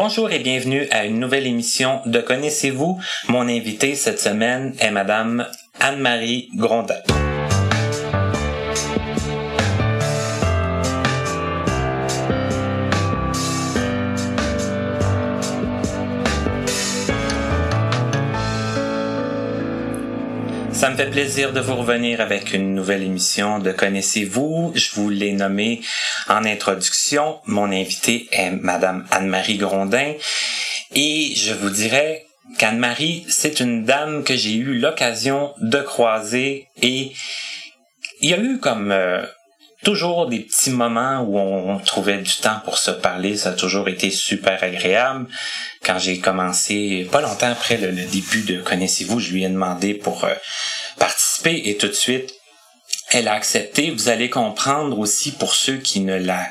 Bonjour 0.00 0.30
et 0.30 0.38
bienvenue 0.38 0.86
à 0.92 1.06
une 1.06 1.18
nouvelle 1.18 1.48
émission 1.48 2.02
de 2.06 2.20
Connaissez-vous. 2.20 3.00
Mon 3.26 3.48
invité 3.48 3.96
cette 3.96 4.20
semaine 4.20 4.72
est 4.78 4.92
Madame 4.92 5.44
Anne-Marie 5.80 6.50
Grondin. 6.54 6.94
Ça 20.88 20.92
me 20.94 20.96
fait 20.96 21.10
plaisir 21.10 21.52
de 21.52 21.60
vous 21.60 21.76
revenir 21.76 22.22
avec 22.22 22.54
une 22.54 22.74
nouvelle 22.74 23.02
émission 23.02 23.58
de 23.58 23.72
Connaissez-vous? 23.72 24.72
Je 24.74 24.90
vous 24.94 25.10
l'ai 25.10 25.34
nommé 25.34 25.82
en 26.28 26.46
introduction. 26.46 27.40
Mon 27.44 27.70
invité 27.70 28.26
est 28.32 28.52
Madame 28.52 29.06
Anne-Marie 29.10 29.58
Grondin. 29.58 30.14
Et 30.94 31.34
je 31.36 31.52
vous 31.52 31.68
dirais 31.68 32.24
qu'Anne-Marie, 32.56 33.26
c'est 33.28 33.60
une 33.60 33.84
dame 33.84 34.24
que 34.24 34.34
j'ai 34.34 34.54
eu 34.54 34.78
l'occasion 34.78 35.52
de 35.60 35.78
croiser 35.78 36.68
et 36.80 37.12
il 38.22 38.30
y 38.30 38.32
a 38.32 38.38
eu 38.38 38.58
comme 38.58 38.90
euh, 38.90 39.26
toujours 39.84 40.26
des 40.26 40.40
petits 40.40 40.70
moments 40.70 41.20
où 41.20 41.38
on, 41.38 41.78
trouvait 41.80 42.16
du 42.16 42.34
temps 42.36 42.60
pour 42.64 42.78
se 42.78 42.90
parler. 42.90 43.36
Ça 43.36 43.50
a 43.50 43.52
toujours 43.52 43.88
été 43.88 44.10
super 44.10 44.62
agréable. 44.64 45.26
Quand 45.84 45.98
j'ai 45.98 46.18
commencé, 46.18 47.06
pas 47.12 47.20
longtemps 47.20 47.50
après 47.50 47.76
le, 47.76 47.92
début 47.92 48.42
de 48.42 48.62
Connaissez-vous, 48.62 49.20
je 49.20 49.32
lui 49.32 49.44
ai 49.44 49.48
demandé 49.48 49.92
pour 49.92 50.24
euh, 50.24 50.34
participer 50.98 51.62
et 51.64 51.76
tout 51.76 51.88
de 51.88 51.92
suite, 51.92 52.34
elle 53.10 53.28
a 53.28 53.34
accepté. 53.34 53.90
Vous 53.90 54.08
allez 54.08 54.30
comprendre 54.30 54.98
aussi 54.98 55.32
pour 55.32 55.54
ceux 55.54 55.78
qui 55.78 56.00
ne 56.00 56.16
la 56.16 56.46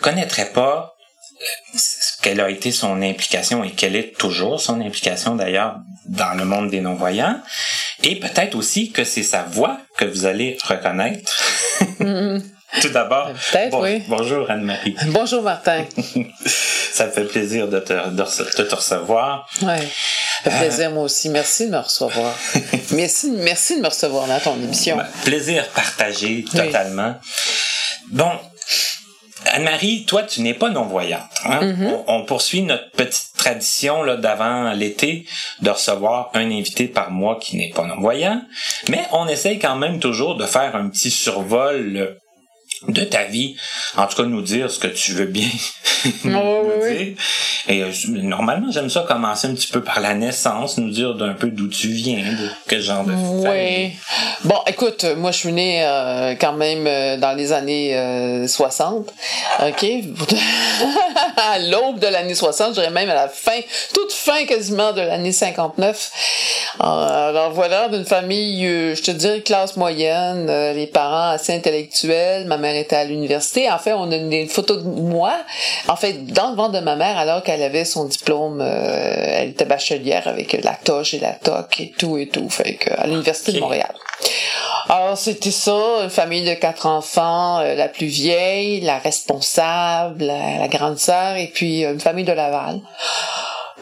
connaîtraient 0.00 0.52
pas 0.52 0.94
euh, 1.40 1.78
quelle 2.22 2.40
a 2.40 2.50
été 2.50 2.72
son 2.72 3.02
implication 3.02 3.64
et 3.64 3.72
quelle 3.72 3.96
est 3.96 4.16
toujours 4.16 4.60
son 4.60 4.80
implication 4.80 5.34
d'ailleurs 5.34 5.76
dans 6.06 6.34
le 6.34 6.44
monde 6.44 6.70
des 6.70 6.80
non-voyants. 6.80 7.40
Et 8.02 8.16
peut-être 8.16 8.54
aussi 8.54 8.92
que 8.92 9.04
c'est 9.04 9.22
sa 9.22 9.42
voix 9.42 9.78
que 9.96 10.04
vous 10.04 10.26
allez 10.26 10.56
reconnaître. 10.64 11.32
Tout 12.80 12.88
d'abord, 12.88 13.30
bonjour 14.08 14.50
Anne-Marie. 14.50 14.96
Bonjour 15.06 15.42
Martin. 15.42 15.84
Ça 16.92 17.06
me 17.06 17.12
fait 17.12 17.24
plaisir 17.24 17.68
de 17.68 17.78
te, 17.78 17.92
de, 17.92 18.62
te 18.64 18.74
recevoir. 18.74 19.48
Ça 20.44 20.50
fait 20.50 20.58
plaisir 20.58 20.90
moi 20.90 21.04
aussi. 21.04 21.28
Merci 21.28 21.66
de 21.66 21.72
me 21.72 21.78
recevoir. 21.78 22.34
merci, 22.92 23.30
merci 23.30 23.76
de 23.76 23.82
me 23.82 23.88
recevoir 23.88 24.26
dans 24.26 24.40
ton 24.40 24.56
émission. 24.56 24.98
plaisir 25.24 25.66
partagé 25.70 26.44
totalement. 26.44 27.14
Bon, 28.10 28.30
Anne-Marie, 29.46 30.04
toi, 30.06 30.22
tu 30.22 30.40
n'es 30.42 30.54
pas 30.54 30.70
non-voyante. 30.70 31.22
Hein? 31.44 31.60
Mm-hmm. 31.62 32.04
on, 32.06 32.24
poursuit 32.24 32.62
notre 32.62 32.90
petite 32.92 33.32
tradition 33.36 34.02
là 34.02 34.16
d'avant 34.16 34.72
l'été 34.72 35.26
de 35.60 35.70
recevoir 35.70 36.30
un 36.34 36.50
invité 36.50 36.88
par 36.88 37.10
mois 37.10 37.38
qui 37.40 37.56
n'est 37.56 37.70
pas 37.70 37.84
non-voyant, 37.84 38.42
mais 38.88 39.04
on 39.12 39.28
essaye 39.28 39.58
quand 39.58 39.76
même 39.76 40.00
toujours 40.00 40.36
de 40.36 40.46
faire 40.46 40.76
un 40.76 40.88
petit 40.88 41.10
survol 41.10 42.16
de 42.88 43.02
ta 43.02 43.24
vie, 43.24 43.56
en 43.96 44.06
tout 44.06 44.16
cas 44.16 44.28
nous 44.28 44.42
dire 44.42 44.70
ce 44.70 44.78
que 44.78 44.88
tu 44.88 45.12
veux 45.12 45.26
bien 45.26 45.48
nous 46.24 46.32
dire. 46.88 47.16
Et 47.66 47.82
euh, 47.82 47.90
normalement, 48.08 48.70
j'aime 48.70 48.90
ça 48.90 49.04
commencer 49.08 49.48
un 49.48 49.54
petit 49.54 49.68
peu 49.68 49.82
par 49.82 50.00
la 50.00 50.14
naissance, 50.14 50.76
nous 50.76 50.90
dire 50.90 51.14
d'un 51.14 51.32
peu 51.32 51.48
d'où 51.48 51.68
tu 51.68 51.88
viens, 51.88 52.18
de 52.18 52.48
quel 52.68 52.82
genre 52.82 53.04
de 53.04 53.12
Oui. 53.12 53.92
Bon, 54.44 54.58
écoute, 54.66 55.06
moi 55.16 55.30
je 55.30 55.38
suis 55.38 55.52
née 55.52 55.82
euh, 55.82 56.34
quand 56.38 56.52
même 56.52 56.86
euh, 56.86 57.16
dans 57.16 57.32
les 57.32 57.52
années 57.52 58.46
60. 58.46 59.10
OK? 59.66 59.86
à 61.36 61.58
l'aube 61.58 62.00
de 62.00 62.06
l'année 62.06 62.34
60, 62.34 62.70
je 62.70 62.80
dirais 62.80 62.90
même 62.90 63.08
à 63.08 63.14
la 63.14 63.28
fin, 63.28 63.60
toute 63.94 64.12
fin 64.12 64.44
quasiment 64.44 64.92
de 64.92 65.00
l'année 65.00 65.32
59. 65.32 66.10
Alors 66.80 67.52
voilà, 67.52 67.88
d'une 67.88 68.04
famille, 68.04 68.66
je 68.94 69.02
te 69.02 69.10
dirais 69.10 69.40
classe 69.40 69.76
moyenne, 69.76 70.46
les 70.74 70.86
parents 70.86 71.30
assez 71.30 71.54
intellectuels, 71.54 72.46
ma 72.46 72.58
mère 72.58 72.73
était 72.74 72.96
à 72.96 73.04
l'université. 73.04 73.70
En 73.70 73.78
fait, 73.78 73.92
on 73.92 74.10
a 74.10 74.16
une, 74.16 74.48
photo 74.48 74.76
de 74.76 74.82
moi, 74.82 75.34
en 75.88 75.96
fait, 75.96 76.26
dans 76.26 76.50
le 76.50 76.56
ventre 76.56 76.72
de 76.72 76.80
ma 76.80 76.96
mère, 76.96 77.18
alors 77.18 77.42
qu'elle 77.42 77.62
avait 77.62 77.84
son 77.84 78.04
diplôme, 78.06 78.60
euh, 78.60 79.38
elle 79.38 79.50
était 79.50 79.64
bachelière 79.64 80.28
avec 80.28 80.52
la 80.62 80.74
toche 80.74 81.14
et 81.14 81.18
la 81.18 81.32
toque 81.32 81.80
et 81.80 81.92
tout 81.96 82.18
et 82.18 82.28
tout, 82.28 82.48
fait 82.48 82.74
que, 82.74 82.90
à 82.96 83.06
l'université 83.06 83.52
de 83.52 83.60
Montréal. 83.60 83.92
Alors, 84.88 85.16
c'était 85.16 85.50
ça, 85.50 86.02
une 86.02 86.10
famille 86.10 86.44
de 86.44 86.54
quatre 86.54 86.86
enfants, 86.86 87.60
euh, 87.60 87.74
la 87.74 87.88
plus 87.88 88.06
vieille, 88.06 88.80
la 88.80 88.98
responsable, 88.98 90.24
la, 90.24 90.58
la 90.58 90.68
grande 90.68 90.98
sœur, 90.98 91.36
et 91.36 91.46
puis 91.46 91.84
une 91.84 92.00
famille 92.00 92.24
de 92.24 92.32
Laval 92.32 92.80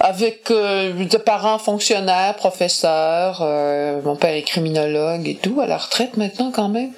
avec 0.00 0.50
euh, 0.50 1.04
des 1.04 1.18
parents 1.18 1.58
fonctionnaires, 1.58 2.34
professeurs. 2.34 3.40
Euh, 3.42 4.00
mon 4.02 4.16
père 4.16 4.34
est 4.34 4.42
criminologue 4.42 5.28
et 5.28 5.34
tout, 5.34 5.60
à 5.60 5.66
la 5.66 5.76
retraite 5.76 6.16
maintenant 6.16 6.50
quand 6.50 6.68
même. 6.68 6.92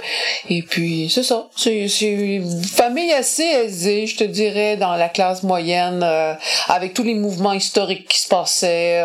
Et 0.49 0.63
puis 0.63 1.11
c'est 1.11 1.23
ça, 1.23 1.49
c'est 1.57 1.89
une 2.01 2.65
famille 2.65 3.13
assez 3.13 3.43
aisée, 3.43 4.07
je 4.07 4.17
te 4.17 4.25
dirais, 4.25 4.77
dans 4.77 4.95
la 4.95 5.09
classe 5.09 5.43
moyenne, 5.43 6.03
euh, 6.05 6.35
avec 6.69 6.95
tous 6.95 7.03
les 7.03 7.15
mouvements 7.15 7.53
historiques 7.53 8.09
qui 8.09 8.21
se 8.21 8.29
passaient. 8.29 9.03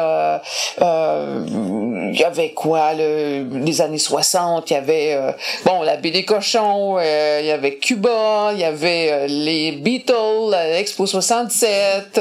Il 0.81 2.19
y 2.19 2.23
avait 2.23 2.51
quoi, 2.51 2.93
le, 2.93 3.47
les 3.59 3.81
années 3.81 3.97
60, 3.97 4.69
il 4.69 4.73
y 4.73 4.77
avait 4.77 5.17
bon 5.65 5.81
la 5.81 5.95
baie 5.97 6.11
des 6.11 6.25
cochons, 6.25 6.99
il 6.99 7.45
y 7.45 7.51
avait 7.51 7.75
Cuba, 7.75 8.51
il 8.53 8.59
y 8.59 8.63
avait 8.63 9.27
les 9.27 9.71
Beatles, 9.73 10.51
l'Expo 10.51 11.05
67, 11.05 12.19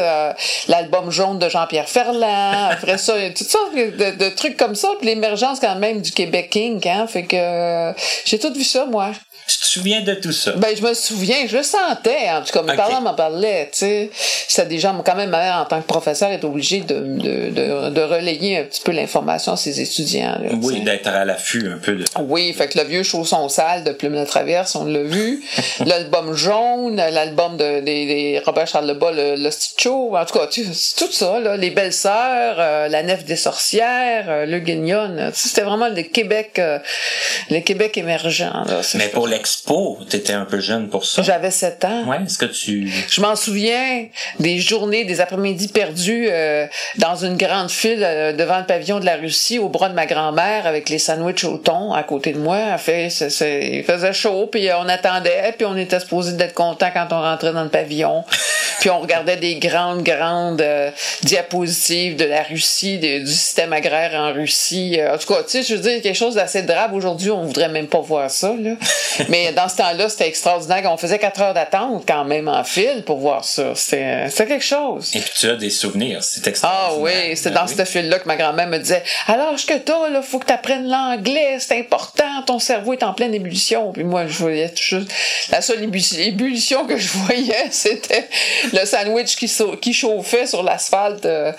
l'album 0.68 1.10
jaune 1.10 1.38
de 1.38 1.48
Jean 1.48 1.57
Pierre 1.66 1.88
Ferland, 1.88 2.70
après 2.70 2.98
ça, 2.98 3.14
tout 3.30 3.44
ça, 3.44 3.58
de, 3.74 4.16
de 4.16 4.28
trucs 4.30 4.56
comme 4.56 4.74
ça, 4.74 4.88
puis 4.98 5.08
l'émergence 5.08 5.60
quand 5.60 5.76
même 5.76 6.00
du 6.00 6.12
Québec 6.12 6.50
King, 6.50 6.86
hein, 6.88 7.06
fait 7.06 7.24
que 7.24 7.36
euh, 7.36 7.92
j'ai 8.24 8.38
tout 8.38 8.52
vu 8.52 8.64
ça, 8.64 8.86
moi. 8.86 9.12
Tu 9.48 9.59
te 9.59 9.64
souviens 9.64 10.03
de 10.03 10.14
tout 10.14 10.32
ça? 10.32 10.53
Ben, 10.53 10.76
je 10.76 10.82
me 10.82 10.94
souviens, 10.94 11.47
je 11.47 11.56
le 11.56 11.62
sentais, 11.62 12.31
en 12.31 12.42
tout 12.42 12.53
cas, 12.53 12.62
mes 12.62 12.76
parents 12.76 13.00
m'en 13.00 13.14
parlaient, 13.14 13.69
tu 13.72 13.78
sais. 13.78 14.10
C'était 14.47 14.69
déjà, 14.69 14.94
quand 15.04 15.14
même, 15.14 15.31
ma 15.31 15.38
mère, 15.38 15.56
en 15.56 15.64
tant 15.64 15.81
que 15.81 15.86
professeur, 15.86 16.31
est 16.31 16.44
obligée 16.44 16.81
de, 16.81 16.94
de, 16.94 17.50
de, 17.50 17.91
de 17.91 18.00
relayer 18.00 18.58
un 18.58 18.64
petit 18.64 18.82
peu 18.82 18.92
l'information 18.92 19.53
à 19.53 19.56
ses 19.56 19.81
étudiants. 19.81 20.38
oui, 20.62 20.81
d'être 20.81 21.08
à 21.08 21.25
l'affût 21.25 21.70
un 21.70 21.78
peu 21.78 21.94
de... 21.94 22.04
Oui, 22.20 22.53
fait 22.53 22.69
que 22.69 22.78
le 22.78 22.84
vieux 22.84 23.03
chausson 23.03 23.48
sale 23.48 23.84
de 23.84 23.92
Plume 23.92 24.19
de 24.19 24.25
Traverse, 24.25 24.75
on 24.75 24.84
l'a 24.84 25.03
vu. 25.03 25.42
l'album 25.87 26.34
jaune, 26.34 26.97
l'album 26.97 27.56
de, 27.56 27.81
des, 27.81 28.41
Robert 28.44 28.66
Charles 28.66 28.87
Lebas, 28.87 29.12
le, 29.12 29.37
le 29.37 29.50
Show, 29.78 30.16
en 30.16 30.25
tout 30.25 30.38
cas, 30.38 30.47
tout 30.47 31.12
ça, 31.12 31.41
là, 31.41 31.56
les 31.56 31.70
belles-sœurs, 31.70 32.56
euh, 32.58 32.88
la 32.88 33.03
nef 33.03 33.25
des 33.25 33.37
sorcières, 33.37 34.26
euh, 34.28 34.47
le 34.47 34.58
Guignon, 34.58 35.31
c'était 35.32 35.62
vraiment 35.62 35.88
le 35.88 36.03
Québec, 36.03 36.56
euh, 36.58 36.78
le 37.50 37.60
Québec 37.60 37.97
émergent. 37.97 38.50
Là, 38.66 38.81
Mais 38.94 39.08
pour 39.08 39.28
l'expo, 39.38 39.99
t'étais 40.09 40.32
un 40.32 40.44
peu 40.44 40.60
jeune 40.60 40.88
pour 40.88 41.04
ça. 41.04 41.22
J'avais 41.22 41.50
7 41.50 41.84
ans. 41.84 42.04
Ouais, 42.06 42.19
est-ce 42.25 42.38
que 42.38 42.47
tu... 42.47 42.93
Je 43.09 43.21
m'en 43.21 43.37
souviens 43.37 44.06
des 44.41 44.59
journées, 44.59 45.04
des 45.04 45.21
après-midi 45.21 45.69
perdus 45.69 46.28
dans 46.97 47.16
une 47.16 47.37
grande 47.37 47.71
file 47.71 48.00
devant 48.37 48.59
le 48.59 48.66
pavillon 48.66 49.00
de 49.00 49.06
la 49.06 49.16
Russie 49.16 49.59
au 49.59 49.69
bras 49.69 49.88
de 49.88 49.94
ma 49.94 50.06
grand-mère 50.06 50.66
avec 50.66 50.88
les 50.88 50.99
sandwichs 50.99 51.44
au 51.44 51.59
thon 51.59 51.93
à 51.93 52.03
côté 52.03 52.32
de 52.32 52.38
moi. 52.38 52.59
Elle 52.72 52.78
fait, 52.78 53.09
il 53.75 53.84
faisait 53.84 54.12
chaud, 54.12 54.49
puis 54.50 54.69
on 54.76 54.88
attendait, 54.88 55.55
puis 55.56 55.66
on 55.66 55.76
était 55.76 56.00
supposé 56.00 56.32
d'être 56.32 56.55
content 56.55 56.88
quand 56.93 57.09
on 57.12 57.22
rentrait 57.22 57.53
dans 57.53 57.65
le 57.65 57.70
pavillon. 57.70 58.25
puis 58.81 58.91
on 58.91 59.00
regardait 59.00 59.37
des 59.37 59.56
grandes, 59.56 60.03
grandes 60.03 60.62
diapositives 61.22 62.16
de 62.16 62.25
la 62.25 62.43
Russie, 62.43 62.99
du 62.99 63.26
système 63.26 63.72
agraire 63.72 64.12
en 64.15 64.32
Russie. 64.32 64.97
Euh, 64.99 65.15
en 65.15 65.19
tout 65.19 65.32
cas, 65.32 65.43
tu 65.43 65.50
sais, 65.50 65.62
je 65.62 65.75
veux 65.75 65.81
dire, 65.81 66.03
quelque 66.03 66.16
chose 66.16 66.34
d'assez 66.34 66.62
drabe. 66.62 66.94
Aujourd'hui, 66.94 67.31
on 67.31 67.44
voudrait 67.44 67.69
même 67.69 67.87
pas 67.87 68.00
voir 68.00 68.31
ça, 68.31 68.55
là. 68.59 68.72
Mais 69.28 69.52
dans 69.52 69.68
ce 69.68 69.76
temps-là, 69.76 70.08
c'était 70.08 70.28
extraordinaire. 70.28 70.82
On 70.90 70.96
faisait 70.96 71.18
quatre 71.18 71.40
heures 71.40 71.54
d'attente 71.54 72.04
quand 72.06 72.24
même 72.24 72.48
en 72.48 72.64
fil 72.64 73.02
pour 73.04 73.18
voir 73.18 73.44
ça. 73.44 73.74
C'était 73.74 74.28
quelque 74.36 74.64
chose. 74.64 75.14
Et 75.14 75.20
puis 75.20 75.30
tu 75.38 75.48
as 75.48 75.56
des 75.56 75.70
souvenirs, 75.70 76.22
c'est 76.22 76.46
extraordinaire. 76.46 76.90
Ah 76.90 77.28
oui, 77.28 77.36
c'est 77.36 77.50
dans 77.50 77.66
cette 77.66 77.86
fil-là 77.86 78.19
que 78.19 78.26
ma 78.26 78.36
grand-mère 78.36 78.66
me 78.66 78.78
disait, 78.78 79.02
alors 79.26 79.56
que 79.56 79.76
t'as, 79.78 80.08
là, 80.08 80.22
faut 80.22 80.38
que 80.38 80.46
tu 80.46 80.52
apprennes 80.52 80.88
l'anglais, 80.88 81.58
c'est 81.60 81.78
important, 81.78 82.42
ton 82.46 82.58
cerveau 82.58 82.92
est 82.92 83.02
en 83.02 83.12
pleine 83.12 83.34
ébullition. 83.34 83.92
Puis 83.92 84.04
moi, 84.04 84.26
je 84.26 84.38
voyais 84.38 84.72
juste, 84.75 85.10
la 85.50 85.60
seule 85.60 85.82
ébullition 85.82 86.86
que 86.86 86.96
je 86.96 87.08
voyais, 87.08 87.66
c'était 87.70 88.28
le 88.72 88.84
sandwich 88.84 89.36
qui, 89.36 89.50
qui 89.81 89.92
chauffait 89.92 90.46
sur 90.46 90.62
l'asphalte 90.62 91.26
euh, 91.26 91.52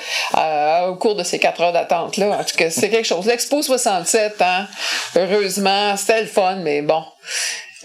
au 0.88 0.96
cours 0.96 1.16
de 1.16 1.24
ces 1.24 1.40
quatre 1.40 1.62
heures 1.62 1.74
d'attente-là. 1.74 2.40
En 2.40 2.44
tout 2.44 2.56
cas, 2.56 2.70
c'est 2.70 2.90
quelque 2.90 3.08
chose. 3.08 3.26
L'Expo 3.26 3.62
67, 3.62 4.36
hein, 4.42 4.68
heureusement, 5.16 5.96
c'était 5.98 6.22
le 6.22 6.28
fun, 6.28 6.56
mais 6.58 6.82
bon. 6.82 7.04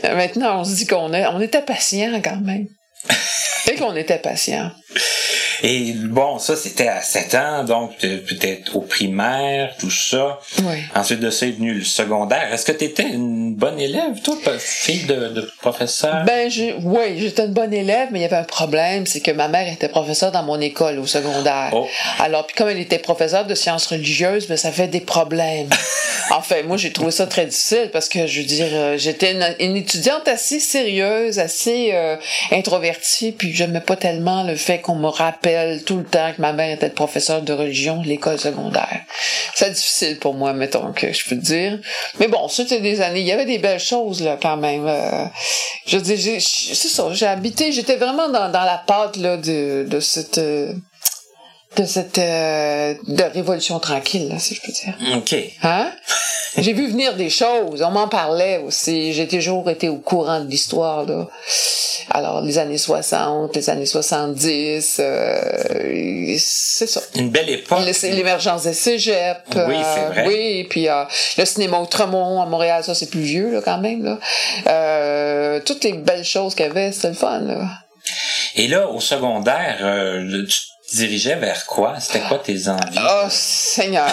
Maintenant, 0.02 0.61
on 0.61 0.64
se 0.64 0.75
dit 0.75 0.87
qu'on 0.87 1.12
on 1.12 1.41
était 1.41 1.62
patient 1.62 2.20
quand 2.23 2.41
même. 2.41 2.67
Et 3.70 3.76
qu'on 3.76 3.94
était 3.96 4.19
patient. 4.19 4.70
Et 5.62 5.93
bon, 5.94 6.38
ça, 6.38 6.56
c'était 6.56 6.88
à 6.88 7.00
7 7.00 7.35
ans, 7.35 7.64
donc 7.64 7.96
peut-être 7.99 8.76
au 8.76 8.81
primaire, 8.81 9.75
tout 9.79 9.91
ça. 9.91 10.38
Oui. 10.62 10.76
Ensuite 10.94 11.20
de 11.20 11.31
ça 11.31 11.46
est 11.46 11.52
venu 11.52 11.75
le 11.75 11.85
secondaire. 11.85 12.52
Est-ce 12.52 12.67
que 12.67 12.73
tu 12.73 12.85
étais 12.85 13.05
une 13.05 13.55
bonne 13.55 13.81
élève, 13.81 14.20
toi, 14.23 14.37
fille 14.58 15.05
de, 15.05 15.29
de 15.29 15.50
professeur? 15.61 16.25
Ben, 16.25 16.50
oui, 16.82 17.19
j'étais 17.19 17.46
une 17.46 17.52
bonne 17.52 17.73
élève, 17.73 18.08
mais 18.12 18.20
il 18.20 18.23
y 18.23 18.26
avait 18.26 18.37
un 18.37 18.44
problème, 18.44 19.06
c'est 19.06 19.20
que 19.20 19.31
ma 19.31 19.49
mère 19.49 19.67
était 19.73 19.88
professeure 19.88 20.32
dans 20.32 20.43
mon 20.43 20.61
école 20.61 20.99
au 20.99 21.06
secondaire. 21.06 21.70
Oh. 21.73 21.87
Alors, 22.19 22.47
puis 22.47 22.56
comme 22.56 22.69
elle 22.69 22.81
était 22.81 22.99
professeure 22.99 23.47
de 23.47 23.55
sciences 23.55 23.87
religieuses, 23.87 24.47
ben, 24.49 24.56
ça 24.56 24.73
fait 24.73 24.88
des 24.88 25.00
problèmes. 25.00 25.70
enfin, 26.31 26.56
moi, 26.67 26.76
j'ai 26.76 26.93
trouvé 26.93 27.11
ça 27.11 27.26
très 27.26 27.47
difficile 27.47 27.90
parce 27.93 28.08
que, 28.08 28.26
je 28.26 28.40
veux 28.40 28.47
dire, 28.47 28.69
euh, 28.70 28.99
j'étais 28.99 29.32
une, 29.58 29.76
étudiante 29.76 30.29
assez 30.29 30.61
sérieuse, 30.61 31.38
assez 31.38 31.90
euh, 31.93 32.17
introvertie, 32.52 33.32
puis 33.32 33.52
j'aimais 33.52 33.81
pas 33.81 33.97
tellement 33.97 34.43
le 34.43 34.56
fait 34.56 34.79
qu'on 34.84 34.96
me 34.96 35.08
rappelle 35.08 35.82
tout 35.82 35.96
le 35.96 36.04
temps 36.04 36.31
que 36.36 36.42
ma 36.42 36.52
mère 36.52 36.70
était 36.70 36.90
professeure 36.90 37.40
de 37.40 37.54
religion 37.54 38.02
de 38.02 38.06
l'école 38.06 38.38
secondaire. 38.38 39.00
C'est 39.54 39.70
difficile 39.70 40.19
pour 40.19 40.34
moi, 40.34 40.52
mettons 40.52 40.92
que 40.92 41.10
je 41.10 41.26
peux 41.26 41.36
dire. 41.36 41.78
Mais 42.20 42.28
bon, 42.28 42.48
c'était 42.48 42.81
des 42.81 43.00
années. 43.00 43.20
Il 43.20 43.26
y 43.26 43.32
avait 43.32 43.46
des 43.46 43.58
belles 43.58 43.81
choses, 43.81 44.22
là, 44.22 44.38
quand 44.40 44.58
même. 44.58 44.86
Euh, 44.86 45.25
je 45.86 45.96
dis, 45.96 46.40
c'est 46.40 46.88
ça, 46.88 47.08
j'ai 47.12 47.26
habité, 47.26 47.72
j'étais 47.72 47.96
vraiment 47.96 48.28
dans, 48.28 48.50
la 48.52 48.82
pâte, 48.86 49.16
là, 49.16 49.38
de, 49.38 49.86
de 49.88 50.00
cette, 50.00 50.36
euh, 50.36 50.75
de 51.76 51.85
cette 51.85 52.19
euh, 52.19 52.94
de 53.06 53.23
révolution 53.23 53.79
tranquille, 53.79 54.29
là, 54.29 54.38
si 54.38 54.55
je 54.55 54.62
peux 54.62 54.73
dire. 54.73 54.94
OK. 55.17 55.35
Hein? 55.62 55.93
J'ai 56.56 56.73
vu 56.73 56.88
venir 56.88 57.17
des 57.17 57.31
choses, 57.31 57.82
on 57.82 57.91
m'en 57.91 58.06
parlait 58.06 58.59
aussi. 58.59 59.12
J'ai 59.12 59.26
toujours 59.26 59.69
été 59.69 59.88
au 59.88 59.97
courant 59.97 60.41
de 60.41 60.49
l'histoire, 60.49 61.05
là. 61.05 61.26
Alors, 62.11 62.43
les 62.43 62.59
années 62.59 62.79
60, 62.79 63.56
les 63.56 63.71
années 63.71 63.87
70, 63.87 64.97
euh, 65.00 66.37
c'est 66.38 66.87
ça. 66.87 67.00
Une 67.17 67.31
belle 67.31 67.50
époque. 67.50 67.81
L'émergence 68.03 68.65
des 68.65 68.73
cégeps. 68.73 69.41
Oui, 69.55 69.76
c'est 69.94 70.05
euh, 70.05 70.09
vrai. 70.11 70.26
Oui, 70.26 70.59
et 70.61 70.65
puis 70.65 70.88
euh, 70.88 71.05
le 71.38 71.44
cinéma 71.44 71.81
Outremont 71.81 72.41
à 72.41 72.47
Montréal, 72.47 72.85
ça 72.85 72.94
c'est 72.94 73.11
plus 73.11 73.21
vieux, 73.21 73.53
là, 73.53 73.61
quand 73.65 73.79
même, 73.79 74.05
là. 74.05 75.61
toutes 75.61 75.85
les 75.85 75.94
belles 75.94 76.25
choses 76.25 76.55
qu'il 76.55 76.67
y 76.67 76.69
avait, 76.69 76.93
c'était 76.93 77.09
le 77.09 77.15
fun, 77.15 77.41
là. 77.41 77.69
Et 78.56 78.69
là, 78.69 78.88
au 78.88 79.00
secondaire, 79.00 79.79
tu 80.49 80.61
dirigeais 80.92 81.36
vers 81.36 81.66
quoi? 81.66 81.98
C'était 81.98 82.20
quoi 82.26 82.38
tes 82.38 82.69
envies? 82.69 82.98
Oh, 83.00 83.26
Seigneur! 83.31 84.12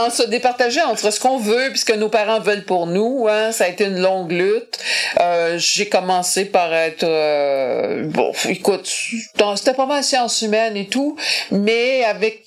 on 0.00 0.10
se 0.10 0.24
départageait 0.24 0.82
entre 0.82 1.10
ce 1.10 1.18
qu'on 1.18 1.38
veut 1.38 1.72
et 1.72 1.76
ce 1.76 1.84
que 1.84 1.92
nos 1.92 2.08
parents 2.08 2.40
veulent 2.40 2.64
pour 2.64 2.86
nous. 2.86 3.26
Hein. 3.28 3.52
Ça 3.52 3.64
a 3.64 3.68
été 3.68 3.84
une 3.84 4.00
longue 4.00 4.32
lutte. 4.32 4.78
Euh, 5.20 5.58
j'ai 5.58 5.88
commencé 5.88 6.44
par 6.44 6.72
être... 6.72 7.04
Euh, 7.04 8.04
bon, 8.06 8.32
écoute, 8.48 8.88
c'était 9.56 9.74
pas 9.74 9.86
mal 9.86 10.04
sciences 10.04 10.42
humaines 10.42 10.76
et 10.76 10.88
tout, 10.88 11.16
mais 11.50 12.04
avec 12.04 12.44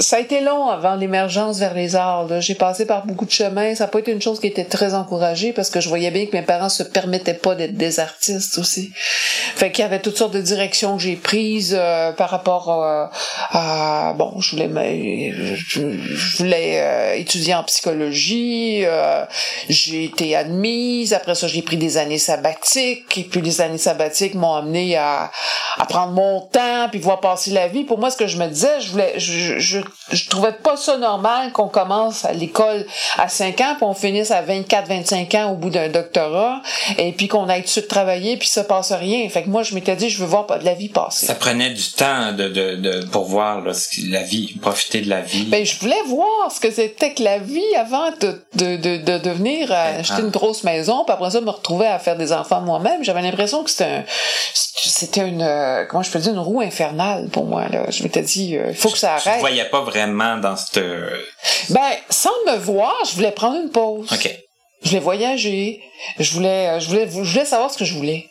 ça 0.00 0.16
a 0.16 0.20
été 0.20 0.40
long 0.40 0.68
avant 0.68 0.94
l'émergence 0.94 1.58
vers 1.58 1.74
les 1.74 1.96
arts. 1.96 2.40
J'ai 2.40 2.54
passé 2.54 2.86
par 2.86 3.06
beaucoup 3.06 3.24
de 3.24 3.30
chemins. 3.30 3.74
Ça 3.74 3.84
n'a 3.84 3.88
pas 3.88 3.98
été 3.98 4.12
une 4.12 4.22
chose 4.22 4.40
qui 4.40 4.46
était 4.46 4.64
très 4.64 4.94
encouragée 4.94 5.52
parce 5.52 5.70
que 5.70 5.80
je 5.80 5.88
voyais 5.88 6.10
bien 6.10 6.26
que 6.26 6.36
mes 6.36 6.42
parents 6.42 6.68
se 6.68 6.82
permettaient 6.82 7.34
pas 7.34 7.54
d'être 7.54 7.76
des 7.76 8.00
artistes 8.00 8.58
aussi. 8.58 8.92
Fait 8.94 9.70
qu'il 9.70 9.82
y 9.82 9.86
avait 9.86 10.00
toutes 10.00 10.16
sortes 10.16 10.34
de 10.34 10.40
directions 10.40 10.96
que 10.96 11.02
j'ai 11.02 11.16
prises 11.16 11.76
euh, 11.78 12.12
par 12.12 12.30
rapport 12.30 12.82
euh, 12.82 13.06
à 13.50 14.14
bon, 14.16 14.40
je 14.40 14.56
voulais 14.56 15.32
je, 15.32 15.80
voulais 16.38 16.80
euh, 16.80 17.14
étudier 17.14 17.54
en 17.54 17.64
psychologie. 17.64 18.84
j'ai 19.68 20.04
été 20.04 20.34
admise. 20.36 21.12
Après 21.12 21.34
ça, 21.34 21.46
j'ai 21.46 21.62
pris 21.62 21.76
des 21.76 21.98
années 21.98 22.18
sabbatiques. 22.18 23.18
Et 23.18 23.24
puis 23.24 23.40
les 23.40 23.60
années 23.60 23.78
sabbatiques 23.78 24.34
m'ont 24.34 24.54
amené 24.54 24.96
à, 24.96 25.30
à 25.78 25.86
prendre 25.86 26.12
mon 26.12 26.40
temps 26.40 26.88
puis 26.90 27.00
voir 27.00 27.20
passer 27.20 27.50
la 27.50 27.68
vie. 27.68 27.84
Pour 27.84 27.98
moi, 27.98 28.10
ce 28.10 28.16
que 28.16 28.26
je 28.26 28.36
me 28.38 28.46
disais, 28.46 28.80
je 28.80 28.90
voulais, 28.90 29.14
je, 29.16 29.58
je, 29.58 29.81
je 30.10 30.28
trouvais 30.28 30.52
pas 30.52 30.76
ça 30.76 30.96
normal 30.96 31.52
qu'on 31.52 31.68
commence 31.68 32.24
à 32.24 32.32
l'école 32.32 32.86
à 33.18 33.28
5 33.28 33.60
ans 33.60 33.74
puis 33.76 33.84
on 33.84 33.94
finisse 33.94 34.30
à 34.30 34.42
24, 34.42 34.88
25 34.88 35.34
ans 35.34 35.52
au 35.52 35.54
bout 35.54 35.70
d'un 35.70 35.88
doctorat 35.88 36.60
et 36.98 37.12
puis 37.12 37.28
qu'on 37.28 37.48
aille 37.48 37.60
tout 37.60 37.66
de 37.66 37.70
suite 37.70 37.88
travailler 37.88 38.36
puis 38.36 38.48
ça 38.48 38.64
passe 38.64 38.92
rien. 38.92 39.28
Fait 39.28 39.42
que 39.42 39.48
moi, 39.48 39.62
je 39.62 39.74
m'étais 39.74 39.96
dit, 39.96 40.10
je 40.10 40.18
veux 40.18 40.26
voir 40.26 40.46
de 40.46 40.64
la 40.64 40.74
vie 40.74 40.88
passer. 40.88 41.26
Ça 41.26 41.34
prenait 41.34 41.70
du 41.70 41.92
temps 41.92 42.32
de, 42.32 42.48
de, 42.48 42.76
de 42.76 43.06
pour 43.06 43.24
voir 43.24 43.60
là, 43.60 43.72
la 44.08 44.22
vie, 44.22 44.54
profiter 44.60 45.00
de 45.00 45.08
la 45.08 45.20
vie. 45.20 45.44
Ben, 45.44 45.64
je 45.64 45.78
voulais 45.78 46.02
voir 46.06 46.50
ce 46.52 46.60
que 46.60 46.70
c'était 46.70 47.14
que 47.14 47.22
la 47.22 47.38
vie 47.38 47.74
avant 47.76 48.10
de, 48.20 48.42
de, 48.54 48.76
de, 48.76 48.96
de 48.98 49.18
devenir 49.18 49.68
ben, 49.68 50.00
acheter 50.00 50.22
une 50.22 50.30
grosse 50.30 50.64
maison 50.64 51.04
puis 51.04 51.12
après 51.12 51.30
ça 51.30 51.40
me 51.40 51.50
retrouver 51.50 51.86
à 51.86 51.98
faire 51.98 52.16
des 52.16 52.32
enfants 52.32 52.60
moi-même. 52.60 53.04
J'avais 53.04 53.22
l'impression 53.22 53.64
que 53.64 53.70
c'était 53.70 53.84
un, 53.84 54.04
c'était 54.54 55.26
une, 55.28 55.42
euh, 55.42 55.84
comment 55.88 56.02
je 56.02 56.10
peux 56.10 56.18
dire, 56.18 56.32
une 56.32 56.38
roue 56.38 56.60
infernale 56.60 57.28
pour 57.28 57.44
moi, 57.44 57.68
là. 57.68 57.84
Je 57.90 58.02
m'étais 58.02 58.22
dit, 58.22 58.56
euh, 58.56 58.70
il 58.70 58.74
faut 58.74 58.90
que 58.90 58.98
ça 58.98 59.14
arrête. 59.14 59.40
Voyais 59.40 59.64
pas 59.72 59.80
vraiment 59.80 60.36
dans 60.36 60.54
cette... 60.54 60.78
Ben, 61.70 61.90
sans 62.10 62.30
me 62.46 62.56
voir, 62.58 62.94
je 63.08 63.14
voulais 63.14 63.32
prendre 63.32 63.56
une 63.56 63.70
pause. 63.70 64.12
OK. 64.12 64.30
Je 64.82 64.88
voulais 64.88 65.00
voyager. 65.00 65.82
Je 66.18 66.32
voulais, 66.32 66.68
euh, 66.68 66.80
je 66.80 66.88
voulais, 66.88 67.08
je 67.08 67.32
voulais 67.32 67.44
savoir 67.44 67.70
ce 67.70 67.78
que 67.78 67.84
je 67.84 67.94
voulais. 67.94 68.28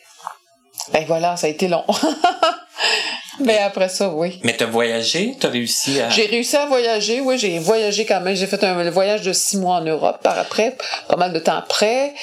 Ben 0.93 1.03
voilà, 1.05 1.37
ça 1.37 1.47
a 1.47 1.49
été 1.49 1.67
long. 1.67 1.85
Mais 3.39 3.57
après 3.59 3.89
ça, 3.89 4.09
oui. 4.09 4.39
Mais 4.43 4.55
t'as 4.55 4.65
voyagé? 4.65 5.35
T'as 5.39 5.49
réussi 5.49 6.01
à... 6.01 6.09
J'ai 6.09 6.25
réussi 6.25 6.57
à 6.57 6.65
voyager, 6.65 7.21
oui. 7.21 7.37
J'ai 7.37 7.59
voyagé 7.59 8.05
quand 8.05 8.19
même. 8.21 8.35
J'ai 8.35 8.47
fait 8.47 8.63
un 8.63 8.89
voyage 8.89 9.21
de 9.21 9.33
six 9.33 9.57
mois 9.57 9.77
en 9.77 9.81
Europe 9.81 10.19
par 10.21 10.37
après, 10.37 10.75
pas 11.07 11.15
mal 11.15 11.31
de 11.31 11.39
temps 11.39 11.55
après. 11.55 12.13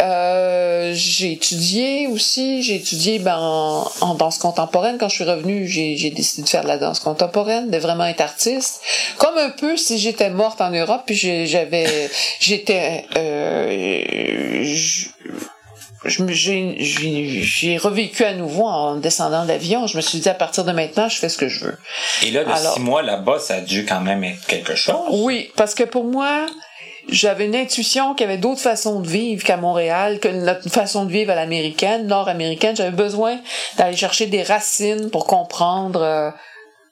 Euh, 0.00 0.92
j'ai 0.94 1.32
étudié 1.32 2.06
aussi. 2.08 2.62
J'ai 2.62 2.76
étudié 2.76 3.18
ben, 3.18 3.38
en, 3.38 4.14
danse 4.14 4.38
contemporaine. 4.38 4.98
Quand 4.98 5.08
je 5.08 5.14
suis 5.14 5.24
revenue, 5.24 5.66
j'ai 5.66 6.10
décidé 6.10 6.42
de 6.42 6.48
faire 6.48 6.62
de 6.62 6.68
la 6.68 6.78
danse 6.78 7.00
contemporaine, 7.00 7.70
de 7.70 7.78
vraiment 7.78 8.04
être 8.04 8.20
artiste. 8.20 8.80
Comme 9.18 9.38
un 9.38 9.50
peu 9.50 9.76
si 9.76 9.98
j'étais 9.98 10.30
morte 10.30 10.60
en 10.60 10.70
Europe, 10.70 11.02
puis 11.06 11.16
j'avais... 11.46 12.10
J'étais... 12.38 13.06
Euh, 13.16 14.64
j'ai 16.04 17.78
revécu 17.78 18.24
à 18.24 18.34
nouveau 18.34 18.64
en 18.64 18.96
descendant 18.96 19.42
de 19.42 19.48
l'avion. 19.48 19.86
Je 19.86 19.96
me 19.96 20.02
suis 20.02 20.18
dit, 20.18 20.28
à 20.28 20.34
partir 20.34 20.64
de 20.64 20.72
maintenant, 20.72 21.08
je 21.08 21.18
fais 21.18 21.28
ce 21.28 21.36
que 21.36 21.48
je 21.48 21.64
veux. 21.64 21.78
Et 22.24 22.30
là, 22.30 22.44
de 22.44 22.52
six 22.74 22.80
mois 22.80 23.02
là-bas, 23.02 23.38
ça 23.38 23.56
a 23.56 23.60
dû 23.60 23.84
quand 23.84 24.00
même 24.00 24.24
être 24.24 24.46
quelque 24.46 24.74
chose. 24.74 24.96
Oui, 25.10 25.50
parce 25.56 25.74
que 25.74 25.84
pour 25.84 26.04
moi, 26.04 26.46
j'avais 27.08 27.46
une 27.46 27.56
intuition 27.56 28.14
qu'il 28.14 28.26
y 28.26 28.30
avait 28.30 28.38
d'autres 28.38 28.60
façons 28.60 29.00
de 29.00 29.08
vivre 29.08 29.44
qu'à 29.44 29.56
Montréal, 29.56 30.20
que 30.20 30.28
notre 30.28 30.68
façon 30.70 31.04
de 31.04 31.12
vivre 31.12 31.32
à 31.32 31.34
l'américaine, 31.34 32.06
nord-américaine. 32.06 32.76
J'avais 32.76 32.90
besoin 32.90 33.38
d'aller 33.76 33.96
chercher 33.96 34.26
des 34.26 34.42
racines 34.42 35.10
pour 35.10 35.26
comprendre 35.26 36.02
euh, 36.02 36.30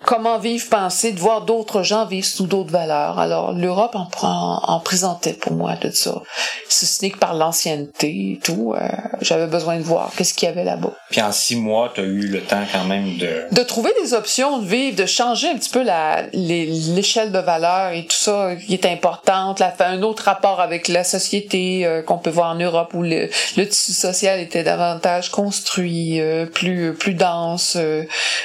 comment 0.05 0.39
vivre, 0.39 0.69
penser, 0.69 1.13
de 1.13 1.19
voir 1.19 1.43
d'autres 1.43 1.83
gens 1.83 2.07
vivre 2.07 2.27
sous 2.27 2.47
d'autres 2.47 2.71
valeurs. 2.71 3.19
Alors, 3.19 3.53
l'Europe 3.53 3.95
en, 3.95 4.07
prend, 4.07 4.61
en 4.63 4.81
présentait 4.81 5.33
pour 5.33 5.53
moi 5.53 5.75
de 5.75 5.91
ça. 5.91 6.23
Si 6.69 6.87
ce 6.87 7.05
n'est 7.05 7.11
que 7.11 7.19
par 7.19 7.35
l'ancienneté 7.35 8.33
et 8.33 8.41
tout, 8.43 8.75
euh, 8.75 8.89
j'avais 9.21 9.47
besoin 9.47 9.77
de 9.77 9.83
voir 9.83 10.13
qu'est-ce 10.17 10.35
qu'il 10.35 10.49
y 10.49 10.53
avait 10.53 10.65
là-bas. 10.65 10.93
Puis 11.11 11.21
en 11.21 11.33
six 11.33 11.57
mois, 11.57 11.91
tu 11.95 12.01
as 12.01 12.05
eu 12.05 12.29
le 12.29 12.41
temps 12.41 12.63
quand 12.73 12.85
même 12.85 13.17
de... 13.19 13.47
De 13.51 13.63
trouver 13.63 13.91
des 14.01 14.15
options 14.15 14.59
de 14.59 14.67
vivre, 14.67 14.97
de 14.97 15.07
changer 15.07 15.49
un 15.49 15.57
petit 15.57 15.71
peu 15.71 15.83
la, 15.83 16.23
l'échelle 16.33 17.33
de 17.33 17.39
valeur 17.39 17.93
et 17.93 18.05
tout 18.05 18.17
ça 18.17 18.55
qui 18.55 18.75
est 18.75 18.87
importante, 18.87 19.59
la, 19.59 19.75
un 19.81 20.03
autre 20.03 20.25
rapport 20.25 20.61
avec 20.61 20.89
la 20.89 21.03
société 21.03 21.85
euh, 21.87 22.03
qu'on 22.03 22.19
peut 22.19 22.31
voir 22.31 22.51
en 22.51 22.59
Europe 22.59 22.93
où 22.95 23.03
le, 23.03 23.29
le 23.57 23.69
tissu 23.69 23.93
social 23.93 24.39
était 24.39 24.63
davantage 24.63 25.31
construit, 25.31 26.21
euh, 26.21 26.47
plus, 26.47 26.95
plus 26.95 27.15
dense, 27.15 27.77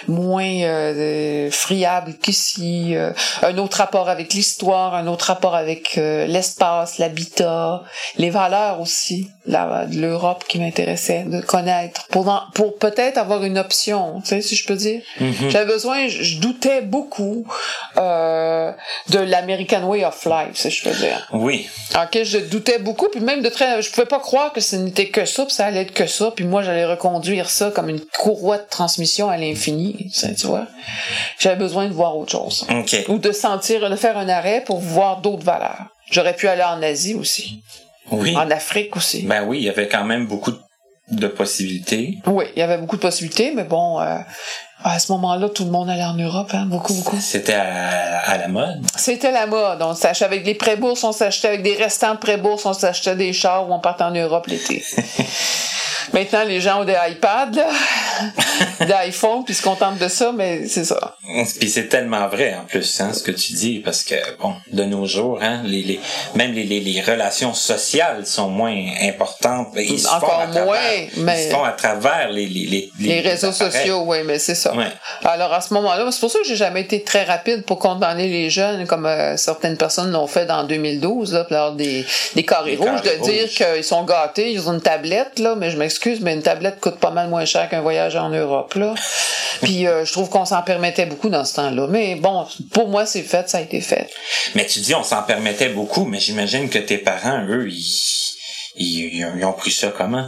moins 0.08 0.44
friable 1.52 2.14
qu'ici, 2.22 2.96
euh, 2.96 3.12
un 3.42 3.58
autre 3.58 3.78
rapport 3.78 4.10
avec 4.10 4.34
l'histoire, 4.34 4.96
un 4.96 5.08
autre 5.08 5.26
rapport 5.26 5.56
avec 5.56 5.98
euh, 5.98 6.26
l'espace, 6.26 6.98
l'habitat, 6.98 7.84
les 8.18 8.30
valeurs 8.30 8.80
aussi 8.80 9.30
de 9.46 10.00
l'Europe 10.00 10.46
qui 10.48 10.60
m'intéressait 10.60 11.24
de 11.24 11.42
connaître 11.42 12.08
pour 12.08 12.24
pour 12.54 12.78
peut-être 12.78 13.18
avoir 13.18 13.44
une 13.44 13.58
option, 13.58 14.22
tu 14.22 14.30
sais 14.30 14.42
si 14.42 14.56
je 14.56 14.66
peux 14.66 14.76
dire. 14.76 15.02
Mm-hmm. 15.20 15.50
J'avais 15.50 15.72
besoin, 15.72 16.08
je, 16.08 16.40
doutais 16.40 16.82
beaucoup 16.82 17.46
euh, 17.98 18.72
de 19.10 19.20
l'American 19.20 19.84
way 19.84 20.06
of 20.06 20.26
life, 20.26 20.56
si 20.56 20.70
je 20.70 20.84
peux 20.84 20.96
dire. 20.96 21.28
Oui. 21.34 21.68
Ok, 21.96 22.24
je 22.24 22.38
doutais 22.38 22.80
beaucoup, 22.80 23.10
puis 23.10 23.20
même 23.20 23.42
de 23.42 23.50
très, 23.50 23.82
je 23.82 23.92
pouvais 23.92 24.08
pas 24.08 24.20
croire 24.20 24.54
que 24.54 24.62
ce 24.62 24.76
n'était 24.78 25.10
que 25.10 25.26
ça, 25.26 25.46
puis 25.46 25.54
ça 25.54 25.66
allait 25.66 25.82
être 25.82 25.94
que 25.94 26.08
ça, 26.08 26.32
puis 26.32 26.46
moi 26.46 26.64
j'allais 26.64 26.86
reconduire 26.86 27.50
ça 27.50 27.72
comme 27.72 27.90
une 27.90 28.02
courroie 28.18 28.58
de 28.58 28.68
transmission 28.70 29.30
à 29.30 29.38
l'infini, 29.38 30.12
tu 30.14 30.48
vois. 30.48 30.68
J'avais 31.40 31.58
besoin 31.58 31.88
de 31.88 31.94
voir 31.94 32.18
autre 32.18 32.32
chose. 32.32 32.66
Ou 33.10 33.18
de 33.18 33.32
sentir, 33.32 33.90
de 33.90 33.96
faire 33.96 34.18
un 34.18 34.30
arrêt 34.30 34.64
pour 34.66 34.80
voir 34.80 35.22
d'autres 35.22 35.44
valeurs. 35.44 35.88
J'aurais 36.12 36.36
pu 36.36 36.48
aller 36.48 36.64
en 36.64 36.82
Asie 36.82 37.16
aussi. 37.16 37.64
Oui. 38.12 38.36
En 38.36 38.50
Afrique 38.51 38.95
aussi. 38.95 39.24
Ben 39.24 39.43
oui, 39.45 39.60
il 39.60 39.63
y 39.63 39.69
avait 39.69 39.88
quand 39.88 40.03
même 40.03 40.27
beaucoup 40.27 40.51
de 41.10 41.27
possibilités. 41.27 42.19
Oui, 42.25 42.45
il 42.55 42.60
y 42.60 42.62
avait 42.62 42.77
beaucoup 42.77 42.95
de 42.95 43.01
possibilités, 43.01 43.51
mais 43.55 43.63
bon, 43.63 44.00
euh, 44.00 44.17
à 44.83 45.00
ce 45.00 45.12
moment-là, 45.13 45.50
tout 45.50 45.65
le 45.65 45.72
monde 45.72 45.89
allait 45.89 46.03
en 46.03 46.15
Europe, 46.15 46.51
hein, 46.53 46.65
beaucoup, 46.65 46.93
beaucoup. 46.93 47.17
C'était 47.19 47.53
à, 47.53 48.38
la 48.38 48.48
mode. 48.48 48.81
C'était 48.95 49.31
la 49.31 49.48
mode. 49.48 49.81
On 49.81 49.95
s'achetait 49.95 50.25
avec 50.25 50.45
les 50.45 50.55
pré-bourses, 50.55 51.03
on 51.03 51.12
s'achetait 51.12 51.48
avec 51.48 51.63
des 51.63 51.75
restants 51.75 52.15
de 52.15 52.19
pré-bourses, 52.19 52.65
on 52.65 52.74
s'achetait 52.74 53.15
des 53.15 53.33
chars 53.33 53.69
où 53.69 53.74
on 53.74 53.79
partait 53.79 54.03
en 54.03 54.12
Europe 54.12 54.48
l'été. 54.48 54.83
Maintenant, 56.12 56.43
les 56.43 56.60
gens 56.62 56.81
ont 56.81 56.86
des 56.86 56.95
iPads, 57.10 57.51
des 58.79 58.93
iPhones, 59.10 59.43
puis 59.45 59.53
se 59.53 59.62
contentent 59.63 59.98
de 60.00 60.07
ça, 60.07 60.31
mais 60.33 60.67
c'est 60.67 60.83
ça. 60.83 61.17
Puis 61.60 61.69
c'est 61.69 61.88
tellement 61.88 62.27
vrai, 62.27 62.55
en 62.55 62.65
plus, 62.65 63.00
hein, 63.01 63.12
ce 63.13 63.24
que 63.24 63.31
tu 63.31 63.53
dis, 63.53 63.79
parce 63.79 64.03
que, 64.03 64.15
bon, 64.39 64.53
de 64.72 64.83
nos 64.83 65.05
jours, 65.05 65.39
hein, 65.41 65.62
les, 65.65 65.81
les, 65.83 66.00
même 66.36 66.53
les, 66.53 66.63
les, 66.63 66.79
les 66.79 67.01
relations 67.01 67.53
sociales 67.53 68.25
sont 68.25 68.50
moins 68.50 68.75
importantes. 69.01 69.69
Ils 69.75 70.00
se 70.00 70.07
Encore 70.07 70.19
font 70.33 70.39
à 70.39 70.45
travers- 70.48 70.65
moins, 70.65 70.77
Ils 71.15 71.24
mais- 71.24 71.45
se 71.45 71.51
font 71.53 71.63
à 71.63 71.72
travers 71.72 72.29
les, 72.29 72.45
les, 72.48 72.65
les, 72.65 72.91
Les 73.00 73.22
réseaux 73.22 73.51
sociaux, 73.51 74.03
oui, 74.05 74.17
mais 74.25 74.39
c'est 74.39 74.55
ça. 74.55 74.75
Ouais. 74.75 74.86
Alors 75.24 75.53
à 75.53 75.62
ce 75.62 75.74
moment-là, 75.74 76.07
c'est 76.12 76.19
pour 76.19 76.31
ça 76.31 76.39
que 76.39 76.45
j'ai 76.48 76.55
jamais 76.55 76.81
été 76.81 77.03
très 77.03 77.24
rapide 77.24 77.63
pour 77.65 77.79
condamner 77.79 78.27
les 78.27 78.50
jeunes, 78.50 78.86
comme 78.88 79.05
euh, 79.05 79.38
certaines 79.38 79.77
personnes 79.77 80.12
l'ont 80.12 80.27
fait 80.27 80.45
dans 80.45 80.63
2012, 80.63 81.33
là, 81.33 81.45
lors 81.50 81.74
des, 81.74 82.05
des 82.36 82.43
carrés 82.43 82.75
rouges, 82.75 83.01
carrés 83.01 83.17
de 83.17 83.24
dire 83.24 83.50
qu'ils 83.50 83.83
sont 83.83 84.03
gâtés, 84.03 84.51
ils 84.51 84.67
ont 84.67 84.74
une 84.74 84.81
tablette, 84.81 85.39
là, 85.39 85.55
mais 85.55 85.69
je 85.72 85.77
m'excuse, 85.77 85.93
mais 86.22 86.34
une 86.34 86.42
tablette 86.44 86.80
coûte 86.80 87.00
pas 87.00 87.12
mal 87.12 87.30
moins 87.30 87.46
cher 87.46 87.70
qu'un 87.70 87.82
voyage 87.82 88.16
en 88.16 88.30
Europe, 88.30 88.74
là. 88.76 88.94
Puis 89.62 89.88
euh, 89.88 90.04
je 90.06 90.12
trouve 90.12 90.30
qu'on 90.30 90.46
s'en 90.46 90.62
permettait 90.62 91.06
beaucoup 91.06 91.30
dans 91.30 91.46
ce 91.46 91.56
temps-là. 91.56 91.88
Mais 91.88 92.16
bon, 92.16 92.46
pour 92.74 92.88
moi, 92.90 93.06
c'est 93.06 93.22
fait, 93.22 93.50
ça 93.50 93.60
a 93.60 93.62
été 93.62 93.82
fait. 93.82 94.10
Mais 94.56 94.66
tu 94.66 94.80
dis, 94.80 94.94
on 94.96 95.04
s'en 95.04 95.24
permettait 95.24 95.70
beaucoup, 95.70 96.06
mais 96.06 96.20
j'imagine 96.20 96.70
que 96.70 96.80
tes 96.80 96.98
parents, 96.98 97.46
eux, 97.48 97.68
ils, 97.70 98.34
ils, 98.76 99.16
ils 99.18 99.26
ont- 99.26 99.34
ils 99.38 99.46
ont 99.46 99.54
pris 99.54 99.72
ça 99.72 99.94
comment? 99.96 100.28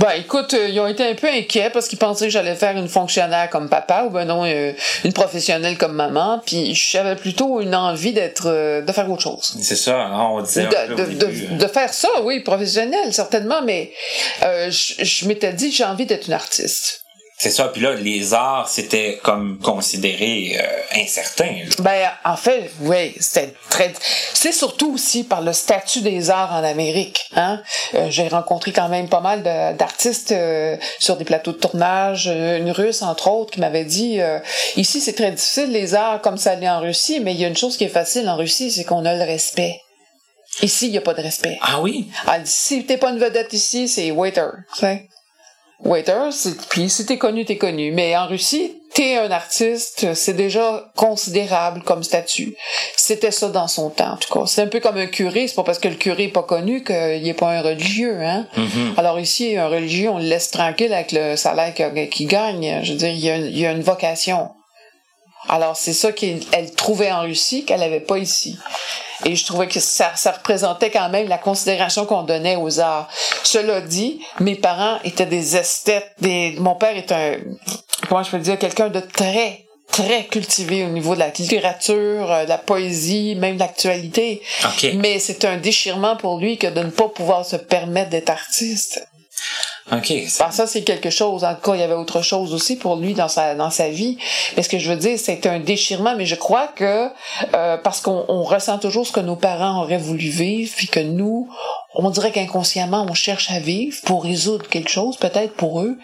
Ben 0.00 0.10
écoute, 0.18 0.54
euh, 0.54 0.68
ils 0.68 0.80
ont 0.80 0.88
été 0.88 1.06
un 1.06 1.14
peu 1.14 1.28
inquiets 1.28 1.70
parce 1.70 1.86
qu'ils 1.86 1.98
pensaient 1.98 2.26
que 2.26 2.32
j'allais 2.32 2.56
faire 2.56 2.76
une 2.76 2.88
fonctionnaire 2.88 3.48
comme 3.48 3.68
papa 3.68 4.04
ou 4.04 4.10
ben 4.10 4.24
non 4.24 4.44
euh, 4.44 4.72
une 5.04 5.12
professionnelle 5.12 5.78
comme 5.78 5.92
maman. 5.92 6.42
Puis 6.44 6.74
j'avais 6.74 7.14
plutôt 7.14 7.60
une 7.60 7.76
envie 7.76 8.12
d'être 8.12 8.46
euh, 8.46 8.82
de 8.82 8.92
faire 8.92 9.08
autre 9.08 9.22
chose. 9.22 9.56
C'est 9.62 9.76
ça, 9.76 10.00
hein, 10.00 10.28
on 10.32 10.42
disait 10.42 10.66
De, 10.66 10.94
de, 10.94 11.04
début, 11.04 11.46
de, 11.46 11.58
de 11.58 11.66
faire 11.68 11.94
ça, 11.94 12.08
oui, 12.24 12.40
professionnel, 12.40 13.12
certainement, 13.12 13.62
mais 13.62 13.92
euh, 14.42 14.68
je, 14.70 15.04
je 15.04 15.28
m'étais 15.28 15.52
dit 15.52 15.70
j'ai 15.70 15.84
envie 15.84 16.06
d'être 16.06 16.26
une 16.26 16.34
artiste. 16.34 17.03
C'est 17.44 17.50
ça, 17.50 17.68
puis 17.68 17.82
là, 17.82 17.92
les 17.92 18.32
arts, 18.32 18.70
c'était 18.70 19.20
comme 19.22 19.58
considéré 19.58 20.56
euh, 20.58 21.02
incertain. 21.02 21.56
Ben, 21.78 22.10
en 22.24 22.38
fait, 22.38 22.70
oui, 22.80 23.14
c'était 23.20 23.52
très. 23.68 23.92
C'est 24.32 24.50
surtout 24.50 24.94
aussi 24.94 25.24
par 25.24 25.42
le 25.42 25.52
statut 25.52 26.00
des 26.00 26.30
arts 26.30 26.54
en 26.54 26.64
Amérique. 26.64 27.28
Hein? 27.36 27.60
Euh, 27.92 28.06
J'ai 28.08 28.28
rencontré 28.28 28.72
quand 28.72 28.88
même 28.88 29.10
pas 29.10 29.20
mal 29.20 29.42
d'artistes 29.76 30.32
euh, 30.32 30.78
sur 30.98 31.18
des 31.18 31.26
plateaux 31.26 31.52
de 31.52 31.58
tournage, 31.58 32.28
une 32.28 32.70
Russe 32.70 33.02
entre 33.02 33.28
autres, 33.28 33.52
qui 33.52 33.60
m'avait 33.60 33.84
dit 33.84 34.20
ici 34.76 35.02
c'est 35.02 35.12
très 35.12 35.30
difficile 35.30 35.70
les 35.70 35.94
arts 35.94 36.22
comme 36.22 36.38
ça 36.38 36.54
l'est 36.54 36.70
en 36.70 36.80
Russie, 36.80 37.20
mais 37.20 37.34
il 37.34 37.40
y 37.42 37.44
a 37.44 37.48
une 37.48 37.58
chose 37.58 37.76
qui 37.76 37.84
est 37.84 37.88
facile 37.88 38.26
en 38.26 38.36
Russie, 38.36 38.70
c'est 38.70 38.84
qu'on 38.84 39.04
a 39.04 39.14
le 39.14 39.24
respect. 39.24 39.82
Ici, 40.62 40.86
il 40.86 40.92
n'y 40.92 40.98
a 40.98 41.02
pas 41.02 41.14
de 41.14 41.20
respect. 41.20 41.58
Ah 41.60 41.82
oui? 41.82 42.08
Elle 42.32 42.44
dit, 42.44 42.50
si 42.50 42.86
t'es 42.86 42.96
pas 42.96 43.10
une 43.10 43.18
vedette 43.18 43.52
ici, 43.52 43.86
c'est 43.86 44.10
waiter. 44.12 44.48
Waiter, 45.80 46.30
puis 46.70 46.88
si 46.88 47.04
t'es 47.04 47.18
connu, 47.18 47.44
t'es 47.44 47.56
connu. 47.58 47.92
Mais 47.92 48.16
en 48.16 48.26
Russie, 48.26 48.80
t'es 48.94 49.16
un 49.16 49.30
artiste, 49.30 50.14
c'est 50.14 50.32
déjà 50.34 50.90
considérable 50.96 51.82
comme 51.82 52.02
statut. 52.02 52.54
C'était 52.96 53.30
ça 53.32 53.48
dans 53.48 53.66
son 53.68 53.90
temps, 53.90 54.12
en 54.12 54.16
tout 54.16 54.32
cas. 54.32 54.46
C'est 54.46 54.62
un 54.62 54.66
peu 54.68 54.80
comme 54.80 54.96
un 54.96 55.06
curé, 55.06 55.46
c'est 55.48 55.54
pas 55.56 55.64
parce 55.64 55.78
que 55.78 55.88
le 55.88 55.96
curé 55.96 56.24
est 56.24 56.28
pas 56.28 56.42
connu 56.44 56.84
qu'il 56.84 56.94
est 57.28 57.38
pas 57.38 57.50
un 57.50 57.60
religieux, 57.62 58.18
hein. 58.22 58.46
Mhm. 58.56 58.94
Alors 58.96 59.18
ici, 59.20 59.56
un 59.56 59.68
religieux, 59.68 60.08
on 60.10 60.18
le 60.18 60.24
laisse 60.24 60.50
tranquille 60.50 60.92
avec 60.92 61.12
le 61.12 61.36
salaire 61.36 61.74
qu'il 61.74 62.08
qu'il 62.08 62.28
gagne. 62.28 62.80
Je 62.82 62.92
veux 62.92 62.98
dire, 62.98 63.08
il 63.10 63.18
y 63.24 63.30
a, 63.30 63.36
une- 63.36 63.46
il 63.46 63.58
y 63.58 63.66
a 63.66 63.72
une 63.72 63.82
vocation. 63.82 64.48
Alors 65.48 65.76
c'est 65.76 65.92
ça 65.92 66.12
qu'elle 66.12 66.40
elle 66.52 66.72
trouvait 66.74 67.12
en 67.12 67.22
Russie 67.22 67.64
qu'elle 67.64 67.82
avait 67.82 68.00
pas 68.00 68.18
ici. 68.18 68.58
Et 69.24 69.36
je 69.36 69.44
trouvais 69.46 69.68
que 69.68 69.80
ça, 69.80 70.12
ça 70.16 70.32
représentait 70.32 70.90
quand 70.90 71.08
même 71.08 71.28
la 71.28 71.38
considération 71.38 72.04
qu'on 72.04 72.22
donnait 72.22 72.56
aux 72.56 72.80
arts. 72.80 73.08
Cela 73.42 73.80
dit, 73.80 74.20
mes 74.40 74.54
parents 74.54 74.98
étaient 75.04 75.26
des 75.26 75.56
esthètes. 75.56 76.12
Des... 76.20 76.56
Mon 76.58 76.74
père 76.74 76.96
est 76.96 77.10
un, 77.12 77.36
comment 78.08 78.22
je 78.22 78.30
peux 78.30 78.38
dire, 78.38 78.58
quelqu'un 78.58 78.88
de 78.88 79.00
très, 79.00 79.64
très 79.90 80.24
cultivé 80.24 80.84
au 80.84 80.88
niveau 80.88 81.14
de 81.14 81.20
la 81.20 81.28
littérature, 81.28 82.30
euh, 82.30 82.44
de 82.44 82.48
la 82.48 82.58
poésie, 82.58 83.34
même 83.36 83.54
de 83.54 83.60
l'actualité. 83.60 84.42
OK. 84.64 84.90
Mais 84.96 85.18
c'est 85.18 85.44
un 85.44 85.56
déchirement 85.56 86.16
pour 86.16 86.38
lui 86.38 86.58
que 86.58 86.66
de 86.66 86.80
ne 86.80 86.90
pas 86.90 87.08
pouvoir 87.08 87.46
se 87.46 87.56
permettre 87.56 88.10
d'être 88.10 88.30
artiste. 88.30 89.06
OK. 89.92 90.12
ça, 90.28 90.50
c'est 90.66 90.82
quelque 90.82 91.10
chose. 91.10 91.44
En 91.44 91.54
tout 91.54 91.60
cas, 91.70 91.74
il 91.74 91.80
y 91.80 91.82
avait 91.82 91.94
autre 91.94 92.22
chose 92.22 92.54
aussi 92.54 92.76
pour 92.76 92.96
lui 92.96 93.12
dans 93.12 93.28
sa 93.28 93.54
dans 93.54 93.68
sa 93.68 93.90
vie. 93.90 94.16
Mais 94.56 94.62
ce 94.62 94.68
que 94.70 94.78
je 94.78 94.90
veux 94.90 94.96
dire, 94.96 95.18
c'est 95.18 95.46
un 95.46 95.60
déchirement. 95.60 96.16
Mais 96.16 96.24
je 96.24 96.36
crois 96.36 96.68
que 96.68 97.10
euh, 97.54 97.76
parce 97.76 98.00
qu'on 98.00 98.24
on 98.28 98.42
ressent 98.44 98.78
toujours 98.78 99.06
ce 99.06 99.12
que 99.12 99.20
nos 99.20 99.36
parents 99.36 99.82
auraient 99.82 99.98
voulu 99.98 100.28
vivre, 100.28 100.72
puis 100.74 100.86
que 100.86 101.00
nous, 101.00 101.48
on 101.94 102.08
dirait 102.08 102.32
qu'inconsciemment, 102.32 103.06
on 103.08 103.14
cherche 103.14 103.50
à 103.50 103.58
vivre 103.58 103.96
pour 104.04 104.24
résoudre 104.24 104.66
quelque 104.68 104.90
chose, 104.90 105.18
peut-être 105.18 105.54
pour 105.54 105.82
eux. 105.82 105.98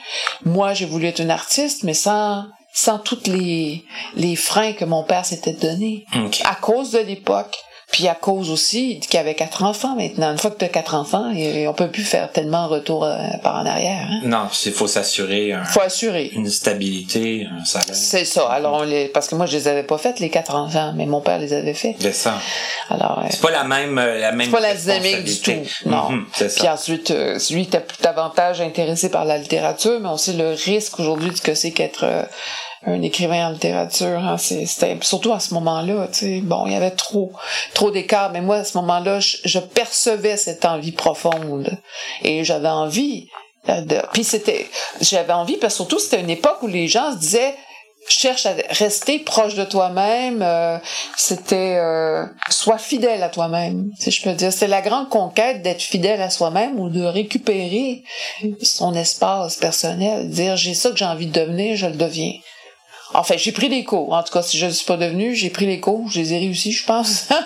Moi, 0.44 0.74
j'ai 0.74 0.86
voulu 0.86 1.06
être 1.06 1.20
une 1.20 1.30
artiste, 1.30 1.82
mais 1.82 1.94
sans 1.94 2.44
sans 2.72 2.98
toutes 2.98 3.26
les 3.26 3.84
les 4.14 4.36
freins 4.36 4.74
que 4.74 4.84
mon 4.84 5.04
père 5.04 5.24
s'était 5.24 5.54
donné 5.54 6.04
à 6.44 6.54
cause 6.54 6.90
de 6.90 6.98
l'époque. 6.98 7.56
Puis 7.92 8.06
à 8.06 8.14
cause 8.14 8.50
aussi 8.50 9.00
qu'il 9.00 9.14
y 9.14 9.16
avait 9.18 9.34
quatre 9.34 9.64
enfants 9.64 9.96
maintenant. 9.96 10.30
Une 10.30 10.38
fois 10.38 10.50
que 10.52 10.58
tu 10.58 10.64
as 10.64 10.68
quatre 10.68 10.94
enfants, 10.94 11.32
on 11.34 11.72
peut 11.74 11.88
plus 11.88 12.04
faire 12.04 12.30
tellement 12.30 12.68
retour 12.68 13.04
euh, 13.04 13.16
par 13.42 13.56
en 13.56 13.66
arrière. 13.66 14.06
Hein? 14.08 14.20
Non, 14.24 14.46
il 14.64 14.72
faut 14.72 14.86
s'assurer 14.86 15.52
un- 15.52 15.64
faut 15.64 15.80
assurer. 15.80 16.28
une 16.34 16.48
stabilité, 16.48 17.46
un 17.50 17.64
salaire. 17.64 17.94
C'est 17.94 18.24
ça. 18.24 18.48
Alors, 18.48 18.74
on 18.74 18.82
les, 18.82 19.08
parce 19.08 19.26
que 19.28 19.34
moi, 19.34 19.46
je 19.46 19.56
les 19.56 19.66
avais 19.68 19.82
pas 19.82 19.98
faites, 19.98 20.20
les 20.20 20.30
quatre 20.30 20.54
enfants, 20.54 20.92
mais 20.96 21.06
mon 21.06 21.20
père 21.20 21.38
les 21.38 21.52
avait 21.52 21.74
fait. 21.74 21.96
C'est 21.98 22.12
ça. 22.12 22.34
Alors, 22.90 23.18
euh, 23.20 23.28
C'est 23.30 23.40
pas 23.40 23.50
la 23.50 23.64
même, 23.64 23.98
euh, 23.98 24.18
la 24.20 24.32
même 24.32 24.46
c'est 24.46 24.52
pas 24.52 24.60
la 24.60 24.74
dynamique 24.74 25.24
du 25.24 25.40
tout. 25.40 25.52
Non. 25.86 26.10
Mhm, 26.10 26.26
c'est 26.32 26.54
Puis 26.54 26.68
ensuite, 26.68 27.12
lui 27.50 27.62
était 27.62 27.84
davantage 28.02 28.60
intéressé 28.60 29.10
par 29.10 29.24
la 29.24 29.36
littérature, 29.38 29.98
mais 30.00 30.08
on 30.08 30.16
sait 30.16 30.32
le 30.34 30.50
risque 30.50 31.00
aujourd'hui 31.00 31.30
de 31.30 31.36
ce 31.36 31.42
que 31.42 31.54
c'est 31.54 31.72
qu'être 31.72 32.04
euh, 32.04 32.22
un 32.86 33.02
écrivain 33.02 33.48
en 33.48 33.50
littérature. 33.50 34.18
Hein, 34.18 34.36
c'était, 34.38 34.98
surtout 35.02 35.32
à 35.32 35.40
ce 35.40 35.54
moment-là, 35.54 36.08
tu 36.08 36.18
sais, 36.18 36.40
bon, 36.40 36.66
il 36.66 36.72
y 36.72 36.76
avait 36.76 36.90
trop, 36.90 37.32
trop 37.74 37.90
d'écart. 37.90 38.30
Mais 38.32 38.40
moi, 38.40 38.56
à 38.56 38.64
ce 38.64 38.78
moment-là, 38.78 39.20
je, 39.20 39.38
je 39.44 39.58
percevais 39.58 40.36
cette 40.36 40.64
envie 40.64 40.92
profonde 40.92 41.70
et 42.22 42.44
j'avais 42.44 42.68
envie. 42.68 43.28
De, 43.68 44.00
puis 44.14 44.24
c'était, 44.24 44.66
j'avais 45.02 45.34
envie 45.34 45.58
parce 45.58 45.74
que 45.74 45.76
surtout 45.76 45.98
c'était 45.98 46.20
une 46.20 46.30
époque 46.30 46.62
où 46.62 46.66
les 46.66 46.88
gens 46.88 47.12
se 47.12 47.18
disaient 47.18 47.54
cherche 48.08 48.46
à 48.46 48.54
rester 48.70 49.18
proche 49.18 49.54
de 49.54 49.64
toi-même. 49.64 50.40
euh, 50.42 50.78
c'était 51.16 51.76
euh, 51.76 52.24
sois 52.48 52.78
fidèle 52.78 53.22
à 53.22 53.28
toi-même, 53.28 53.90
si 53.98 54.10
je 54.10 54.22
peux 54.22 54.32
dire. 54.32 54.52
C'est 54.52 54.66
la 54.66 54.80
grande 54.80 55.08
conquête 55.08 55.62
d'être 55.62 55.82
fidèle 55.82 56.20
à 56.22 56.30
soi-même 56.30 56.80
ou 56.80 56.88
de 56.88 57.04
récupérer 57.04 58.02
son 58.62 58.94
espace 58.94 59.56
personnel. 59.56 60.30
Dire 60.30 60.56
j'ai 60.56 60.74
ça 60.74 60.90
que 60.90 60.96
j'ai 60.96 61.04
envie 61.04 61.26
de 61.26 61.38
devenir, 61.38 61.76
je 61.76 61.86
le 61.86 61.96
deviens. 61.96 62.32
Enfin, 63.14 63.34
j'ai 63.36 63.52
pris 63.52 63.68
des 63.68 63.84
cours. 63.84 64.12
En 64.12 64.22
tout 64.22 64.32
cas, 64.32 64.42
si 64.42 64.56
je 64.58 64.66
ne 64.66 64.70
suis 64.70 64.86
pas 64.86 64.96
devenu, 64.96 65.34
j'ai 65.34 65.50
pris 65.50 65.66
les 65.66 65.80
cours. 65.80 66.08
Je 66.10 66.20
les 66.20 66.32
ai 66.34 66.38
réussis, 66.38 66.72
je 66.72 66.84
pense. 66.84 67.24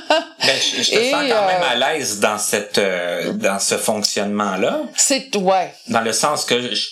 Ben, 0.46 0.52
je, 0.60 0.82
je 0.82 0.90
te 0.90 0.98
Et, 0.98 1.10
sens 1.10 1.22
quand 1.22 1.46
même 1.46 1.62
euh, 1.62 1.70
à 1.86 1.94
l'aise 1.94 2.20
dans 2.20 2.36
cette, 2.36 2.76
euh, 2.76 3.32
dans 3.32 3.58
ce 3.58 3.78
fonctionnement-là. 3.78 4.80
C'est 4.94 5.34
ouais. 5.36 5.72
Dans 5.88 6.02
le 6.02 6.12
sens 6.12 6.44
que 6.44 6.74
je- 6.74 6.90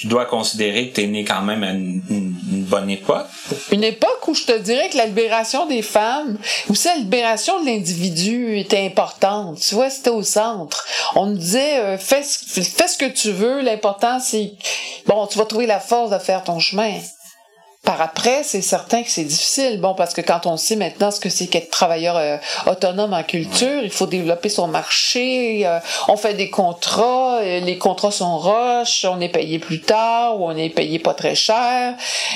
tu 0.00 0.06
dois 0.08 0.24
considérer 0.26 0.88
que 0.88 0.96
tu 0.96 1.02
es 1.02 1.06
né 1.06 1.24
quand 1.24 1.42
même 1.42 1.62
à 1.62 1.70
une, 1.70 2.02
une- 2.10 2.34
une 2.50 2.64
bonne 2.64 2.90
époque. 2.90 3.26
une 3.70 3.84
époque 3.84 4.26
où 4.26 4.34
je 4.34 4.44
te 4.46 4.58
dirais 4.58 4.88
que 4.88 4.96
la 4.96 5.06
libération 5.06 5.66
des 5.66 5.82
femmes, 5.82 6.38
aussi 6.68 6.88
la 6.88 6.96
libération 6.96 7.60
de 7.60 7.66
l'individu 7.66 8.58
était 8.58 8.84
importante. 8.84 9.60
Tu 9.60 9.76
vois, 9.76 9.88
c'était 9.90 10.10
au 10.10 10.22
centre. 10.24 10.84
On 11.14 11.26
nous 11.26 11.38
disait, 11.38 11.78
euh, 11.78 11.98
fais, 11.98 12.24
ce- 12.24 12.62
fais 12.62 12.88
ce 12.88 12.98
que 12.98 13.04
tu 13.06 13.30
veux, 13.30 13.60
l'important 13.60 14.18
c'est, 14.18 14.54
bon, 15.06 15.24
tu 15.28 15.38
vas 15.38 15.44
trouver 15.44 15.66
la 15.66 15.78
force 15.78 16.10
de 16.10 16.18
faire 16.18 16.42
ton 16.42 16.58
chemin. 16.58 16.94
Par 17.82 18.02
après, 18.02 18.42
c'est 18.44 18.60
certain 18.60 19.02
que 19.02 19.08
c'est 19.10 19.24
difficile. 19.24 19.80
Bon, 19.80 19.94
parce 19.94 20.12
que 20.12 20.20
quand 20.20 20.44
on 20.44 20.58
sait 20.58 20.76
maintenant 20.76 21.10
ce 21.10 21.18
que 21.18 21.30
c'est 21.30 21.46
qu'être 21.46 21.70
travailleur 21.70 22.16
euh, 22.18 22.36
autonome 22.66 23.14
en 23.14 23.22
culture, 23.22 23.82
il 23.82 23.90
faut 23.90 24.06
développer 24.06 24.50
son 24.50 24.68
marché. 24.68 25.66
euh, 25.66 25.78
on 26.06 26.16
fait 26.18 26.34
des 26.34 26.50
contrats, 26.50 27.38
euh, 27.38 27.60
les 27.60 27.78
contrats 27.78 28.10
sont 28.10 28.36
roches, 28.38 29.06
on 29.06 29.18
est 29.20 29.30
payé 29.30 29.58
plus 29.58 29.80
tard 29.80 30.38
ou 30.38 30.46
on 30.46 30.56
est 30.56 30.68
payé 30.68 30.98
pas 30.98 31.14
très 31.14 31.34
cher. 31.34 31.94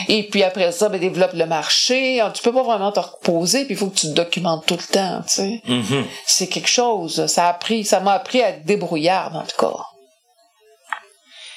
Et 0.08 0.22
puis 0.22 0.42
après 0.42 0.72
ça, 0.72 0.88
ben, 0.88 0.98
développe 0.98 1.34
le 1.34 1.44
marché. 1.46 2.24
Tu 2.34 2.42
peux 2.42 2.52
pas 2.52 2.62
vraiment 2.62 2.90
te 2.90 3.00
reposer, 3.00 3.66
puis 3.66 3.74
il 3.74 3.76
faut 3.76 3.88
que 3.88 3.96
tu 3.98 4.06
te 4.08 4.12
documentes 4.14 4.64
tout 4.64 4.78
le 4.78 4.92
temps. 4.92 5.20
Tu 5.28 5.34
sais, 5.34 5.62
Mhm. 5.68 6.06
c'est 6.26 6.46
quelque 6.46 6.68
chose. 6.70 7.26
Ça 7.26 7.46
a 7.46 7.50
appris, 7.50 7.84
ça 7.84 8.00
m'a 8.00 8.12
appris 8.14 8.40
à 8.42 8.48
être 8.48 8.64
débrouillarde 8.64 9.36
en 9.36 9.42
tout 9.42 9.58
cas. 9.58 9.76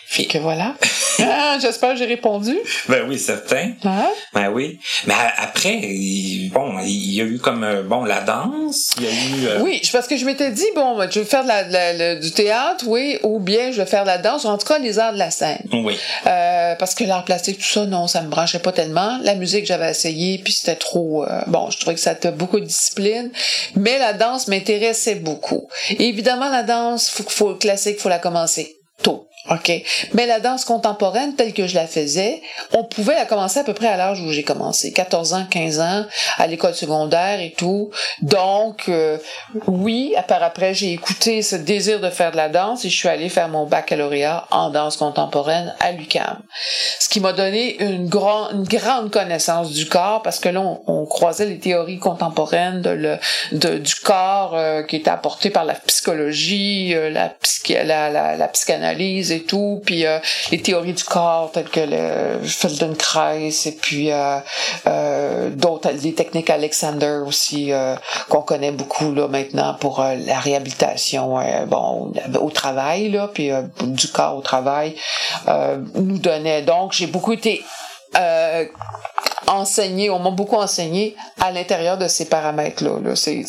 Fait 0.08 0.26
que 0.26 0.38
voilà. 0.40 0.74
Ah, 1.20 1.58
J'espère 1.62 1.92
que 1.94 1.98
j'ai 1.98 2.06
répondu. 2.06 2.56
Ben 2.90 3.06
oui, 3.08 3.18
certain. 3.18 3.72
Hein? 3.84 4.08
Ben 4.34 4.50
oui. 4.50 4.80
Mais 5.08 5.14
après, 5.38 5.82
bon, 6.52 6.80
il 6.84 7.14
y 7.14 7.22
a 7.22 7.24
eu 7.26 7.40
comme, 7.40 7.64
euh, 7.64 7.82
bon, 7.84 8.04
la 8.04 8.22
danse, 8.22 8.92
il 8.98 9.04
y 9.04 9.08
a 9.08 9.10
eu... 9.12 9.48
euh, 9.48 9.62
Oui, 9.64 9.80
je- 9.84 9.92
parce 9.92 10.08
que 10.08 10.18
je 10.18 10.26
m'étais 10.26 10.52
dit, 10.52 10.66
bon, 10.76 11.00
je 11.10 11.20
vais 11.20 11.26
faire 11.26 11.44
de 11.44 11.48
la- 11.48 11.64
de 11.64 11.74
la- 11.74 11.94
le- 12.16 12.20
du 12.20 12.32
théâtre, 12.32 12.86
oui, 12.88 13.18
ou 13.24 13.40
bien 13.40 13.72
je 13.72 13.78
vais 13.82 13.86
faire 13.88 14.04
de 14.04 14.08
la 14.08 14.18
danse, 14.18 14.44
ou 14.44 14.48
en 14.48 14.58
tout 14.58 14.68
cas 14.68 14.80
les 14.80 15.00
arts 15.00 15.14
de 15.14 15.18
la 15.20 15.32
scène. 15.32 15.64
Oui. 15.74 15.98
Euh, 16.26 16.76
parce 16.76 16.94
que 16.96 17.04
l'art 17.04 17.26
plastique, 17.26 17.58
tout 17.60 17.64
ça, 17.66 17.86
non, 17.86 18.08
ça 18.08 18.22
me 18.22 18.30
branchait 18.30 18.60
pas 18.60 18.72
tellement. 18.72 19.20
La 19.24 19.36
musique, 19.36 19.66
j'avais 19.66 19.92
essayé, 19.92 20.38
puis 20.40 20.54
c'était 20.54 20.76
trop... 20.76 21.24
euh, 21.26 21.42
bon, 21.48 21.70
je 21.72 21.78
trouvais 21.80 21.96
que 21.96 22.02
ça 22.02 22.12
était 22.14 22.32
beaucoup 22.32 22.60
de 22.60 22.66
discipline. 22.66 23.32
Mais 23.76 23.98
la 24.00 24.14
danse 24.14 24.48
m'intéressait 24.48 25.16
beaucoup. 25.16 25.68
Et 25.92 26.06
évidemment, 26.08 26.50
la 26.50 26.64
danse, 26.64 27.10
faut, 27.10 27.24
faut, 27.28 27.56
classique, 27.56 28.00
faut 28.00 28.10
la 28.10 28.20
commencer 28.20 28.76
tôt. 29.04 29.27
OK. 29.50 29.72
Mais 30.14 30.26
la 30.26 30.40
danse 30.40 30.66
contemporaine, 30.66 31.36
telle 31.36 31.54
que 31.54 31.68
je 31.68 31.76
la 31.76 31.88
faisais, 31.88 32.42
on 32.74 32.84
pouvait 32.84 33.16
la 33.16 33.26
commencer 33.26 33.60
à 33.60 33.64
peu 33.64 33.74
près 33.74 33.88
à 33.88 33.98
l'âge 33.98 34.22
où 34.22 34.32
j'ai 34.32 34.44
commencé. 34.44 34.92
14 34.92 35.34
ans, 35.34 35.46
15 35.50 35.80
ans, 35.80 36.06
à 36.38 36.48
l'école 36.48 36.74
secondaire 36.74 37.40
et 37.40 37.54
tout. 37.58 37.92
Donc, 38.22 38.90
euh, 38.90 39.18
oui, 39.68 40.16
par 40.28 40.44
après, 40.44 40.74
j'ai 40.74 40.92
écouté 40.94 41.42
ce 41.42 41.56
désir 41.56 42.00
de 42.00 42.10
faire 42.10 42.32
de 42.32 42.38
la 42.38 42.50
danse 42.50 42.86
et 42.86 42.90
je 42.90 42.96
suis 42.96 43.08
allée 43.08 43.30
faire 43.30 43.50
mon 43.50 43.66
baccalauréat 43.66 44.48
en 44.52 44.70
danse 44.70 44.98
contemporaine 44.98 45.74
à 45.80 45.92
l'UCAM. 45.92 46.40
Ce 47.00 47.10
qui 47.10 47.20
m'a 47.20 47.34
donné 47.34 47.82
une, 47.84 48.08
grand, 48.08 48.50
grande 48.54 49.12
connaissance 49.12 49.72
du 49.72 49.86
corps 49.88 50.22
parce 50.22 50.40
que 50.40 50.50
là, 50.50 50.62
on, 50.88 51.06
croisait 51.06 51.46
les 51.46 51.58
théories 51.58 52.00
contemporaines 52.00 52.82
de 52.82 53.18
du 53.52 53.96
corps 53.96 54.56
euh, 54.56 54.84
qui 54.84 54.98
étaient 54.98 55.10
apportées 55.10 55.50
par 55.50 55.66
la 55.66 55.74
psychologie, 55.74 56.94
euh, 56.94 57.10
la, 57.10 57.30
psychanalyse 58.48 59.32
tout, 59.44 59.82
puis 59.86 60.06
euh, 60.06 60.20
les 60.52 60.62
théories 60.62 60.94
du 60.94 61.04
corps 61.04 61.52
telles 61.52 61.70
que 61.70 61.80
le 61.80 62.46
Feldenkrais 62.46 63.50
et 63.66 63.72
puis 63.72 64.12
euh, 64.12 64.40
euh, 64.88 65.50
d'autres, 65.50 65.90
les 66.04 66.14
techniques 66.14 66.50
Alexander 66.50 67.22
aussi 67.26 67.72
qu'on 68.30 68.42
connaît 68.42 68.72
beaucoup 68.72 69.14
là 69.14 69.28
maintenant 69.28 69.76
pour 69.76 70.02
la 70.02 70.40
réhabilitation, 70.40 71.40
bon 71.68 72.14
au 72.40 72.50
travail 72.50 73.10
là, 73.10 73.30
puis 73.34 73.52
du 73.82 74.08
corps 74.08 74.38
au 74.38 74.42
travail 74.42 74.96
nous 75.96 76.18
donnait. 76.18 76.62
Donc 76.62 76.94
j'ai 76.94 77.08
beaucoup 77.08 77.34
été 77.34 77.64
enseigné, 79.48 80.10
on 80.10 80.20
m'a 80.20 80.32
beaucoup 80.32 80.58
enseigné 80.58 81.16
à 81.40 81.52
l'intérieur 81.52 81.98
de 81.98 82.08
ces 82.08 82.26
paramètres-là. 82.26 83.00
Là. 83.04 83.16
C'est, 83.16 83.46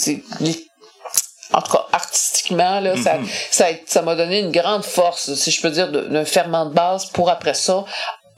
en 1.53 1.63
tout 1.63 1.73
cas 1.73 1.87
artistiquement 1.93 2.81
là, 2.81 2.97
ça, 2.97 3.19
mhm. 3.19 3.29
ça, 3.51 3.67
ça 3.87 4.03
m'a 4.03 4.15
donné 4.15 4.41
une 4.41 4.53
grande 4.53 4.85
force, 4.85 5.35
si 5.35 5.51
je 5.51 5.61
peux 5.61 5.71
dire, 5.71 5.91
d'un 5.91 6.25
ferment 6.25 6.67
de 6.67 6.75
base 6.75 7.07
pour 7.07 7.31
après 7.31 7.55
ça 7.55 7.85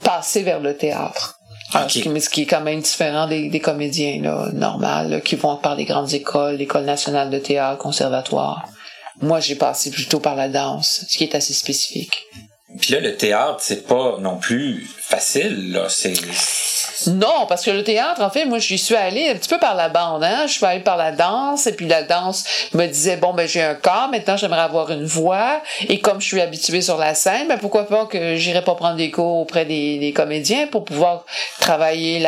passer 0.03 0.43
vers 0.43 0.59
le 0.59 0.75
théâtre. 0.75 1.37
Ce, 1.73 1.99
qui, 1.99 2.21
ce, 2.21 2.29
qui, 2.29 2.41
est 2.41 2.45
quand 2.45 2.59
même 2.59 2.81
différent 2.81 3.27
des, 3.27 3.47
des 3.47 3.61
comédiens 3.61 4.21
là, 4.21 4.49
normal, 4.51 5.21
qui 5.23 5.37
vont 5.37 5.55
par 5.55 5.75
les 5.75 5.85
grandes 5.85 6.13
écoles, 6.13 6.55
l'école 6.55 6.83
nationale 6.83 7.29
de 7.29 7.39
théâtre, 7.39 7.77
conservatoire. 7.77 8.67
Moi, 9.21 9.39
j'ai 9.39 9.55
passé 9.55 9.89
plutôt 9.89 10.19
par 10.19 10.35
la 10.35 10.49
danse, 10.49 11.05
ce 11.07 11.17
qui 11.17 11.23
est 11.23 11.33
assez 11.33 11.53
spécifique. 11.53 12.25
Puis 12.79 12.93
là, 12.93 12.99
le 12.99 13.15
théâtre, 13.15 13.59
c'est 13.59 13.87
pas 13.87 14.17
non 14.19 14.37
plus 14.37 14.85
facile, 14.99 15.71
là. 15.71 15.87
C'est 15.87 16.13
non, 17.07 17.45
parce 17.47 17.63
que 17.63 17.71
le 17.71 17.83
théâtre, 17.83 18.21
en 18.21 18.29
fait, 18.29 18.45
moi, 18.45 18.59
j'y 18.59 18.77
suis 18.77 18.95
allée 18.95 19.29
un 19.29 19.35
petit 19.35 19.49
peu 19.49 19.59
par 19.59 19.75
la 19.75 19.89
bande, 19.89 20.23
hein. 20.23 20.45
Je 20.47 20.53
suis 20.53 20.65
allée 20.65 20.81
par 20.81 20.97
la 20.97 21.11
danse, 21.11 21.67
et 21.67 21.73
puis 21.73 21.87
la 21.87 22.03
danse 22.03 22.43
me 22.73 22.85
disait, 22.85 23.17
bon, 23.17 23.33
ben, 23.33 23.47
j'ai 23.47 23.61
un 23.61 23.75
corps, 23.75 24.09
maintenant, 24.11 24.37
j'aimerais 24.37 24.61
avoir 24.61 24.91
une 24.91 25.05
voix, 25.05 25.61
et 25.87 25.99
comme 25.99 26.21
je 26.21 26.27
suis 26.27 26.41
habituée 26.41 26.81
sur 26.81 26.97
la 26.97 27.13
scène, 27.13 27.47
ben, 27.47 27.57
pourquoi 27.57 27.87
pas 27.87 28.05
que 28.05 28.35
j'irais 28.35 28.63
pas 28.63 28.75
prendre 28.75 28.95
des 28.95 29.11
cours 29.11 29.39
auprès 29.39 29.65
des, 29.65 30.13
comédiens 30.15 30.67
pour 30.67 30.83
pouvoir 30.83 31.25
travailler 31.59 32.19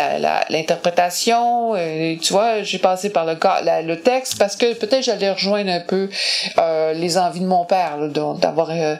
l'interprétation, 0.50 1.74
la, 1.74 1.80
euh, 1.80 2.16
tu 2.22 2.32
vois, 2.34 2.64
j'ai 2.64 2.80
passé 2.80 3.10
par 3.10 3.26
le, 3.26 3.38
le 3.86 4.00
texte 4.00 4.38
parce 4.38 4.56
que 4.56 4.74
peut-être 4.74 5.04
j'allais 5.04 5.32
rejoindre 5.32 5.72
un 5.72 5.82
peu 5.82 6.10
euh, 6.58 6.94
les 6.94 7.18
envies 7.18 7.42
de 7.42 7.46
mon 7.46 7.66
père, 7.66 7.98
d'avoir 8.40 8.70
euh, 8.72 8.96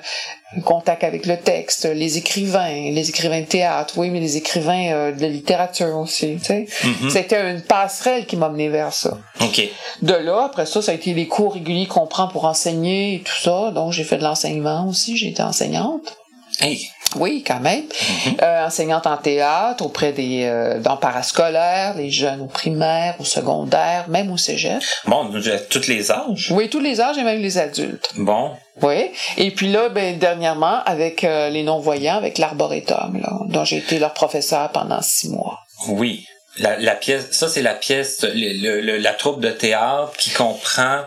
contact 0.62 1.04
avec 1.04 1.26
le 1.26 1.38
texte, 1.38 1.86
les 1.86 2.18
écrivains, 2.18 2.92
les 2.92 3.10
écrivains 3.10 3.42
de 3.42 3.46
théâtre, 3.46 3.96
oui, 3.98 4.10
mais 4.10 4.20
les 4.20 4.38
écrivains 4.38 4.92
euh, 4.92 5.12
de 5.12 5.26
littérature 5.26 5.98
aussi, 5.98 6.38
tu 6.38 6.46
sais. 6.46 6.68
Mm-hmm. 6.84 7.10
C'était 7.10 7.52
une 7.52 7.62
passerelle 7.62 8.26
qui 8.26 8.36
m'a 8.36 8.50
mené 8.50 8.70
vers 8.70 8.94
ça. 8.94 9.18
OK. 9.42 9.62
De 10.02 10.14
là, 10.14 10.46
après 10.46 10.66
ça, 10.66 10.82
ça 10.82 10.92
a 10.92 10.96
été 10.96 11.14
les 11.14 11.28
cours 11.28 11.54
réguliers 11.54 11.88
qu'on 11.88 12.08
prend 12.08 12.28
pour 12.28 12.46
enseigner 12.46 13.16
et 13.16 13.20
tout 13.20 13.42
ça. 13.42 13.72
Donc, 13.72 13.92
j'ai 13.94 14.04
fait 14.04 14.18
de 14.18 14.24
l'enseignement 14.24 14.88
aussi, 14.88 15.18
j'ai 15.18 15.30
été 15.30 15.42
enseignante. 15.42 16.18
Hey, 16.60 16.88
oui, 17.16 17.44
quand 17.46 17.60
même. 17.60 17.84
Mhm. 17.84 18.38
euh, 18.42 18.66
enseignante 18.66 19.08
en 19.08 19.18
théâtre 19.18 19.86
auprès 19.86 20.12
des 20.12 20.44
euh, 20.44 20.80
dans 20.80 20.98
parascolaires, 20.98 21.96
les 21.96 22.10
jeunes 22.10 22.42
au 22.42 22.46
primaire, 22.46 23.16
au 23.20 23.26
secondaire, 23.26 24.06
même 24.10 24.32
au 24.32 24.38
cégep. 24.38 24.82
Bon, 25.06 25.30
tous 25.70 25.88
les 25.88 26.12
âges? 26.12 26.52
Oui, 26.52 26.70
tous 26.70 26.80
les 26.80 27.02
âges 27.02 27.18
et 27.18 27.24
même 27.24 27.42
les 27.42 27.58
adultes. 27.58 28.12
Bon. 28.18 28.52
Oui. 28.82 29.12
Et 29.38 29.52
puis 29.52 29.72
là, 29.72 29.90
ben 29.90 30.18
dernièrement 30.18 30.84
avec 30.86 31.24
euh, 31.24 31.50
les 31.50 31.64
non-voyants, 31.64 32.18
avec 32.18 32.38
l'arboretum, 32.38 33.22
dont 33.48 33.64
j'ai 33.64 33.78
été 33.78 34.00
leur 34.00 34.14
professeur 34.14 34.70
pendant 34.70 35.02
six 35.02 35.30
mois. 35.30 35.60
Oui. 35.88 36.26
La, 36.60 36.78
la, 36.78 36.96
pièce, 36.96 37.32
ça 37.32 37.48
c'est 37.48 37.64
la 37.64 37.74
pièce, 37.74 38.24
le, 38.24 38.98
la 38.98 39.14
troupe 39.14 39.40
de 39.40 39.50
théâtre 39.50 40.14
qui 40.18 40.30
comprend 40.30 41.00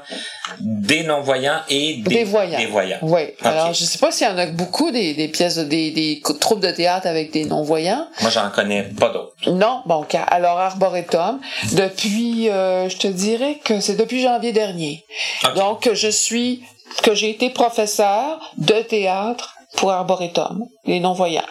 des 0.59 1.05
non-voyants 1.05 1.61
et 1.69 1.99
des, 1.99 2.25
voyants. 2.25 2.59
Des 2.59 2.67
voyants. 2.67 2.99
Oui. 3.03 3.21
Alors 3.43 3.73
je 3.73 3.85
sais 3.85 3.99
pas 3.99 4.11
s'il 4.11 4.27
y 4.27 4.31
en 4.31 4.39
a 4.39 4.47
beaucoup 4.47 4.91
des, 4.91 5.15
des 5.15 5.29
pièces, 5.29 5.59
des, 5.59 5.93
des 5.93 6.21
troupes 6.41 6.59
de 6.59 6.71
théâtre 6.73 7.07
avec 7.07 7.33
des 7.33 7.45
non-voyants. 7.45 8.09
Moi 8.23 8.31
j'en 8.31 8.51
connais 8.51 8.83
pas 8.83 9.11
d'autres. 9.11 9.35
Non, 9.49 9.83
bon, 9.87 10.05
alors 10.29 10.59
Arboretum, 10.59 11.41
depuis, 11.75 12.51
euh, 12.51 12.89
je 12.89 12.97
te 12.97 13.07
dirais 13.07 13.61
que 13.65 13.79
c'est 13.79 13.97
depuis 13.97 14.23
janvier 14.23 14.53
dernier. 14.53 15.05
Donc 15.55 15.89
je 15.93 16.09
suis, 16.09 16.65
que 17.05 17.15
j'ai 17.15 17.31
été 17.31 17.51
professeur 17.51 18.53
de 18.59 18.81
théâtre 18.83 19.55
pour 19.77 19.93
Arboretum, 19.93 20.65
les 20.87 21.01
non-voyants. 21.01 21.47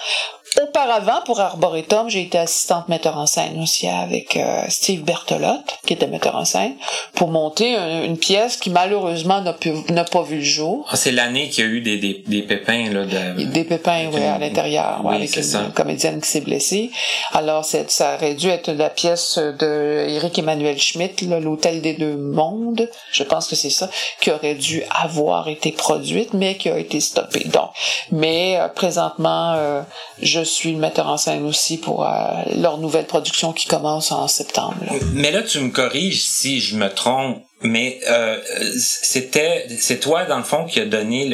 Auparavant, 0.61 1.21
pour 1.25 1.39
Arboretum, 1.39 2.09
j'ai 2.09 2.21
été 2.21 2.37
assistante 2.37 2.87
metteur 2.87 3.17
en 3.17 3.25
scène 3.25 3.61
aussi 3.61 3.87
avec 3.87 4.37
euh, 4.37 4.63
Steve 4.69 5.03
Bertolotte, 5.03 5.77
qui 5.85 5.93
était 5.93 6.07
metteur 6.07 6.35
en 6.35 6.45
scène, 6.45 6.75
pour 7.13 7.29
monter 7.29 7.75
une 8.05 8.17
pièce 8.17 8.57
qui 8.57 8.69
malheureusement 8.69 9.41
n'a 9.41 10.03
pas 10.03 10.21
vu 10.21 10.37
le 10.37 10.41
jour. 10.43 10.87
Ah, 10.89 10.95
c'est 10.95 11.11
l'année 11.11 11.49
qu'il 11.49 11.63
y 11.63 11.67
a 11.67 11.69
eu 11.69 11.81
des, 11.81 11.97
des, 11.97 12.23
des 12.25 12.41
pépins 12.41 12.89
là. 12.89 13.05
De... 13.05 13.43
Des 13.43 13.63
pépins, 13.63 14.09
oui, 14.13 14.23
à 14.23 14.37
l'intérieur, 14.37 15.01
oui, 15.03 15.15
avec 15.15 15.35
une 15.35 15.71
comédienne 15.73 16.21
qui 16.21 16.29
s'est 16.29 16.41
blessée. 16.41 16.91
Alors, 17.33 17.65
ça 17.65 18.15
aurait 18.15 18.35
dû 18.35 18.49
être 18.49 18.71
la 18.71 18.89
pièce 18.89 19.37
de 19.37 20.05
Eric 20.07 20.39
Emmanuel 20.39 20.79
Schmitt, 20.79 21.21
l'Hôtel 21.21 21.81
des 21.81 21.93
deux 21.93 22.15
mondes. 22.15 22.89
Je 23.11 23.23
pense 23.23 23.47
que 23.47 23.55
c'est 23.55 23.69
ça 23.69 23.89
qui 24.21 24.31
aurait 24.31 24.55
dû 24.55 24.83
avoir 24.89 25.47
été 25.47 25.71
produite, 25.71 26.33
mais 26.33 26.55
qui 26.55 26.69
a 26.69 26.77
été 26.77 26.99
stoppée. 26.99 27.45
Donc, 27.45 27.71
mais 28.11 28.57
euh, 28.57 28.67
présentement, 28.69 29.53
euh, 29.55 29.81
je 30.21 30.44
suis 30.45 30.71
le 30.71 30.77
metteur 30.77 31.07
en 31.07 31.17
scène 31.17 31.45
aussi 31.45 31.77
pour 31.77 32.05
euh, 32.05 32.09
leur 32.55 32.77
nouvelle 32.77 33.05
production 33.05 33.53
qui 33.53 33.67
commence 33.67 34.11
en 34.11 34.27
septembre. 34.27 34.75
Mais 35.13 35.31
là, 35.31 35.43
tu 35.43 35.59
me 35.59 35.69
corriges 35.69 36.23
si 36.23 36.59
je 36.59 36.75
me 36.77 36.89
trompe. 36.89 37.41
Mais 37.61 37.99
euh, 38.09 38.37
c'était 38.77 39.65
c'est 39.79 39.99
toi 39.99 40.25
dans 40.25 40.37
le 40.37 40.43
fond 40.43 40.65
qui 40.65 40.79
a 40.81 40.85
donné 40.85 41.27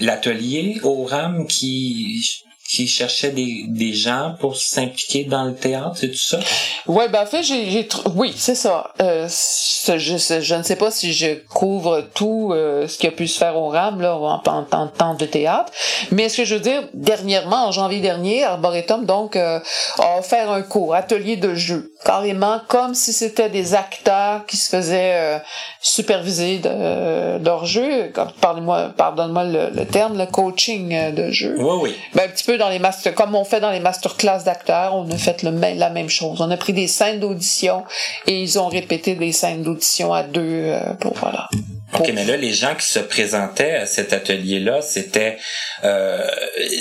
l'atelier 0.00 0.74
le, 0.76 0.86
au 0.86 1.04
RAM 1.04 1.46
qui 1.46 2.44
qui 2.68 2.86
cherchait 2.86 3.30
des, 3.30 3.64
des 3.66 3.94
gens 3.94 4.34
pour 4.40 4.58
s'impliquer 4.58 5.24
dans 5.24 5.44
le 5.44 5.54
théâtre, 5.54 5.96
c'est 5.96 6.10
tout 6.10 6.18
ça? 6.18 6.38
Ouais, 6.86 7.08
ben 7.08 7.22
en 7.22 7.26
fait, 7.26 7.42
j'ai, 7.42 7.88
oui, 8.14 8.34
c'est 8.36 8.54
ça. 8.54 8.92
Euh, 9.00 9.26
je, 9.26 9.96
je, 9.96 10.54
ne 10.54 10.62
sais 10.62 10.76
pas 10.76 10.90
si 10.90 11.14
je 11.14 11.34
couvre 11.48 12.04
tout 12.12 12.50
euh, 12.52 12.86
ce 12.86 12.98
qui 12.98 13.06
a 13.06 13.10
pu 13.10 13.26
se 13.26 13.38
faire 13.38 13.56
au 13.56 13.68
RAM 13.68 14.02
là, 14.02 14.16
en, 14.16 14.42
en, 14.46 14.86
temps 14.86 15.14
de 15.14 15.24
théâtre, 15.24 15.72
mais 16.10 16.28
ce 16.28 16.36
que 16.38 16.44
je 16.44 16.56
veux 16.56 16.60
dire, 16.60 16.82
dernièrement, 16.92 17.68
en 17.68 17.72
janvier 17.72 18.00
dernier, 18.00 18.44
Arboretum 18.44 19.06
donc 19.06 19.36
euh, 19.36 19.60
a 19.98 20.18
offert 20.18 20.50
un 20.50 20.60
cours, 20.60 20.94
atelier 20.94 21.36
de 21.36 21.54
jeu, 21.54 21.92
carrément 22.04 22.60
comme 22.68 22.94
si 22.94 23.14
c'était 23.14 23.48
des 23.48 23.74
acteurs 23.74 24.44
qui 24.44 24.58
se 24.58 24.68
faisaient 24.68 25.14
euh, 25.14 25.38
superviser 25.80 26.58
de, 26.58 27.42
leur 27.42 27.64
jeu. 27.64 28.12
Pardonne-moi, 28.42 28.92
pardonne-moi 28.94 29.44
le, 29.44 29.70
le, 29.74 29.86
terme, 29.86 30.18
le 30.18 30.26
coaching 30.26 31.14
de 31.14 31.30
jeu. 31.30 31.56
Oui, 31.58 31.78
oui. 31.82 31.96
Ben, 32.14 32.24
un 32.24 32.28
petit 32.28 32.44
peu 32.44 32.57
dans 32.58 32.68
les 32.68 32.80
comme 33.14 33.34
on 33.34 33.44
fait 33.44 33.60
dans 33.60 33.70
les 33.70 33.80
masterclass 33.80 34.44
d'acteurs, 34.44 34.94
on 34.94 35.10
a 35.10 35.16
fait 35.16 35.42
le, 35.42 35.50
la 35.50 35.90
même 35.90 36.08
chose. 36.08 36.40
On 36.40 36.50
a 36.50 36.56
pris 36.56 36.72
des 36.72 36.86
scènes 36.88 37.20
d'audition 37.20 37.84
et 38.26 38.40
ils 38.40 38.58
ont 38.58 38.68
répété 38.68 39.14
des 39.14 39.32
scènes 39.32 39.62
d'audition 39.62 40.12
à 40.12 40.22
deux 40.22 40.42
euh, 40.42 40.94
pour 41.00 41.14
voilà. 41.14 41.48
OK, 41.94 42.10
mais 42.14 42.24
là, 42.24 42.36
les 42.36 42.52
gens 42.52 42.74
qui 42.74 42.86
se 42.86 42.98
présentaient 42.98 43.74
à 43.74 43.86
cet 43.86 44.12
atelier-là, 44.12 44.82
c'était 44.82 45.38
euh, 45.84 46.26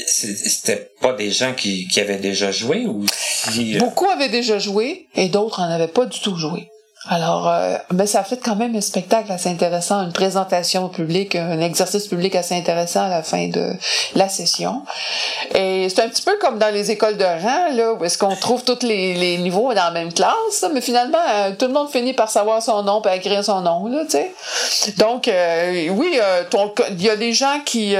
c'était 0.05 0.91
pas 0.99 1.13
des 1.13 1.31
gens 1.31 1.53
qui, 1.53 1.87
qui 1.87 2.01
avaient 2.01 2.17
déjà 2.17 2.51
joué 2.51 2.85
ou 2.85 3.05
euh? 3.47 3.77
Beaucoup 3.79 4.09
avaient 4.09 4.29
déjà 4.29 4.59
joué 4.59 5.07
et 5.15 5.29
d'autres 5.29 5.61
en 5.61 5.71
avaient 5.71 5.87
pas 5.87 6.05
du 6.05 6.19
tout 6.19 6.35
joué. 6.35 6.69
Alors, 7.09 7.47
euh, 7.47 7.75
mais 7.93 8.05
ça 8.05 8.23
fait 8.23 8.37
quand 8.37 8.55
même 8.55 8.75
un 8.75 8.81
spectacle 8.81 9.31
assez 9.31 9.49
intéressant, 9.49 10.03
une 10.03 10.11
présentation 10.11 10.89
publique, 10.89 11.35
un 11.35 11.61
exercice 11.61 12.07
public 12.07 12.35
assez 12.35 12.55
intéressant 12.55 13.03
à 13.03 13.09
la 13.09 13.23
fin 13.23 13.47
de 13.47 13.73
la 14.15 14.27
session. 14.27 14.83
Et 15.55 15.87
c'est 15.89 16.01
un 16.01 16.09
petit 16.09 16.23
peu 16.23 16.37
comme 16.41 16.59
dans 16.59 16.73
les 16.73 16.91
écoles 16.91 17.17
de 17.17 17.23
rang, 17.23 17.73
là, 17.73 17.93
où 17.93 18.03
est-ce 18.03 18.17
qu'on 18.17 18.35
trouve 18.35 18.63
tous 18.63 18.85
les, 18.85 19.13
les, 19.13 19.37
niveaux 19.37 19.73
dans 19.73 19.85
la 19.85 19.91
même 19.91 20.11
classe, 20.11 20.65
mais 20.73 20.81
finalement, 20.81 21.17
euh, 21.29 21.51
tout 21.57 21.67
le 21.67 21.73
monde 21.73 21.89
finit 21.89 22.13
par 22.13 22.29
savoir 22.29 22.61
son 22.61 22.83
nom, 22.83 23.01
et 23.03 23.15
écrire 23.15 23.43
son 23.43 23.61
nom, 23.61 23.87
là, 23.87 24.03
tu 24.03 24.11
sais. 24.11 24.33
Donc, 24.97 25.27
euh, 25.27 25.89
oui, 25.91 26.19
il 26.91 27.01
y 27.01 27.09
a 27.09 27.15
des 27.15 27.33
gens 27.33 27.59
qui 27.65 27.95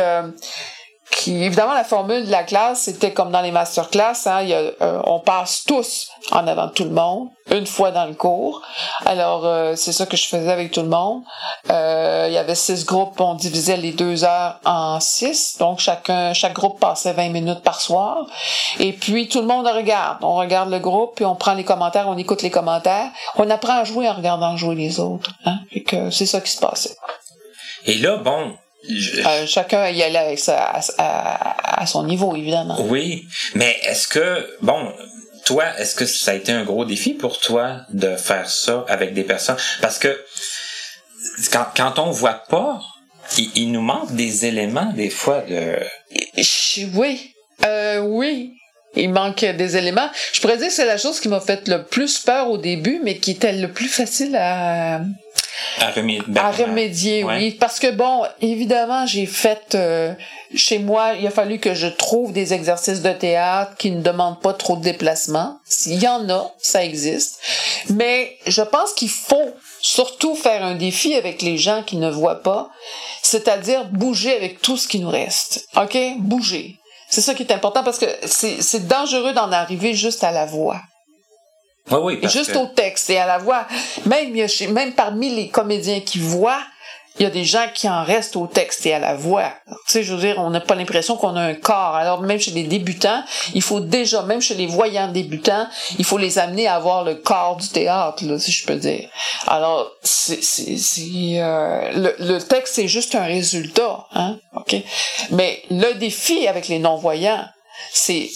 qui, 1.12 1.44
évidemment, 1.44 1.74
la 1.74 1.84
formule 1.84 2.26
de 2.26 2.32
la 2.32 2.44
classe, 2.44 2.82
c'était 2.82 3.14
comme 3.14 3.32
dans 3.32 3.42
les 3.42 3.52
masterclass, 3.52 4.28
hein, 4.28 4.42
y 4.42 4.54
a, 4.54 4.60
euh, 4.82 5.02
on 5.06 5.20
passe 5.20 5.64
tous 5.66 6.10
en 6.32 6.46
avant 6.48 6.68
de 6.68 6.72
tout 6.72 6.84
le 6.84 6.92
monde, 6.92 7.30
une 7.50 7.66
fois 7.66 7.92
dans 7.92 8.06
le 8.06 8.14
cours. 8.14 8.62
Alors, 9.06 9.46
euh, 9.46 9.76
c'est 9.76 9.94
ça 9.94 10.06
que 10.06 10.18
je 10.18 10.28
faisais 10.28 10.52
avec 10.52 10.72
tout 10.72 10.82
le 10.82 10.90
monde. 10.90 11.24
Euh, 11.70 12.26
il 12.28 12.34
y 12.34 12.38
avait 12.38 12.56
six 12.56 12.86
groupes, 12.86 13.20
on 13.22 13.36
divisait 13.36 13.78
les 13.78 13.94
deux 13.94 14.26
heures 14.26 14.60
en 14.66 15.00
six, 15.00 15.58
donc 15.60 15.80
chacun, 15.80 16.34
chaque 16.34 16.54
groupe 16.54 16.80
passait 16.80 17.14
20 17.14 17.30
minutes 17.30 17.62
par 17.62 17.80
soir. 17.80 18.26
Et 18.80 18.92
puis, 18.92 19.30
tout 19.30 19.40
le 19.40 19.48
monde 19.48 19.66
regarde. 19.68 20.18
On 20.22 20.36
regarde 20.36 20.70
le 20.70 20.80
groupe, 20.80 21.16
puis 21.16 21.26
on 21.26 21.36
prend 21.36 21.54
les 21.54 21.64
commentaires, 21.64 22.08
on 22.08 22.18
écoute 22.18 22.42
les 22.42 22.52
commentaires. 22.52 23.10
On 23.38 23.50
apprend 23.50 23.80
à 23.80 23.84
jouer 23.86 24.10
en 24.10 24.14
regardant 24.14 24.58
jouer 24.58 24.76
les 24.76 25.00
autres. 25.00 25.32
Hein, 25.46 25.60
et 25.72 25.84
que 25.84 26.10
c'est 26.10 26.26
ça 26.26 26.42
qui 26.42 26.52
se 26.52 26.60
passait. 26.60 26.96
Et 27.86 27.96
là, 27.96 28.18
bon, 28.18 28.58
euh, 28.90 29.46
chacun 29.46 29.90
y 29.90 30.02
allait 30.04 30.18
avec 30.18 30.40
à, 30.48 30.80
à, 30.98 31.86
son 31.86 32.04
niveau, 32.04 32.36
évidemment. 32.36 32.78
Oui, 32.88 33.28
mais 33.56 33.78
est-ce 33.84 34.08
que, 34.08 34.58
bon, 34.62 34.94
toi, 35.46 35.66
est-ce 35.78 35.96
que 35.96 36.06
ça 36.06 36.32
a 36.32 36.34
été 36.34 36.52
un 36.52 36.64
gros 36.64 36.86
défi 36.86 37.14
pour 37.14 37.40
toi 37.40 37.82
de 37.90 38.16
faire 38.16 38.50
ça 38.50 38.86
avec 38.88 39.14
des 39.14 39.24
personnes? 39.24 39.58
Parce 39.82 40.00
que 40.00 40.20
quand, 41.52 41.66
quand 41.76 42.00
on 42.00 42.12
voit 42.12 42.44
pas, 42.50 42.80
il, 43.38 43.72
nous 43.72 43.82
manque 43.82 44.14
des 44.14 44.46
éléments 44.46 44.92
des 44.94 45.10
fois 45.10 45.42
de... 45.42 45.78
Oui, 46.94 47.34
euh, 47.66 48.00
oui. 48.00 48.54
Il 48.96 49.12
manque 49.12 49.44
des 49.44 49.78
éléments. 49.78 50.10
Je 50.34 50.42
pourrais 50.42 50.58
dire 50.58 50.68
que 50.68 50.74
c'est 50.74 50.86
la 50.86 50.98
chose 50.98 51.20
qui 51.20 51.28
m'a 51.28 51.40
fait 51.40 51.68
le 51.68 51.84
plus 51.84 52.20
peur 52.20 52.50
au 52.50 52.58
début, 52.58 53.00
mais 53.04 53.18
qui 53.18 53.32
était 53.32 53.54
le 53.54 53.72
plus 53.72 53.90
facile 53.90 54.36
à, 54.36 55.02
à, 55.80 55.92
remédier, 55.92 56.24
ben, 56.28 56.42
à 56.42 56.52
remédier 56.52 57.24
oui. 57.24 57.52
Parce 57.52 57.80
que 57.80 57.92
bon, 57.92 58.24
évidemment, 58.42 59.06
j'ai 59.06 59.26
fait 59.26 59.76
euh, 59.76 60.14
chez 60.54 60.80
moi, 60.80 61.14
il 61.20 61.26
a 61.28 61.32
fallu 61.32 61.60
que 61.60 61.74
je 61.74 61.88
trouve 61.88 62.34
des 62.34 62.54
exercices 62.54 63.02
de 63.02 63.12
théâtre 63.12 63.76
qui 63.78 63.92
ne 63.92 64.02
demandent 64.02 64.42
pas 64.42 64.54
trop 64.54 64.78
de 64.78 64.82
déplacement. 64.82 65.60
S'il 65.66 66.02
y 66.02 66.08
en 66.08 66.30
a, 66.30 66.52
ça 66.58 66.84
existe. 66.84 67.40
Mais 67.90 68.38
je 68.46 68.62
pense 68.62 68.94
qu'il 68.94 69.10
faut 69.10 69.54
surtout 69.82 70.36
faire 70.36 70.64
un 70.64 70.76
défi 70.76 71.14
avec 71.16 71.42
les 71.42 71.58
gens 71.58 71.84
qui 71.84 71.98
ne 71.98 72.10
voient 72.10 72.42
pas, 72.42 72.70
c'est-à-dire 73.22 73.86
bouger 73.86 74.36
avec 74.36 74.62
tout 74.62 74.78
ce 74.78 74.88
qui 74.88 75.00
nous 75.00 75.10
reste. 75.10 75.68
OK? 75.76 75.98
Bouger. 76.20 76.78
C'est 77.10 77.22
ça 77.22 77.34
qui 77.34 77.44
est 77.44 77.54
important 77.54 77.84
parce 77.84 78.00
que 78.00 78.06
c'est 78.26 78.88
dangereux 78.88 79.34
d'en 79.34 79.52
arriver 79.52 79.94
juste 79.94 80.24
à 80.24 80.32
la 80.32 80.46
voix. 80.46 80.82
Oui, 81.92 82.20
oui, 82.22 82.30
Juste 82.30 82.56
au 82.56 82.68
texte 82.68 83.10
et 83.10 83.18
à 83.18 83.26
la 83.26 83.38
voix. 83.38 83.66
Même, 84.06 84.34
même 84.72 84.94
parmi 84.94 85.34
les 85.34 85.50
comédiens 85.50 86.02
qui 86.02 86.20
voient, 86.20 86.62
il 87.20 87.24
y 87.24 87.26
a 87.26 87.30
des 87.30 87.46
gens 87.46 87.66
qui 87.74 87.90
en 87.90 88.04
restent 88.04 88.36
au 88.36 88.46
texte 88.46 88.86
et 88.86 88.94
à 88.94 89.00
la 89.00 89.16
voix. 89.16 89.52
Tu 89.68 89.94
sais, 89.94 90.04
je 90.04 90.14
veux 90.14 90.20
dire, 90.20 90.36
on 90.38 90.52
n'a 90.52 90.60
pas 90.60 90.76
l'impression 90.76 91.18
qu'on 91.18 91.36
a 91.36 91.42
un 91.42 91.56
corps. 91.56 91.96
Alors, 91.96 92.22
même 92.22 92.40
chez 92.40 92.52
les 92.52 92.64
débutants, 92.64 93.24
il 93.56 93.62
faut 93.64 93.80
déjà, 93.80 94.22
même 94.24 94.42
chez 94.42 94.54
les 94.54 94.68
voyants 94.68 95.08
débutants, 95.08 95.68
il 95.98 96.06
faut 96.06 96.20
les 96.20 96.38
amener 96.38 96.68
à 96.68 96.76
avoir 96.76 97.04
le 97.04 97.16
corps 97.16 97.58
du 97.58 97.68
théâtre, 97.70 98.24
là, 98.26 98.38
si 98.38 98.52
je 98.52 98.66
peux 98.66 98.76
dire. 98.76 99.10
Alors, 99.48 99.90
c'est, 100.04 100.44
c'est, 100.44 100.78
c'est 100.78 101.40
euh, 101.40 101.92
le, 101.94 102.16
le 102.20 102.40
texte, 102.40 102.76
c'est 102.76 102.88
juste 102.88 103.16
un 103.16 103.26
résultat, 103.26 104.06
hein, 104.14 104.38
ok? 104.56 104.76
Mais 105.32 105.64
le 105.72 105.94
défi 105.94 106.48
avec 106.48 106.68
les 106.68 106.78
non-voyants, 106.78 107.46
c'est 107.92 108.30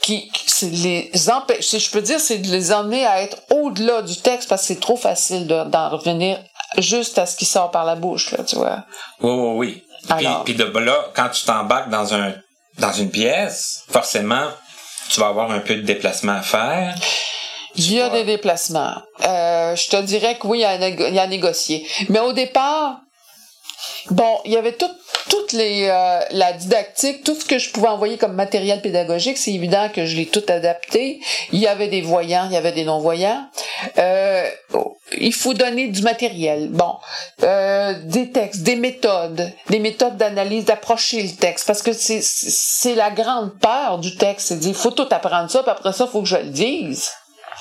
qui, 0.00 0.30
c'est 0.46 0.70
les 0.70 1.30
empêcher, 1.30 1.78
je 1.78 1.90
peux 1.90 2.00
dire, 2.00 2.20
c'est 2.20 2.38
de 2.38 2.48
les 2.48 2.72
emmener 2.72 3.04
à 3.04 3.22
être 3.22 3.38
au-delà 3.50 4.02
du 4.02 4.16
texte 4.16 4.48
parce 4.48 4.62
que 4.62 4.68
c'est 4.68 4.80
trop 4.80 4.96
facile 4.96 5.46
d'en 5.46 5.88
revenir 5.88 6.38
juste 6.78 7.18
à 7.18 7.26
ce 7.26 7.36
qui 7.36 7.44
sort 7.44 7.70
par 7.70 7.84
la 7.84 7.94
bouche, 7.94 8.32
là, 8.32 8.44
tu 8.44 8.56
vois. 8.56 8.84
Oui, 9.20 9.30
oui, 9.30 9.52
oui. 9.56 10.16
puis, 10.16 10.26
puis 10.44 10.54
de 10.54 10.64
là, 10.64 11.10
quand 11.14 11.28
tu 11.28 11.44
t'embarques 11.44 11.90
dans 11.90 12.14
un 12.14 12.34
dans 12.78 12.92
une 12.92 13.10
pièce, 13.10 13.84
forcément, 13.88 14.48
tu 15.08 15.20
vas 15.20 15.28
avoir 15.28 15.50
un 15.50 15.60
peu 15.60 15.76
de 15.76 15.82
déplacement 15.82 16.32
à 16.32 16.42
faire. 16.42 16.94
Il 17.76 17.92
y 17.92 18.00
a 18.00 18.08
des 18.08 18.24
déplacements. 18.24 18.94
Euh, 19.24 19.74
je 19.74 19.88
te 19.88 20.00
dirais 20.02 20.38
que 20.38 20.46
oui, 20.46 20.58
il 20.58 20.62
y, 20.62 20.64
a, 20.64 20.88
il 20.88 21.14
y 21.14 21.18
a 21.18 21.22
à 21.22 21.26
négocier. 21.26 21.86
Mais 22.08 22.20
au 22.20 22.32
départ, 22.32 22.98
bon, 24.10 24.38
il 24.44 24.52
y 24.52 24.56
avait 24.56 24.76
tout 24.76 24.90
toute 25.28 25.52
les, 25.52 25.88
euh, 25.90 26.20
la 26.30 26.52
didactique, 26.52 27.24
tout 27.24 27.34
ce 27.34 27.44
que 27.44 27.58
je 27.58 27.70
pouvais 27.70 27.88
envoyer 27.88 28.18
comme 28.18 28.34
matériel 28.34 28.80
pédagogique, 28.80 29.38
c'est 29.38 29.52
évident 29.52 29.88
que 29.88 30.06
je 30.06 30.16
l'ai 30.16 30.26
tout 30.26 30.42
adapté. 30.48 31.20
Il 31.52 31.60
y 31.60 31.66
avait 31.66 31.88
des 31.88 32.02
voyants, 32.02 32.46
il 32.46 32.52
y 32.52 32.56
avait 32.56 32.72
des 32.72 32.84
non-voyants. 32.84 33.46
Euh, 33.98 34.48
il 35.18 35.32
faut 35.32 35.54
donner 35.54 35.88
du 35.88 36.02
matériel. 36.02 36.68
Bon, 36.70 36.94
euh, 37.42 37.94
des 38.04 38.30
textes, 38.30 38.62
des 38.62 38.76
méthodes, 38.76 39.50
des 39.70 39.78
méthodes 39.78 40.16
d'analyse, 40.16 40.64
d'approcher 40.64 41.22
le 41.22 41.30
texte, 41.30 41.66
parce 41.66 41.82
que 41.82 41.92
c'est 41.92 42.20
c'est 42.22 42.94
la 42.94 43.10
grande 43.10 43.58
peur 43.58 43.98
du 43.98 44.16
texte, 44.16 44.48
c'est 44.48 44.58
dire, 44.58 44.70
il 44.70 44.74
faut 44.74 44.90
tout 44.90 45.08
apprendre 45.10 45.50
ça, 45.50 45.62
puis 45.62 45.70
après 45.70 45.92
ça, 45.92 46.04
il 46.08 46.10
faut 46.10 46.22
que 46.22 46.28
je 46.28 46.36
le 46.36 46.50
dise. 46.50 47.10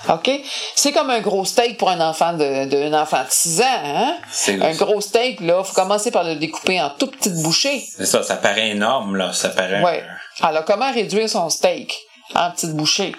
OK? 0.09 0.29
C'est 0.75 0.91
comme 0.91 1.09
un 1.09 1.21
gros 1.21 1.45
steak 1.45 1.77
pour 1.77 1.89
un 1.89 2.01
enfant 2.01 2.33
de, 2.33 2.65
de 2.65 2.93
enfant 2.93 3.23
de 3.23 3.29
6 3.29 3.61
ans, 3.61 3.65
hein? 3.65 4.17
Un 4.61 4.73
gros 4.73 5.01
steak, 5.01 5.39
là, 5.41 5.63
faut 5.63 5.73
commencer 5.73 6.11
par 6.11 6.23
le 6.23 6.35
découper 6.35 6.81
en 6.81 6.89
toutes 6.89 7.17
petites 7.17 7.41
bouchées. 7.41 7.85
C'est 7.97 8.05
ça, 8.05 8.21
ça 8.23 8.35
paraît 8.35 8.69
énorme, 8.69 9.15
là, 9.15 9.33
ça 9.33 9.49
paraît... 9.49 9.81
Ouais. 9.81 10.03
Alors, 10.41 10.65
comment 10.65 10.91
réduire 10.91 11.29
son 11.29 11.49
steak 11.49 11.97
en 12.35 12.51
petites 12.51 12.73
bouchées? 12.73 13.15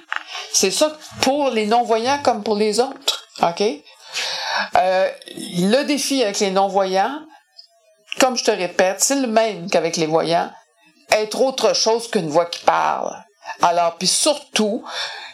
C'est 0.53 0.71
ça 0.71 0.93
pour 1.23 1.51
les 1.51 1.67
non-voyants 1.67 2.19
comme 2.23 2.43
pour 2.43 2.57
les 2.57 2.81
autres, 2.81 3.25
OK? 3.43 3.63
Euh, 4.77 5.11
le 5.37 5.83
défi 5.85 6.23
avec 6.23 6.39
les 6.41 6.51
non-voyants, 6.51 7.21
comme 8.21 8.37
je 8.37 8.45
te 8.45 8.51
répète, 8.51 9.01
c'est 9.01 9.17
le 9.17 9.27
même 9.27 9.71
qu'avec 9.71 9.97
les 9.97 10.07
voyants, 10.07 10.51
être 11.11 11.41
autre 11.41 11.75
chose 11.75 12.09
qu'une 12.11 12.29
voix 12.29 12.47
qui 12.47 12.61
parle. 12.65 13.13
Alors, 13.63 13.97
puis 13.97 14.09
surtout, 14.09 14.85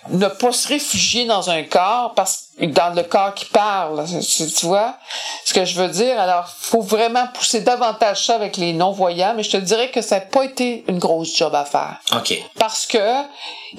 ne 0.09 0.29
pas 0.29 0.53
se 0.53 0.69
réfugier 0.69 1.27
dans 1.27 1.51
un 1.51 1.63
corps 1.63 2.15
parce 2.15 2.51
dans 2.67 2.95
le 2.95 3.03
corps 3.03 3.35
qui 3.35 3.47
parle, 3.47 4.05
tu 4.07 4.67
vois? 4.67 4.97
Ce 5.45 5.55
que 5.55 5.65
je 5.65 5.81
veux 5.81 5.89
dire. 5.89 6.19
Alors, 6.19 6.49
faut 6.49 6.83
vraiment 6.83 7.27
pousser 7.29 7.61
davantage 7.61 8.27
ça 8.27 8.35
avec 8.35 8.57
les 8.57 8.73
non-voyants, 8.73 9.35
mais 9.35 9.43
je 9.43 9.51
te 9.51 9.57
dirais 9.57 9.91
que 9.91 10.03
ça 10.03 10.17
n'a 10.17 10.21
pas 10.23 10.45
été 10.45 10.85
une 10.89 10.99
grosse 10.99 11.37
job 11.37 11.55
à 11.55 11.65
faire. 11.65 11.97
OK. 12.15 12.35
Parce 12.59 12.87
que 12.87 12.99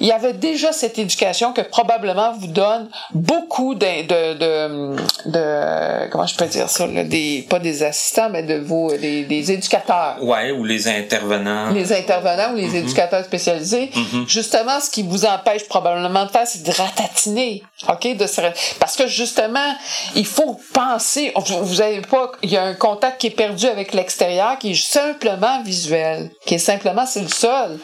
il 0.00 0.06
y 0.06 0.12
avait 0.12 0.32
déjà 0.32 0.72
cette 0.72 0.98
éducation 0.98 1.52
que 1.52 1.60
probablement 1.62 2.32
vous 2.32 2.48
donne 2.48 2.88
beaucoup 3.12 3.74
de, 3.74 4.02
de, 4.02 4.34
de, 4.34 4.96
de 5.30 6.10
comment 6.10 6.26
je 6.26 6.36
peux 6.36 6.46
dire 6.46 6.68
ça, 6.68 6.86
là, 6.86 7.04
des, 7.04 7.46
pas 7.48 7.58
des 7.58 7.82
assistants, 7.82 8.30
mais 8.30 8.42
de 8.42 8.58
vos, 8.58 8.94
des, 8.96 9.24
des 9.24 9.52
éducateurs. 9.52 10.16
Ouais, 10.22 10.52
ou 10.52 10.64
les 10.64 10.88
intervenants. 10.88 11.70
Les 11.70 11.92
intervenants 11.92 12.52
ou 12.52 12.56
les 12.56 12.68
mm-hmm. 12.68 12.76
éducateurs 12.76 13.24
spécialisés. 13.24 13.90
Mm-hmm. 13.94 14.28
Justement, 14.28 14.80
ce 14.80 14.90
qui 14.90 15.02
vous 15.02 15.24
empêche 15.24 15.66
probablement 15.68 16.24
de 16.26 16.30
faire, 16.30 16.46
c'est 16.46 16.62
de 16.62 16.72
ratatiner, 16.72 17.62
ok, 17.88 18.16
de 18.16 18.26
se 18.26 18.42
parce 18.78 18.96
que 18.96 19.06
justement, 19.06 19.74
il 20.14 20.26
faut 20.26 20.58
penser, 20.72 21.32
vous 21.36 21.80
avez 21.80 22.00
pas, 22.00 22.32
il 22.42 22.50
y 22.50 22.56
a 22.56 22.64
un 22.64 22.74
contact 22.74 23.20
qui 23.20 23.28
est 23.28 23.30
perdu 23.30 23.66
avec 23.66 23.94
l'extérieur 23.94 24.58
qui 24.58 24.72
est 24.72 24.82
simplement 24.82 25.62
visuel, 25.62 26.30
qui 26.46 26.54
est 26.54 26.58
simplement, 26.58 27.06
c'est 27.06 27.22
le 27.22 27.28
seul. 27.28 27.78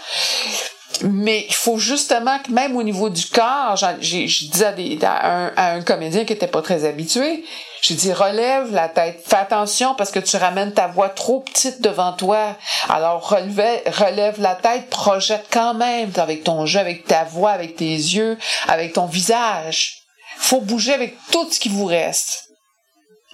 Mais 1.03 1.44
il 1.48 1.55
faut 1.55 1.79
justement 1.79 2.38
que 2.38 2.51
même 2.51 2.77
au 2.77 2.83
niveau 2.83 3.09
du 3.09 3.27
corps, 3.27 3.77
je 3.77 4.46
disais 4.48 4.64
à, 4.64 4.72
des, 4.72 4.98
un, 5.03 5.53
à, 5.55 5.72
un, 5.72 5.83
comédien 5.83 6.24
qui 6.24 6.33
était 6.33 6.46
pas 6.46 6.62
très 6.62 6.85
habitué, 6.87 7.44
j'ai 7.83 7.94
dit 7.94 8.12
relève 8.12 8.72
la 8.72 8.88
tête, 8.88 9.22
fais 9.24 9.37
attention 9.37 9.94
parce 9.94 10.11
que 10.11 10.18
tu 10.18 10.37
ramènes 10.37 10.72
ta 10.72 10.88
voix 10.88 11.11
trop 11.11 11.40
petite 11.40 11.83
devant 11.83 12.12
toi. 12.14 12.57
Alors 12.88 13.29
relève, 13.29 13.83
relève 13.87 14.40
la 14.40 14.55
tête, 14.55 14.88
projette 14.90 15.46
quand 15.53 15.74
même 15.74 16.11
avec 16.16 16.42
ton 16.42 16.66
jeu, 16.66 16.81
avec 16.81 17.05
ta 17.05 17.24
voix, 17.24 17.51
avec 17.51 17.77
tes 17.77 17.85
yeux, 17.85 18.37
avec 18.66 18.94
ton 18.94 19.07
visage 19.07 19.98
faut 20.38 20.61
bouger 20.61 20.92
avec 20.92 21.16
tout 21.31 21.51
ce 21.51 21.61
qui 21.61 21.68
vous 21.68 21.85
reste. 21.85 22.44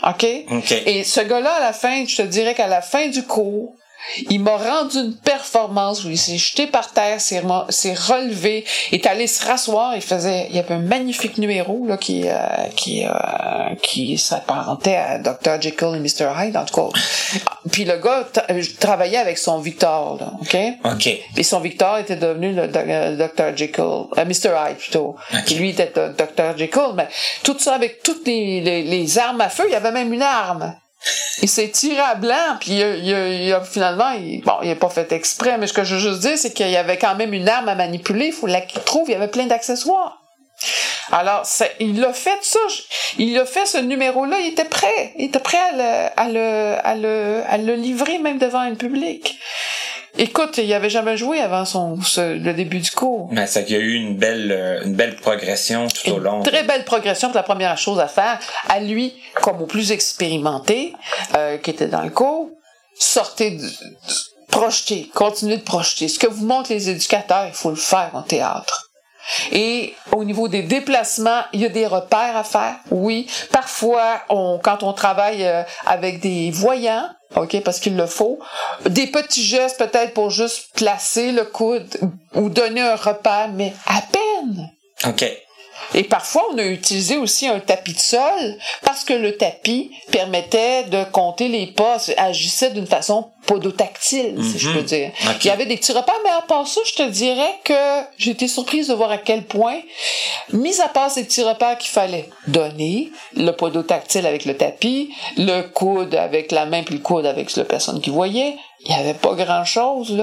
OK? 0.03 0.25
Et 0.25 1.05
ce 1.05 1.21
gars-là, 1.21 1.55
à 1.55 1.61
la 1.61 1.73
fin, 1.73 2.05
je 2.07 2.17
te 2.17 2.23
dirais 2.23 2.55
qu'à 2.55 2.67
la 2.67 2.83
fin 2.83 3.09
du 3.09 3.25
cours, 3.25 3.75
il 4.31 4.41
m'a 4.41 4.57
rendu 4.57 4.99
une 4.99 5.17
performance 5.17 6.05
où 6.05 6.11
il 6.11 6.19
s'est 6.19 6.37
jeté 6.37 6.67
par 6.67 6.93
terre, 6.93 7.21
s'est 7.21 7.41
relevé, 7.41 8.65
est 8.93 9.07
allé 9.07 9.27
se 9.27 9.45
rasseoir. 9.47 9.95
Il 9.97 10.03
faisait, 10.03 10.47
il 10.51 10.57
y 10.57 10.59
avait 10.59 10.75
un 10.75 10.81
magnifique 10.81 11.39
numéro 11.39 11.87
là 11.87 11.97
qui 11.97 12.29
euh, 12.29 12.37
qui 12.77 13.05
euh, 13.05 13.11
qui 13.83 14.19
s'apparentait 14.19 14.97
à 14.97 15.19
Dr 15.19 15.61
Jekyll 15.61 15.95
et 15.97 16.01
Mr 16.01 16.31
Hyde 16.37 16.57
en 16.57 16.65
tout 16.65 16.75
cas. 16.75 16.99
Puis 17.71 17.85
le 17.85 17.97
gars 17.99 18.27
euh, 18.51 18.63
travaillait 18.79 19.19
avec 19.19 19.39
son 19.39 19.59
Victor, 19.59 20.19
là, 20.21 20.33
ok? 20.41 20.57
Ok. 20.85 21.09
Et 21.37 21.43
son 21.43 21.61
Victor 21.61 21.99
était 21.99 22.17
devenu 22.17 22.53
le 22.53 22.69
Dr 22.69 23.57
Jekyll, 23.57 23.85
euh, 24.19 24.25
Mr 24.25 24.51
Hyde 24.69 24.77
plutôt. 24.77 25.17
Qui 25.47 25.57
lui 25.57 25.71
était 25.71 25.93
Dr 25.95 26.57
Jekyll, 26.57 26.93
mais 26.95 27.09
tout 27.43 27.59
ça 27.59 27.75
avec 27.75 28.03
toutes 28.03 28.27
les, 28.27 28.61
les, 28.61 28.83
les 28.83 29.19
armes 29.19 29.41
à 29.41 29.49
feu. 29.49 29.65
Il 29.69 29.73
y 29.73 29.77
avait 29.77 29.93
même 29.93 30.13
une 30.13 30.23
arme 30.23 30.75
il 31.43 31.49
s'est 31.49 31.71
tiré 31.71 32.01
à 32.01 32.15
blanc, 32.15 32.57
puis 32.61 32.73
il 32.73 33.53
a, 33.53 33.61
finalement, 33.61 34.11
il, 34.13 34.43
bon, 34.43 34.55
il 34.63 34.69
n'a 34.69 34.77
pas 34.77 34.89
fait 34.89 35.13
exprès, 35.13 35.59
mais 35.59 35.67
ce 35.67 35.73
que 35.73 35.85
je 35.85 35.97
veux 35.97 36.01
juste 36.01 36.21
dire, 36.21 36.39
c'est 36.39 36.53
qu'il 36.53 36.71
y 36.71 36.77
avait 36.77 36.99
quand 36.99 37.15
même 37.15 37.35
une 37.35 37.49
arme 37.49 37.69
à 37.69 37.75
manipuler, 37.75 38.27
il 38.27 38.33
faut 38.33 38.47
la 38.47 38.61
qu'il 38.61 38.83
trouve, 38.83 39.09
il 39.09 39.13
y 39.13 39.17
avait 39.17 39.29
plein 39.29 39.47
d'accessoires. 39.47 40.19
Alors, 41.13 41.45
il 41.81 42.03
a 42.05 42.13
fait 42.13 42.39
ça, 42.43 42.59
il 43.19 43.39
a 43.39 43.45
fait 43.45 43.67
ce 43.67 43.79
numéro-là, 43.79 44.39
il 44.41 44.49
était 44.49 44.65
prêt, 44.65 45.13
il 45.19 45.27
était 45.27 45.39
prêt 45.39 45.59
à 46.17 46.29
le, 46.29 46.77
à 46.83 47.57
le, 47.59 47.75
livrer 47.75 48.19
même 48.19 48.39
devant 48.39 48.61
un 48.61 48.75
public. 48.75 49.39
Écoute, 50.17 50.59
il 50.59 50.73
avait 50.73 50.91
jamais 50.91 51.17
joué 51.17 51.41
avant 51.41 51.65
son 51.65 51.99
le 52.17 52.53
début 52.53 52.79
du 52.79 52.91
cours. 52.91 53.29
Mais 53.33 53.47
ça 53.47 53.63
qu'il 53.63 53.77
y 53.77 53.79
a 53.79 53.83
eu 53.83 53.95
une 53.95 54.17
belle 54.17 54.53
euh, 54.53 54.85
une 54.85 54.95
belle 54.95 55.17
progression 55.17 55.89
tout 55.89 56.13
au 56.13 56.19
long. 56.19 56.43
Très 56.43 56.63
belle 56.63 56.85
progression. 56.85 57.33
La 57.35 57.43
première 57.43 57.77
chose 57.77 57.99
à 57.99 58.07
faire, 58.07 58.39
à 58.69 58.79
lui, 58.81 59.15
comme 59.35 59.61
au 59.61 59.67
plus 59.67 59.91
expérimenté, 59.91 60.95
euh, 61.37 61.59
qui 61.59 61.71
était 61.71 61.89
dans 61.89 62.03
le 62.03 62.11
cours, 62.11 62.51
sortez 62.97 63.53
de, 63.53 63.67
projeter, 64.49 65.11
continuez 65.15 65.57
de 65.57 65.63
projeter. 65.63 66.07
Ce 66.07 66.19
que 66.21 66.29
vous 66.29 66.47
montrent 66.47 66.73
les 66.73 66.89
éducateurs, 66.89 67.47
il 67.49 67.55
faut 67.55 67.71
le 67.71 67.77
faire 67.77 68.11
en 68.15 68.23
théâtre. 68.23 68.91
Et 69.53 69.95
au 70.13 70.23
niveau 70.23 70.49
des 70.49 70.63
déplacements, 70.63 71.43
il 71.53 71.61
y 71.61 71.65
a 71.65 71.71
des 71.71 71.87
repères 71.87 72.37
à 72.37 72.45
faire. 72.45 72.77
Oui, 72.91 73.27
parfois, 73.51 74.21
on, 74.29 74.61
quand 74.63 74.83
on 74.83 74.93
travaille 74.93 75.45
euh, 75.45 75.63
avec 75.87 76.21
des 76.21 76.51
voyants, 76.51 77.09
OK, 77.37 77.61
parce 77.63 77.81
qu'il 77.81 77.97
le 77.97 78.07
faut. 78.07 78.39
Des 78.87 79.07
petits 79.07 79.45
gestes 79.45 79.79
peut-être 79.79 80.15
pour 80.15 80.31
juste 80.31 80.71
placer 80.75 81.33
le 81.33 81.45
coude 81.45 81.89
ou 82.35 82.49
donner 82.49 82.81
un 82.81 82.97
repère, 82.97 83.51
mais 83.53 83.73
à 83.87 84.01
peine. 84.03 84.71
OK. 85.07 85.25
Et 85.95 86.05
parfois, 86.05 86.45
on 86.53 86.59
a 86.59 86.65
utilisé 86.65 87.17
aussi 87.17 87.47
un 87.47 87.61
tapis 87.61 87.95
de 87.95 88.01
sol 88.01 88.59
parce 88.83 89.05
que 89.05 89.13
le 89.13 89.37
tapis 89.37 89.91
permettait 90.11 90.85
de 90.85 91.05
compter 91.05 91.49
les 91.49 91.67
pas, 91.67 91.99
agissait 92.17 92.71
d'une 92.71 92.87
façon 92.87 93.31
podotactile, 93.47 94.43
si 94.43 94.59
je 94.59 94.71
peux 94.71 94.81
mhm. 94.81 94.85
dire. 94.85 95.11
Il 95.43 95.47
y 95.47 95.51
avait 95.51 95.67
des 95.67 95.77
petits 95.77 95.93
repas, 95.93 96.15
mais 96.25 96.31
à 96.31 96.43
part 96.43 96.67
ça, 96.67 96.81
je 96.87 96.95
te 96.95 97.09
dirais 97.09 97.55
que 97.63 97.75
j'ai 98.17 98.31
été 98.31 98.49
surprise 98.49 98.89
de 98.89 98.95
voir 98.95 99.11
à 99.11 99.19
quel 99.19 99.45
point, 99.45 99.81
mis 100.53 100.81
à 100.81 100.89
part 100.89 101.11
ces 101.11 101.25
petits 101.25 101.43
repas 101.43 101.77
qu'il 101.77 101.91
fallait 101.91 102.29
donner, 102.47 103.11
le 103.37 103.51
podotactile 103.51 104.27
avec 104.27 104.45
le 104.45 104.57
tapis, 104.57 105.15
le 105.37 105.63
coude 105.63 106.15
avec 106.15 106.53
la 106.53 106.67
main 106.67 106.83
puis 106.83 106.95
le 106.95 107.01
coude 107.01 107.27
avec 107.27 107.55
la 107.57 107.65
personne 107.65 108.01
qui 108.01 108.11
voyait, 108.11 108.57
il 108.87 108.91
y 108.91 108.95
avait 108.95 109.15
pas 109.15 109.35
grand 109.35 109.65
chose, 109.65 110.17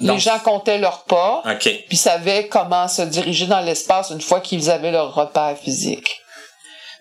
les 0.00 0.18
gens 0.18 0.38
comptaient 0.38 0.78
leurs 0.78 1.04
pas, 1.04 1.42
puis 1.88 1.96
savaient 1.96 2.48
comment 2.48 2.88
se 2.88 3.02
diriger 3.02 3.46
dans 3.46 3.60
l'espace 3.60 4.10
une 4.10 4.20
fois 4.20 4.40
qu'ils 4.40 4.70
avaient 4.70 4.90
leur 4.92 5.14
repère 5.14 5.56
physique. 5.56 6.20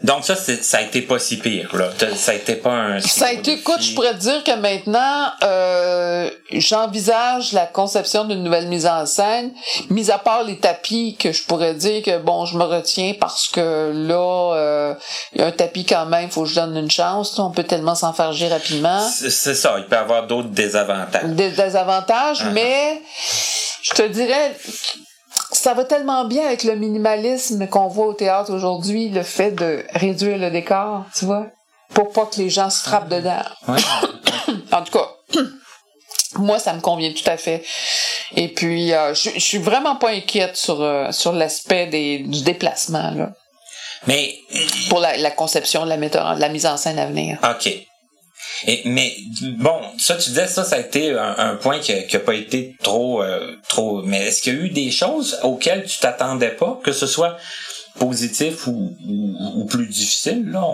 Donc 0.04 0.26
ça, 0.26 0.36
ça 0.36 0.78
a 0.78 0.82
été 0.82 1.02
pas 1.02 1.20
si 1.20 1.38
pire, 1.38 1.76
là. 1.76 1.90
Ça 2.16 2.32
a 2.32 2.36
été 2.36 2.56
pas 2.56 2.72
un... 2.72 3.00
Ça 3.00 3.28
a 3.28 3.32
été, 3.32 3.54
écoute, 3.54 3.82
je 3.82 3.94
pourrais 3.94 4.14
dire 4.14 4.44
que 4.44 4.56
maintenant, 4.56 5.32
euh, 5.44 6.30
j'envisage 6.52 7.54
la 7.54 7.66
conception 7.66 8.26
d'une 8.26 8.44
nouvelle 8.44 8.68
mise 8.68 8.86
en 8.86 9.06
scène, 9.06 9.52
mis 9.90 10.12
à 10.12 10.18
part 10.18 10.44
les 10.44 10.60
tapis 10.60 11.16
que 11.18 11.32
je 11.32 11.44
pourrais 11.44 11.74
dire 11.74 12.04
que, 12.04 12.18
bon, 12.18 12.46
je 12.46 12.58
me 12.58 12.64
retiens 12.64 13.14
parce 13.20 13.48
que 13.48 13.92
là, 13.94 14.56
euh, 14.56 14.96
un 15.40 15.52
tapis 15.52 15.86
quand 15.86 16.06
même, 16.06 16.30
faut 16.30 16.44
que 16.44 16.50
je 16.50 16.56
donne 16.56 16.76
une 16.76 16.92
chance. 16.92 17.40
On 17.40 17.52
peut 17.52 17.64
tellement 17.64 17.96
s'enfarger 17.96 18.48
rapidement. 18.48 19.08
C'est 19.10 19.56
ça, 19.56 19.76
il 19.78 19.86
peut 19.86 19.96
y 19.96 20.00
avoir 20.00 20.28
d'autres 20.28 20.50
désavantages. 20.50 21.24
Des 21.24 21.52
désavantages, 21.52 22.44
uh-huh. 22.44 22.52
mais 22.52 23.02
je 23.82 23.92
te 23.92 24.04
dirais 24.04 24.56
ça 25.56 25.74
va 25.74 25.84
tellement 25.84 26.26
bien 26.26 26.46
avec 26.46 26.64
le 26.64 26.76
minimalisme 26.76 27.68
qu'on 27.68 27.88
voit 27.88 28.08
au 28.08 28.14
théâtre 28.14 28.54
aujourd'hui, 28.54 29.10
le 29.10 29.24
fait 29.24 29.52
de 29.52 29.86
réduire 29.94 30.38
le 30.38 30.52
décor, 30.52 31.06
tu 31.16 31.26
vois, 31.26 31.48
pour 31.94 32.12
pas 32.12 32.26
que 32.26 32.38
les 32.38 32.50
gens 32.50 32.70
se 32.70 32.84
frappent 32.84 33.10
dedans. 33.10 33.44
en 34.72 34.84
tout 34.84 34.92
cas, 34.92 35.10
moi, 36.38 36.60
ça 36.60 36.74
me 36.74 36.82
convient 36.82 37.12
tout 37.12 37.30
à 37.30 37.38
fait. 37.38 37.64
Et 38.36 38.50
puis, 38.50 38.94
euh, 38.94 39.14
je, 39.14 39.40
suis 39.40 39.58
vraiment 39.58 39.96
pas 39.96 40.10
inquiète 40.10 40.58
sur 40.58 40.82
euh, 40.82 41.12
sur 41.12 41.32
l'aspect 41.32 41.88
des 41.88 42.20
du 42.20 42.44
déplacement 42.44 43.12
là. 43.12 43.32
Mais 44.08 44.36
pour 44.90 45.00
la, 45.00 45.18
la 45.18 45.32
conception 45.32 45.84
de 45.84 45.90
la 45.90 45.98
méthode, 45.98 46.38
la 46.38 46.50
mise 46.50 46.66
en 46.66 46.78
scène 46.78 47.00
à 47.00 47.08
venir. 47.08 47.40
Ok. 47.44 47.72
Et, 48.68 48.82
mais 48.86 49.16
bon, 49.58 49.80
ça 49.98 50.16
tu 50.16 50.30
disais 50.30 50.48
ça, 50.48 50.64
ça 50.64 50.78
a 50.78 50.80
été 50.80 51.12
un, 51.12 51.56
point 51.56 51.80
qui 51.80 51.94
a, 51.94 52.20
pas 52.20 52.34
été 52.34 52.76
trop 52.82 53.22
euh, 53.22 53.56
trop. 53.68 54.02
Mais 54.04 54.28
est-ce 54.28 54.42
qu'il 54.42 54.56
y 54.56 54.58
a 54.58 54.60
eu 54.62 54.70
des 54.70 54.92
choses 54.92 55.40
auxquelles 55.44 55.86
tu 55.86 56.00
t'attendais 56.00 56.52
pas, 56.52 56.80
que 56.84 56.92
ce 56.92 57.08
soit 57.08 57.38
positif 58.00 58.68
ou, 58.68 58.96
ou, 59.56 59.66
plus 59.66 59.88
difficile 59.88 60.50
là 60.52 60.66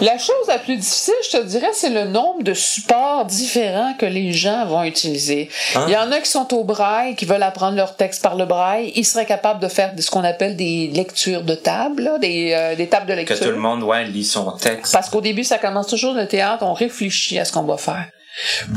La 0.00 0.18
chose 0.18 0.46
la 0.48 0.58
plus 0.58 0.76
difficile, 0.76 1.14
je 1.24 1.38
te 1.38 1.42
dirais, 1.44 1.70
c'est 1.72 1.88
le 1.88 2.04
nombre 2.04 2.42
de 2.42 2.52
supports 2.52 3.24
différents 3.24 3.94
que 3.94 4.04
les 4.04 4.32
gens 4.32 4.66
vont 4.66 4.82
utiliser. 4.82 5.48
Hein? 5.74 5.84
Il 5.88 5.92
y 5.92 5.96
en 5.96 6.12
a 6.12 6.20
qui 6.20 6.28
sont 6.30 6.52
au 6.52 6.62
braille, 6.62 7.16
qui 7.16 7.24
veulent 7.24 7.42
apprendre 7.42 7.76
leur 7.76 7.96
texte 7.96 8.22
par 8.22 8.36
le 8.36 8.44
braille. 8.44 8.92
Ils 8.96 9.06
seraient 9.06 9.24
capables 9.24 9.60
de 9.60 9.68
faire 9.68 9.92
ce 9.98 10.10
qu'on 10.10 10.24
appelle 10.24 10.56
des 10.56 10.88
lectures 10.88 11.42
de 11.42 11.54
table, 11.54 12.18
des, 12.20 12.52
euh, 12.52 12.76
des 12.76 12.86
tables 12.86 13.06
de 13.06 13.14
lecture. 13.14 13.38
Que 13.38 13.44
tout 13.44 13.50
le 13.50 13.56
monde 13.56 13.82
ouais, 13.82 14.04
lit 14.04 14.24
son 14.24 14.52
texte. 14.52 14.92
Parce 14.92 15.08
qu'au 15.08 15.22
début, 15.22 15.44
ça 15.44 15.56
commence 15.58 15.86
toujours 15.86 16.12
le 16.12 16.28
théâtre, 16.28 16.64
on 16.64 16.74
réfléchit 16.74 17.38
à 17.38 17.46
ce 17.46 17.52
qu'on 17.52 17.62
va 17.62 17.78
faire. 17.78 18.06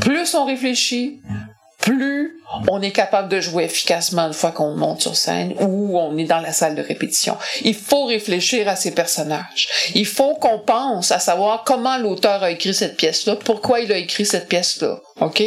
Plus 0.00 0.34
on 0.34 0.44
réfléchit, 0.46 1.20
plus 1.82 2.38
on 2.68 2.80
est 2.82 2.92
capable 2.92 3.28
de 3.28 3.40
jouer 3.40 3.64
efficacement 3.64 4.26
une 4.26 4.32
fois 4.32 4.52
qu'on 4.52 4.74
monte 4.74 5.02
sur 5.02 5.16
scène 5.16 5.54
ou 5.58 5.98
on 5.98 6.16
est 6.18 6.24
dans 6.24 6.40
la 6.40 6.52
salle 6.52 6.74
de 6.74 6.82
répétition. 6.82 7.36
Il 7.62 7.74
faut 7.74 8.04
réfléchir 8.04 8.68
à 8.68 8.76
ces 8.76 8.92
personnages. 8.92 9.68
Il 9.94 10.06
faut 10.06 10.34
qu'on 10.34 10.58
pense 10.58 11.12
à 11.12 11.18
savoir 11.18 11.64
comment 11.64 11.96
l'auteur 11.98 12.42
a 12.42 12.50
écrit 12.50 12.74
cette 12.74 12.96
pièce-là, 12.96 13.36
pourquoi 13.36 13.80
il 13.80 13.92
a 13.92 13.96
écrit 13.96 14.26
cette 14.26 14.48
pièce-là. 14.48 15.00
OK? 15.20 15.42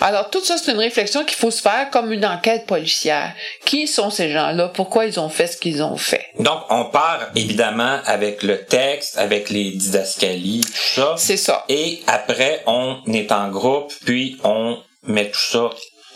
Alors, 0.00 0.30
tout 0.30 0.42
ça, 0.42 0.56
c'est 0.56 0.72
une 0.72 0.78
réflexion 0.78 1.24
qu'il 1.24 1.36
faut 1.36 1.50
se 1.50 1.60
faire 1.60 1.90
comme 1.90 2.12
une 2.12 2.24
enquête 2.24 2.66
policière. 2.66 3.34
Qui 3.64 3.86
sont 3.86 4.10
ces 4.10 4.30
gens-là? 4.30 4.68
Pourquoi 4.68 5.06
ils 5.06 5.20
ont 5.20 5.28
fait 5.28 5.46
ce 5.46 5.56
qu'ils 5.56 5.82
ont 5.82 5.96
fait? 5.96 6.26
Donc, 6.38 6.62
on 6.70 6.86
part 6.86 7.30
évidemment 7.36 7.98
avec 8.06 8.42
le 8.42 8.64
texte, 8.64 9.18
avec 9.18 9.50
les 9.50 9.70
didascalies, 9.70 10.62
tout 10.62 11.00
ça. 11.00 11.14
C'est 11.18 11.36
ça. 11.36 11.64
Et 11.68 12.02
après, 12.06 12.62
on 12.66 12.98
est 13.06 13.30
en 13.32 13.48
groupe, 13.48 13.92
puis 14.04 14.38
on 14.44 14.78
mais 15.06 15.30
tout 15.30 15.38
ça. 15.38 15.70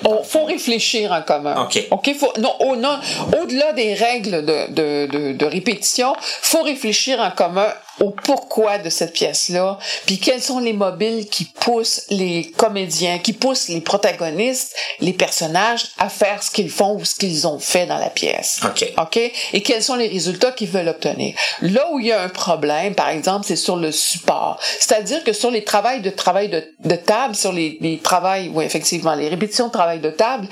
On 0.05 0.23
faut 0.23 0.45
réfléchir 0.45 1.13
en 1.13 1.23
commun. 1.23 1.65
OK. 1.65 1.87
OK, 1.91 2.15
faut, 2.15 2.33
non, 2.39 2.55
au, 2.61 2.77
non, 2.77 2.99
au-delà 3.41 3.73
des 3.73 3.95
règles 3.95 4.45
de, 4.45 4.71
de, 4.71 5.07
de, 5.07 5.33
de 5.33 5.47
répétition, 5.47 6.15
faut 6.21 6.63
réfléchir 6.63 7.19
en 7.21 7.31
commun 7.31 7.73
au 8.01 8.11
pourquoi 8.11 8.79
de 8.79 8.91
cette 8.91 9.13
pièce-là, 9.13 9.79
puis 10.07 10.19
quels 10.19 10.43
sont 10.43 10.59
les 10.59 10.73
mobiles 10.73 11.29
qui 11.29 11.45
poussent 11.45 12.03
les 12.11 12.51
comédiens, 12.57 13.19
qui 13.19 13.33
poussent 13.33 13.69
les 13.69 13.81
protagonistes, 13.81 14.75
les 15.01 15.13
personnages 15.13 15.89
à 15.99 16.09
faire 16.09 16.43
ce 16.43 16.51
qu'ils 16.51 16.71
font 16.71 16.97
ou 16.97 17.05
ce 17.05 17.15
qu'ils 17.15 17.47
ont 17.47 17.59
fait 17.59 17.87
dans 17.87 17.99
la 17.99 18.11
pièce. 18.11 18.61
OK. 18.65 18.93
OK? 18.99 19.17
Et 19.53 19.63
quels 19.63 19.83
sont 19.83 19.95
les 19.95 20.09
résultats 20.09 20.53
qu'ils 20.53 20.69
veulent 20.69 20.89
obtenir. 20.89 21.35
Là 21.63 21.89
où 21.93 21.99
il 21.99 22.07
y 22.07 22.13
a 22.13 22.23
un 22.23 22.29
problème, 22.29 22.95
par 22.95 23.09
exemple, 23.09 23.47
c'est 23.47 23.57
sur 23.57 23.77
le 23.77 23.93
support. 23.93 24.59
C'est-à-dire 24.81 25.25
que 25.25 25.33
sur 25.33 25.51
les 25.51 25.65
travails 25.65 26.01
de 26.01 26.11
travail 26.11 26.49
de, 26.49 26.65
de 26.85 26.97
table, 26.97 27.35
sur 27.35 27.53
les, 27.53 27.79
les 27.81 27.99
travails, 27.99 28.51
oui, 28.53 28.65
effectivement, 28.65 29.15
les 29.15 29.29
répétitions 29.29 29.69
de 29.69 29.73
travail 29.73 30.01
de 30.01 30.11
table, 30.11 30.49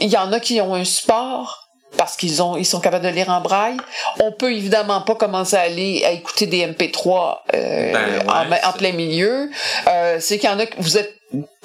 il 0.00 0.08
y 0.08 0.16
en 0.16 0.32
a 0.32 0.40
qui 0.40 0.60
ont 0.60 0.74
un 0.74 0.84
support, 0.84 1.61
parce 1.96 2.16
qu'ils 2.16 2.42
ont 2.42 2.56
ils 2.56 2.64
sont 2.64 2.80
capables 2.80 3.04
de 3.04 3.10
lire 3.10 3.28
en 3.30 3.40
braille. 3.40 3.76
On 4.20 4.32
peut 4.32 4.52
évidemment 4.52 5.00
pas 5.02 5.14
commencer 5.14 5.56
à 5.56 5.60
aller 5.60 6.02
à 6.04 6.12
écouter 6.12 6.46
des 6.46 6.66
MP3 6.66 7.38
euh, 7.54 7.92
ben 7.92 8.58
en, 8.64 8.72
plein 8.72 8.92
milieu. 8.92 9.50
Euh, 9.88 10.18
c'est 10.20 10.38
qu'il 10.38 10.48
y 10.48 10.52
en 10.52 10.58
a 10.58 10.64
vous 10.78 10.98
êtes 10.98 11.14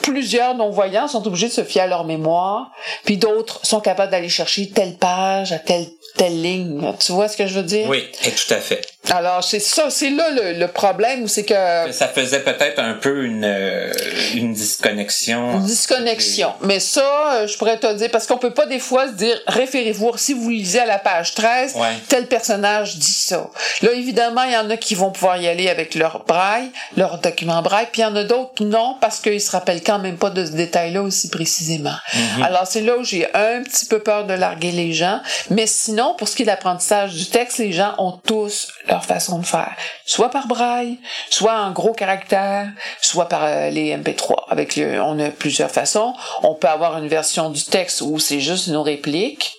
plusieurs 0.01 0.55
non-voyants 0.55 1.07
sont 1.07 1.25
obligés 1.27 1.47
de 1.47 1.53
se 1.53 1.63
fier 1.63 1.81
à 1.81 1.87
leur 1.87 2.05
mémoire, 2.05 2.71
puis 3.03 3.17
d'autres 3.17 3.59
sont 3.65 3.81
capables 3.81 4.11
d'aller 4.11 4.29
chercher 4.29 4.69
telle 4.69 4.95
page 4.95 5.51
à 5.51 5.59
telle 5.59 5.87
telle 6.15 6.41
ligne. 6.41 6.81
Tu 6.99 7.11
vois 7.11 7.27
ce 7.27 7.37
que 7.37 7.47
je 7.47 7.53
veux 7.53 7.63
dire? 7.63 7.87
Oui, 7.87 8.03
et 8.25 8.31
tout 8.31 8.53
à 8.53 8.57
fait. 8.57 8.81
Alors, 9.11 9.43
c'est 9.43 9.59
ça, 9.59 9.89
c'est 9.89 10.09
là 10.09 10.29
le, 10.31 10.59
le 10.59 10.67
problème, 10.67 11.27
c'est 11.27 11.45
que... 11.45 11.53
Ça 11.91 12.07
faisait 12.07 12.41
peut-être 12.41 12.79
un 12.79 12.93
peu 12.93 13.23
une, 13.23 13.45
euh, 13.45 13.91
une 14.35 14.53
disconnexion. 14.53 15.53
Une 15.53 15.65
disconnexion. 15.65 16.53
Mais 16.61 16.79
ça, 16.79 17.33
euh, 17.33 17.47
je 17.47 17.57
pourrais 17.57 17.77
te 17.77 17.91
dire, 17.93 18.09
parce 18.11 18.27
qu'on 18.27 18.37
peut 18.37 18.53
pas 18.53 18.65
des 18.65 18.79
fois 18.79 19.07
se 19.07 19.13
dire, 19.13 19.39
référez-vous, 19.47 20.17
si 20.17 20.33
vous 20.33 20.49
lisez 20.49 20.79
à 20.79 20.85
la 20.85 20.99
page 20.99 21.35
13, 21.35 21.75
tel 22.07 22.27
personnage 22.27 22.97
dit 22.97 23.05
ça. 23.05 23.49
Là, 23.81 23.91
évidemment, 23.93 24.43
il 24.43 24.53
y 24.53 24.57
en 24.57 24.69
a 24.69 24.77
qui 24.77 24.95
vont 24.95 25.11
pouvoir 25.11 25.37
y 25.37 25.47
aller 25.47 25.69
avec 25.69 25.95
leur 25.95 26.25
braille, 26.25 26.69
leur 26.95 27.19
document 27.19 27.61
braille, 27.61 27.87
puis 27.91 28.01
il 28.01 28.05
y 28.05 28.07
en 28.07 28.15
a 28.15 28.23
d'autres 28.23 28.63
non, 28.63 28.97
parce 28.99 29.19
qu'ils 29.19 29.41
se 29.41 29.51
rappellent 29.51 29.83
quand 29.83 29.99
même 29.99 30.17
pas 30.17 30.29
de 30.29 30.45
ce 30.45 30.51
détail-là 30.51 31.01
aussi 31.01 31.29
précisément. 31.29 31.95
Mhm. 32.13 32.43
Alors, 32.43 32.67
c'est 32.67 32.81
là 32.81 32.97
où 32.97 33.03
j'ai 33.03 33.25
un 33.33 33.63
petit 33.63 33.85
peu 33.85 33.99
peur 33.99 34.25
de 34.25 34.33
larguer 34.33 34.71
les 34.71 34.93
gens, 34.93 35.21
mais 35.49 35.67
sinon, 35.67 36.15
pour 36.17 36.27
ce 36.27 36.35
qui 36.35 36.41
est 36.41 36.45
de 36.45 36.51
l'apprentissage 36.51 37.13
du 37.13 37.27
texte, 37.27 37.59
les 37.59 37.71
gens 37.71 37.93
ont 37.97 38.11
tous 38.11 38.67
leur 38.87 38.96
façon 39.05 39.39
de 39.39 39.45
faire. 39.45 39.75
Soit 40.05 40.29
par 40.29 40.47
braille, 40.47 40.99
soit 41.29 41.59
en 41.59 41.71
gros 41.71 41.93
caractère, 41.93 42.69
soit 43.01 43.27
par 43.27 43.43
euh, 43.43 43.69
les 43.69 43.95
MP3. 43.95 44.45
Avec 44.49 44.79
on 44.79 45.19
a 45.19 45.29
plusieurs 45.29 45.71
façons. 45.71 46.13
On 46.43 46.55
peut 46.55 46.67
avoir 46.67 46.97
une 46.97 47.07
version 47.07 47.49
du 47.49 47.63
texte 47.63 48.01
où 48.01 48.19
c'est 48.19 48.39
juste 48.39 48.67
nos 48.67 48.83
répliques 48.83 49.53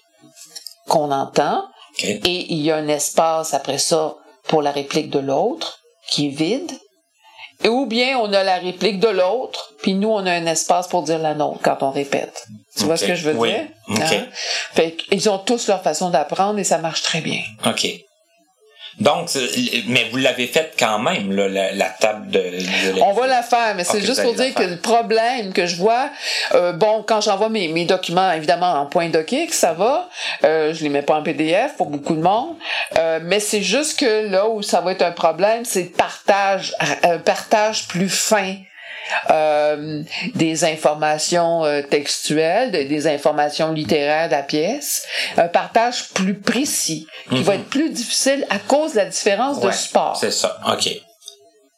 qu'on 0.89 1.11
entend. 1.11 1.65
Et 2.01 2.53
il 2.53 2.61
y 2.61 2.71
a 2.71 2.77
un 2.77 2.89
espace 2.89 3.55
après 3.55 3.79
ça 3.79 4.15
pour 4.47 4.63
la 4.63 4.71
réplique 4.71 5.11
de 5.11 5.19
l'autre 5.19 5.81
qui 6.09 6.27
est 6.27 6.31
vide. 6.31 6.73
Et 7.65 7.69
ou 7.69 7.87
bien 7.87 8.19
on 8.19 8.33
a 8.33 8.45
la 8.45 8.59
réplique 8.59 9.01
de 9.01 9.09
l'autre, 9.09 9.73
puis 9.83 9.95
nous 9.95 10.09
on 10.09 10.25
a 10.27 10.33
un 10.33 10.47
espace 10.47 10.87
pour 10.87 11.03
dire 11.03 11.19
la 11.19 11.35
nôtre 11.35 11.59
quand 11.63 11.79
on 11.83 11.91
répète. 11.91 12.47
Tu 12.77 12.85
vois 12.85 12.97
ce 12.97 13.05
que 13.05 13.17
je 13.17 13.31
veux 13.31 13.47
dire? 13.47 13.67
Hein? 13.89 14.27
Fait 14.75 14.97
ils 15.11 15.29
ont 15.29 15.39
tous 15.39 15.67
leur 15.67 15.83
façon 15.83 16.11
d'apprendre 16.11 16.61
et 16.61 16.65
ça 16.65 16.79
marche 16.79 17.03
très 17.03 17.21
bien. 17.21 17.41
OK. 17.67 17.89
Donc, 19.01 19.29
mais 19.87 20.09
vous 20.11 20.17
l'avez 20.17 20.49
faite 20.49 20.75
quand 20.77 20.99
même, 20.99 21.31
là, 21.33 21.73
la, 21.73 21.89
table 21.89 22.31
de, 22.31 22.59
On 23.01 23.13
va 23.13 23.27
la 23.29 23.43
faire, 23.43 23.75
mais 23.77 23.85
c'est 23.85 24.01
juste 24.01 24.23
pour 24.23 24.35
dire 24.35 24.53
que 24.55 24.65
le 24.65 24.77
problème 24.77 25.53
que 25.53 25.67
je 25.67 25.77
vois, 25.77 26.11
euh, 26.55 26.73
bon, 26.73 27.05
quand 27.07 27.21
j'envoie 27.21 27.49
mes, 27.49 27.69
mes 27.69 27.85
documents, 27.85 28.33
évidemment, 28.33 28.73
en 28.73 28.87
point 28.87 29.09
docx, 29.09 29.53
ça 29.53 29.73
va. 29.73 30.09
Euh, 30.45 30.75
je 30.75 30.83
les 30.83 30.89
mets 30.89 31.03
pas 31.03 31.15
en 31.15 31.23
PDF 31.23 31.77
pour 31.77 31.91
beaucoup 31.91 32.15
de 32.15 32.23
monde. 32.23 32.57
Euh, 32.99 33.21
mais 33.23 33.39
c'est 33.39 33.63
juste 33.63 34.01
que 34.01 34.29
là 34.29 34.49
où 34.49 34.63
ça 34.63 34.81
va 34.81 34.93
être 34.93 35.03
un 35.03 35.13
problème, 35.13 35.65
c'est 35.65 35.83
le 35.85 35.91
partage, 35.91 36.75
un 37.05 37.19
partage 37.19 37.87
plus 37.87 38.09
fin 38.09 38.57
euh, 39.31 40.03
des 40.35 40.65
informations 40.65 41.65
euh, 41.65 41.83
textuelles, 41.83 42.71
des 42.71 43.07
informations 43.07 43.73
littéraires 43.73 44.29
de 44.29 44.33
la 44.33 44.43
pièce, 44.43 45.05
un 45.37 45.49
partage 45.49 46.09
plus 46.11 46.35
précis, 46.35 47.07
qui 47.31 47.43
va 47.43 47.55
mhm. 47.55 47.61
être 47.61 47.69
plus 47.69 47.91
difficile 47.91 48.47
à 48.51 48.59
cause 48.59 48.93
de 48.93 48.99
la 48.99 49.07
différence 49.07 49.61
de 49.61 49.71
support. 49.71 50.17
C'est 50.17 50.31
ça, 50.31 50.59
ok. 50.67 50.89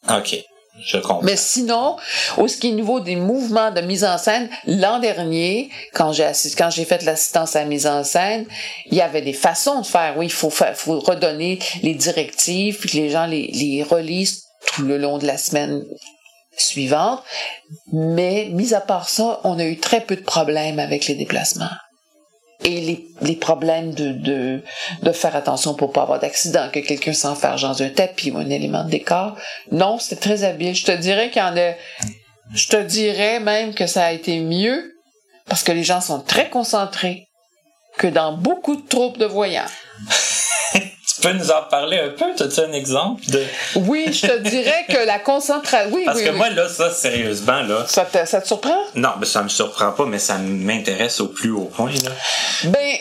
Ok. 0.09 0.45
Je 0.83 0.97
comprends. 0.97 1.21
Mais 1.23 1.37
sinon, 1.37 1.97
au 2.39 2.49
ce 2.49 2.57
qui 2.57 2.69
est 2.69 2.73
niveau 2.73 3.01
des 3.01 3.17
mouvements 3.17 3.71
de 3.71 3.81
mise 3.81 4.05
en 4.05 4.17
scène, 4.17 4.49
l'an 4.67 4.99
dernier, 4.99 5.71
quand 5.93 6.13
j'ai 6.13 6.31
quand 6.57 6.71
j'ai 6.71 6.85
fait 6.85 7.03
l'assistance 7.03 7.55
à 7.55 7.61
la 7.61 7.67
mise 7.67 7.87
en 7.87 8.03
scène, 8.03 8.47
il 8.87 8.97
y 8.97 9.03
avait 9.03 9.21
des 9.21 9.33
façons 9.33 9.81
de 9.81 9.87
faire. 9.87 10.15
Oui, 10.17 10.27
il 10.27 10.33
faut, 10.33 10.51
faut 10.51 11.01
redonner 11.01 11.59
les 11.83 11.95
directives, 11.95 12.79
puis 12.79 12.89
que 12.89 12.97
les 12.97 13.11
gens 13.11 13.27
les, 13.27 13.49
les 13.49 13.83
relisent 13.83 14.45
tout 14.69 14.83
le 14.83 14.97
long 14.97 15.19
de 15.19 15.27
la 15.27 15.37
semaine 15.37 15.85
suivante. 16.61 17.23
Mais, 17.93 18.49
mis 18.51 18.75
à 18.75 18.81
part 18.81 19.09
ça, 19.09 19.41
on 19.45 19.59
a 19.59 19.65
eu 19.65 19.79
très 19.79 20.01
peu 20.01 20.17
de 20.17 20.23
problèmes 20.23 20.79
avec 20.79 21.07
les 21.07 21.15
déplacements. 21.15 21.71
Et 22.63 22.81
les, 22.81 23.07
les 23.23 23.37
problèmes 23.37 23.95
de, 23.95 24.13
de, 24.13 24.63
de 25.03 25.13
faire 25.13 25.35
attention 25.35 25.75
pour 25.75 25.93
pas 25.93 26.03
avoir 26.03 26.19
d'accident, 26.21 26.69
que 26.71 26.81
quelqu'un 26.81 27.15
s'enferme 27.15 27.59
dans 27.61 27.83
un 27.83 27.89
tapis 27.89 28.31
ou 28.31 28.39
un 28.39 28.51
élément 28.51 28.85
de 28.85 28.91
décor. 28.91 29.37
Non, 29.73 29.99
c'était 29.99 30.21
très 30.21 30.45
habile. 30.45 30.75
Je 30.75 30.85
te 30.85 30.93
dirais 30.93 31.31
qu'il 31.31 31.41
y 31.41 31.45
en 31.45 31.57
a, 31.57 31.73
je 32.53 32.69
te 32.69 32.77
dirais 32.77 33.41
même 33.41 33.73
que 33.73 33.87
ça 33.87 34.05
a 34.05 34.13
été 34.13 34.41
mieux 34.41 34.93
parce 35.49 35.63
que 35.63 35.73
les 35.73 35.85
gens 35.85 36.01
sont 36.01 36.21
très 36.21 36.51
concentrés 36.51 37.29
que 37.97 38.07
dans 38.07 38.33
beaucoup 38.37 38.77
de 38.77 38.87
troupes 38.87 39.19
de 39.19 39.27
voyants. 39.27 39.65
Tu 41.21 41.29
peux 41.29 41.35
nous 41.35 41.51
en 41.51 41.63
parler 41.69 41.99
un 41.99 42.11
peu? 42.11 42.33
As-tu 42.43 42.61
un 42.61 42.73
exemple 42.73 43.25
de. 43.27 43.45
Oui, 43.77 44.07
je 44.13 44.27
te 44.27 44.39
dirais 44.39 44.87
que 44.89 44.99
la 44.99 45.19
concentration. 45.19 45.95
Oui, 45.95 46.05
Parce 46.07 46.23
que 46.23 46.31
moi, 46.31 46.51
là, 46.51 46.69
ça, 46.69 46.91
sérieusement, 46.91 47.63
là. 47.63 47.85
Ça 47.87 48.05
te, 48.05 48.25
ça 48.27 48.41
te 48.41 48.47
surprend? 48.47 48.79
Non, 48.95 49.11
mais 49.19 49.27
ça 49.27 49.43
me 49.43 49.49
surprend 49.49 49.93
pas, 49.93 50.07
mais 50.07 50.19
ça 50.19 50.39
m'intéresse 50.39 51.21
au 51.21 51.29
plus 51.29 51.51
haut 51.51 51.71
point, 51.75 51.93
là. 52.05 52.11
Ben, 52.65 52.97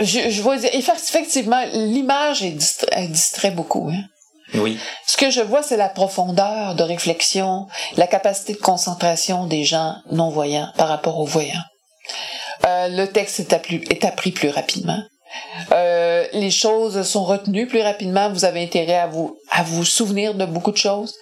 je, 0.00 0.30
je 0.30 0.42
vois 0.42 0.56
dire, 0.56 0.70
effectivement, 0.72 1.64
l'image 1.72 2.42
est 2.42 2.50
distrait, 2.50 3.06
distrait 3.06 3.50
beaucoup, 3.50 3.90
hein. 3.92 4.02
Oui. 4.54 4.78
Ce 5.06 5.16
que 5.16 5.30
je 5.30 5.40
vois, 5.40 5.62
c'est 5.62 5.78
la 5.78 5.88
profondeur 5.88 6.74
de 6.74 6.82
réflexion, 6.82 7.68
la 7.96 8.06
capacité 8.06 8.52
de 8.52 8.58
concentration 8.58 9.46
des 9.46 9.64
gens 9.64 9.94
non-voyants 10.10 10.70
par 10.76 10.88
rapport 10.88 11.18
aux 11.18 11.24
voyants. 11.24 11.64
Euh, 12.66 12.88
le 12.88 13.06
texte 13.06 13.40
est, 13.40 13.90
est 13.90 14.04
appris 14.04 14.30
plus 14.30 14.50
rapidement. 14.50 15.02
Euh, 15.72 16.26
les 16.32 16.50
choses 16.50 17.02
sont 17.02 17.24
retenues 17.24 17.66
plus 17.66 17.82
rapidement. 17.82 18.30
Vous 18.30 18.44
avez 18.44 18.62
intérêt 18.62 18.98
à 18.98 19.06
vous, 19.06 19.36
à 19.50 19.62
vous 19.62 19.84
souvenir 19.84 20.34
de 20.34 20.44
beaucoup 20.44 20.72
de 20.72 20.76
choses. 20.76 21.14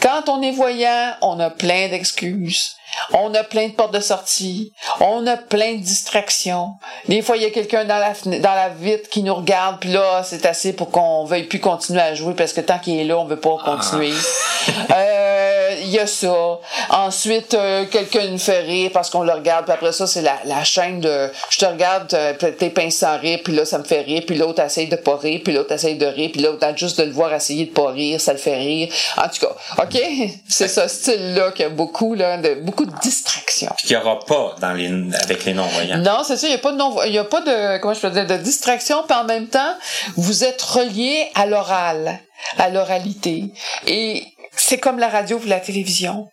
Quand 0.00 0.28
on 0.28 0.42
est 0.42 0.50
voyant, 0.50 1.12
on 1.22 1.38
a 1.38 1.48
plein 1.48 1.88
d'excuses. 1.88 2.72
On 3.12 3.32
a 3.34 3.44
plein 3.44 3.68
de 3.68 3.72
portes 3.72 3.94
de 3.94 4.00
sortie. 4.00 4.72
On 5.00 5.26
a 5.26 5.36
plein 5.36 5.74
de 5.74 5.80
distractions. 5.80 6.72
Des 7.08 7.22
fois, 7.22 7.36
il 7.36 7.44
y 7.44 7.46
a 7.46 7.50
quelqu'un 7.50 7.84
dans 7.84 7.98
la, 7.98 8.12
dans 8.38 8.54
la 8.54 8.68
vitre 8.68 9.08
qui 9.08 9.22
nous 9.22 9.34
regarde, 9.34 9.78
puis 9.80 9.92
là, 9.92 10.22
c'est 10.24 10.44
assez 10.44 10.72
pour 10.72 10.90
qu'on 10.90 11.24
veuille 11.24 11.44
plus 11.44 11.60
continuer 11.60 12.00
à 12.00 12.14
jouer 12.14 12.34
parce 12.34 12.52
que 12.52 12.60
tant 12.60 12.80
qu'il 12.80 12.98
est 12.98 13.04
là, 13.04 13.16
on 13.18 13.26
veut 13.26 13.40
pas 13.40 13.56
continuer. 13.64 14.12
Ah. 14.12 14.92
Euh, 14.92 15.51
il 15.82 15.90
y 15.90 15.98
a 15.98 16.06
ça. 16.06 16.58
Ensuite, 16.90 17.54
euh, 17.54 17.84
quelqu'un 17.86 18.26
nous 18.28 18.38
fait 18.38 18.60
rire 18.60 18.90
parce 18.92 19.10
qu'on 19.10 19.22
le 19.22 19.32
regarde, 19.32 19.64
puis 19.64 19.74
après 19.74 19.92
ça, 19.92 20.06
c'est 20.06 20.22
la, 20.22 20.38
la 20.44 20.64
chaîne 20.64 21.00
de 21.00 21.30
je 21.50 21.58
te 21.58 21.64
regarde, 21.64 22.12
euh, 22.14 22.32
tes 22.34 22.70
pinces 22.70 22.96
sans 22.96 23.18
rire, 23.18 23.40
puis 23.44 23.54
là, 23.54 23.64
ça 23.64 23.78
me 23.78 23.84
fait 23.84 24.02
rire, 24.02 24.22
puis 24.26 24.36
l'autre 24.36 24.62
essaye 24.62 24.88
de 24.88 24.96
pas 24.96 25.16
rire, 25.16 25.40
puis 25.44 25.52
l'autre 25.52 25.72
essaye 25.72 25.96
de 25.96 26.06
rire, 26.06 26.30
puis 26.32 26.42
l'autre, 26.42 26.66
juste 26.76 26.98
de 26.98 27.04
le 27.04 27.12
voir 27.12 27.32
essayer 27.32 27.66
de 27.66 27.70
pas 27.70 27.90
rire, 27.90 28.20
ça 28.20 28.32
le 28.32 28.38
fait 28.38 28.56
rire. 28.56 28.92
En 29.16 29.28
tout 29.28 29.46
cas, 29.46 29.82
OK? 29.82 30.00
C'est 30.48 30.68
ce 30.68 30.86
style-là 30.88 31.52
qu'il 31.52 31.62
y 31.62 31.66
a 31.66 31.70
beaucoup, 31.70 32.14
là, 32.14 32.38
de 32.38 32.54
beaucoup 32.54 32.84
de 32.84 32.94
distraction. 33.02 33.72
Puis 33.76 33.88
qu'il 33.88 33.96
n'y 33.96 34.02
aura 34.02 34.18
pas 34.20 34.54
dans 34.60 34.72
les, 34.72 34.90
avec 35.22 35.44
les 35.44 35.54
non-voyants. 35.54 35.98
Non, 35.98 36.22
c'est 36.24 36.36
ça, 36.36 36.46
il 36.46 36.50
n'y 36.50 36.56
a 36.56 36.58
pas 36.58 36.72
de 36.72 36.76
non 36.76 37.02
il 37.04 37.12
y 37.12 37.18
a 37.18 37.24
pas 37.24 37.40
de, 37.40 37.78
comment 37.78 37.94
je 37.94 38.00
peux 38.00 38.10
dire, 38.10 38.26
de 38.26 38.36
distraction, 38.36 39.02
puis 39.06 39.16
en 39.16 39.24
même 39.24 39.48
temps, 39.48 39.74
vous 40.16 40.44
êtes 40.44 40.60
relié 40.62 41.28
à 41.34 41.46
l'oral, 41.46 42.18
à 42.58 42.68
l'oralité. 42.68 43.52
Et 43.86 44.24
c'est 44.56 44.78
comme 44.78 44.98
la 44.98 45.08
radio 45.08 45.38
ou 45.38 45.46
la 45.46 45.60
télévision. 45.60 46.28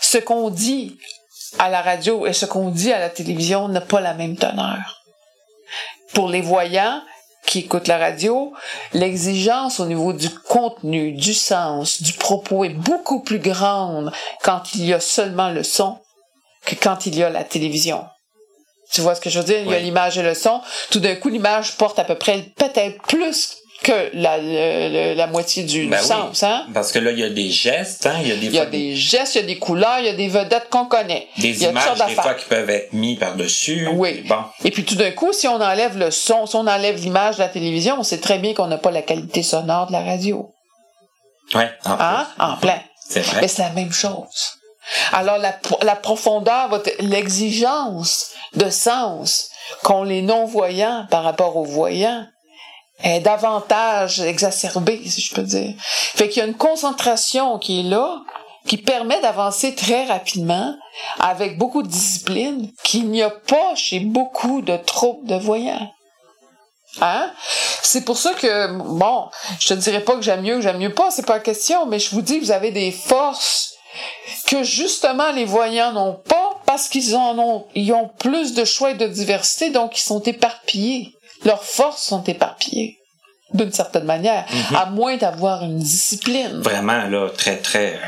Ce 0.00 0.18
qu'on 0.18 0.50
dit 0.50 0.98
à 1.58 1.68
la 1.68 1.82
radio 1.82 2.26
et 2.26 2.32
ce 2.32 2.46
qu'on 2.46 2.70
dit 2.70 2.92
à 2.92 2.98
la 2.98 3.10
télévision 3.10 3.68
n'a 3.68 3.80
pas 3.80 4.00
la 4.00 4.14
même 4.14 4.36
teneur. 4.36 5.02
Pour 6.12 6.28
les 6.28 6.40
voyants, 6.40 7.02
qui 7.46 7.60
écoutent 7.60 7.88
la 7.88 7.98
radio, 7.98 8.52
l'exigence 8.92 9.80
au 9.80 9.86
niveau 9.86 10.12
du 10.12 10.30
contenu, 10.30 11.12
du 11.12 11.34
sens, 11.34 12.02
du 12.02 12.12
propos 12.14 12.64
est 12.64 12.70
beaucoup 12.70 13.20
plus 13.20 13.38
grande 13.38 14.12
quand 14.42 14.74
il 14.74 14.86
y 14.86 14.94
a 14.94 15.00
seulement 15.00 15.50
le 15.50 15.62
son 15.62 15.98
que 16.64 16.74
quand 16.74 17.06
il 17.06 17.16
y 17.16 17.22
a 17.22 17.30
la 17.30 17.44
télévision. 17.44 18.04
Tu 18.90 19.00
vois 19.00 19.14
ce 19.14 19.20
que 19.20 19.30
je 19.30 19.38
veux 19.38 19.44
dire? 19.44 19.60
Il 19.60 19.70
y 19.70 19.74
a 19.74 19.78
l'image 19.78 20.18
et 20.18 20.22
le 20.22 20.34
son. 20.34 20.60
Tout 20.90 21.00
d'un 21.00 21.16
coup, 21.16 21.28
l'image 21.28 21.76
porte 21.76 21.98
à 21.98 22.04
peu 22.04 22.14
près 22.14 22.42
peut-être 22.56 23.02
plus 23.02 23.58
que 23.84 24.10
la, 24.14 24.38
la, 24.38 25.26
moitié 25.28 25.62
du, 25.62 25.86
ben 25.86 26.00
sens. 26.00 26.42
Hein? 26.42 26.66
Parce 26.72 26.90
que 26.90 26.98
là, 26.98 27.12
il 27.12 27.20
y 27.20 27.22
a 27.22 27.28
des 27.28 27.50
gestes, 27.50 28.06
hein? 28.06 28.16
il 28.22 28.28
y 28.28 28.32
a 28.32 28.36
des, 28.36 28.46
il 28.46 28.54
y 28.54 28.58
a 28.58 28.66
des 28.66 28.96
gestes, 28.96 29.36
il 29.36 29.42
y 29.42 29.44
a 29.44 29.46
des 29.46 29.58
couleurs, 29.58 29.98
il 30.00 30.06
y 30.06 30.08
a 30.08 30.14
des 30.14 30.28
vedettes 30.28 30.68
qu'on 30.70 30.86
connaît. 30.86 31.28
Des 31.38 31.62
images, 31.62 31.98
des 32.06 32.14
fois, 32.14 32.34
qui 32.34 32.46
peuvent 32.46 32.70
être 32.70 32.92
mis 32.92 33.16
par-dessus. 33.16 33.86
Oui. 33.92 34.24
Bon. 34.26 34.42
Et 34.64 34.70
puis 34.70 34.84
tout 34.84 34.96
d'un 34.96 35.12
coup, 35.12 35.32
si 35.32 35.46
on 35.46 35.60
enlève 35.60 35.98
le 35.98 36.10
son, 36.10 36.46
si 36.46 36.56
on 36.56 36.66
enlève 36.66 36.96
l'image 36.96 37.36
de 37.36 37.40
la 37.42 37.48
télévision, 37.48 37.96
on 37.98 38.02
sait 38.02 38.18
très 38.18 38.38
bien 38.38 38.54
qu'on 38.54 38.66
n'a 38.66 38.78
pas 38.78 38.90
la 38.90 39.02
qualité 39.02 39.42
sonore 39.42 39.86
de 39.86 39.92
la 39.92 40.02
radio. 40.02 40.50
Oui, 41.54 41.64
en, 41.84 41.96
hein? 42.00 42.26
en 42.38 42.56
plein. 42.56 42.80
C'est 43.06 43.20
vrai. 43.20 43.42
Mais 43.42 43.48
c'est 43.48 43.62
la 43.62 43.70
même 43.70 43.92
chose. 43.92 44.58
Alors, 45.12 45.38
la, 45.38 45.58
la 45.82 45.96
profondeur, 45.96 46.70
l'exigence 47.00 48.30
de 48.54 48.70
sens 48.70 49.50
qu'ont 49.82 50.04
les 50.04 50.22
non-voyants 50.22 51.06
par 51.10 51.22
rapport 51.22 51.56
aux 51.56 51.64
voyants, 51.64 52.26
est 53.02 53.20
davantage 53.20 54.20
exacerbée, 54.20 55.02
si 55.06 55.20
je 55.20 55.34
peux 55.34 55.42
dire. 55.42 55.74
Fait 55.80 56.28
qu'il 56.28 56.40
y 56.40 56.44
a 56.44 56.48
une 56.48 56.54
concentration 56.54 57.58
qui 57.58 57.80
est 57.80 57.90
là, 57.90 58.22
qui 58.66 58.78
permet 58.78 59.20
d'avancer 59.20 59.74
très 59.74 60.04
rapidement 60.04 60.74
avec 61.18 61.58
beaucoup 61.58 61.82
de 61.82 61.88
discipline 61.88 62.70
qu'il 62.82 63.10
n'y 63.10 63.22
a 63.22 63.30
pas 63.30 63.74
chez 63.74 64.00
beaucoup 64.00 64.62
de 64.62 64.76
troupes 64.76 65.26
de 65.26 65.36
voyants. 65.36 65.90
Hein? 67.00 67.30
C'est 67.82 68.04
pour 68.04 68.16
ça 68.16 68.32
que, 68.34 68.78
bon, 68.78 69.28
je 69.58 69.68
te 69.68 69.74
dirais 69.74 70.00
pas 70.00 70.14
que 70.14 70.22
j'aime 70.22 70.42
mieux 70.42 70.56
ou 70.56 70.60
j'aime 70.60 70.78
mieux 70.78 70.94
pas, 70.94 71.10
c'est 71.10 71.26
pas 71.26 71.34
la 71.34 71.40
question, 71.40 71.86
mais 71.86 71.98
je 71.98 72.10
vous 72.10 72.22
dis 72.22 72.38
vous 72.38 72.52
avez 72.52 72.70
des 72.70 72.92
forces 72.92 73.74
que 74.46 74.62
justement 74.62 75.32
les 75.32 75.44
voyants 75.44 75.92
n'ont 75.92 76.14
pas 76.14 76.60
parce 76.66 76.88
qu'ils 76.88 77.16
en 77.16 77.38
ont, 77.38 77.66
ils 77.74 77.92
ont 77.92 78.08
plus 78.18 78.54
de 78.54 78.64
choix 78.64 78.92
et 78.92 78.94
de 78.94 79.06
diversité, 79.06 79.70
donc 79.70 79.98
ils 79.98 80.02
sont 80.02 80.22
éparpillés 80.22 81.13
leurs 81.44 81.64
forces 81.64 82.02
sont 82.02 82.24
éparpillées 82.24 82.98
d'une 83.52 83.72
certaine 83.72 84.04
manière, 84.04 84.44
mhm. 84.50 84.76
à 84.76 84.86
moins 84.86 85.16
d'avoir 85.16 85.62
une 85.62 85.78
discipline. 85.78 86.60
Vraiment, 86.60 87.06
là, 87.06 87.28
très, 87.30 87.58
très... 87.58 87.94
Euh, 87.94 87.98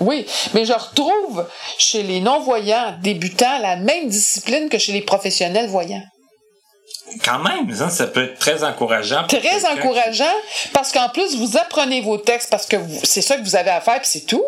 oui, 0.00 0.26
mais 0.54 0.64
je 0.64 0.72
retrouve 0.72 1.46
chez 1.76 2.02
les 2.02 2.20
non-voyants 2.20 2.94
débutants 3.02 3.58
la 3.60 3.76
même 3.76 4.08
discipline 4.08 4.68
que 4.68 4.78
chez 4.78 4.92
les 4.92 5.02
professionnels 5.02 5.68
voyants. 5.68 6.02
Quand 7.24 7.40
même, 7.40 7.70
hein, 7.80 7.90
ça 7.90 8.06
peut 8.06 8.24
être 8.24 8.38
très 8.38 8.64
encourageant. 8.64 9.26
Très 9.26 9.66
encourageant, 9.66 10.24
parce 10.72 10.92
qu'en 10.92 11.08
plus, 11.08 11.36
vous 11.36 11.56
apprenez 11.56 12.00
vos 12.00 12.16
textes 12.16 12.48
parce 12.50 12.66
que 12.66 12.76
c'est 13.02 13.22
ça 13.22 13.36
que 13.36 13.42
vous 13.42 13.56
avez 13.56 13.70
à 13.70 13.80
faire, 13.80 14.00
puis 14.00 14.08
c'est 14.08 14.26
tout. 14.26 14.44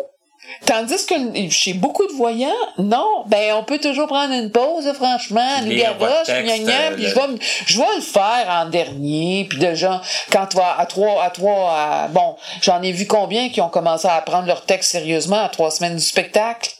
Tandis 0.65 1.05
que 1.05 1.15
chez 1.49 1.73
beaucoup 1.73 2.07
de 2.07 2.13
voyants, 2.13 2.49
non, 2.77 3.23
ben 3.27 3.53
on 3.55 3.63
peut 3.63 3.77
toujours 3.77 4.07
prendre 4.07 4.33
une 4.33 4.51
pause, 4.51 4.91
franchement, 4.93 5.61
une 5.61 5.75
garoche, 5.75 6.27
gna 6.27 6.91
puis 6.91 7.05
je 7.05 7.15
vais, 7.15 7.37
je 7.65 7.77
vais 7.77 7.95
le 7.95 8.01
faire 8.01 8.45
en 8.49 8.65
dernier, 8.65 9.45
puis 9.49 9.59
déjà 9.59 10.01
quand 10.31 10.47
tu 10.47 10.57
vas 10.57 10.75
à 10.79 10.85
trois, 10.85 11.23
à 11.23 11.29
trois, 11.29 12.07
bon, 12.09 12.35
j'en 12.61 12.81
ai 12.81 12.91
vu 12.91 13.05
combien 13.05 13.49
qui 13.49 13.61
ont 13.61 13.69
commencé 13.69 14.07
à 14.07 14.15
apprendre 14.15 14.47
leur 14.47 14.65
texte 14.65 14.91
sérieusement 14.91 15.43
à 15.43 15.49
trois 15.49 15.71
semaines 15.71 15.95
du 15.95 16.03
spectacle? 16.03 16.71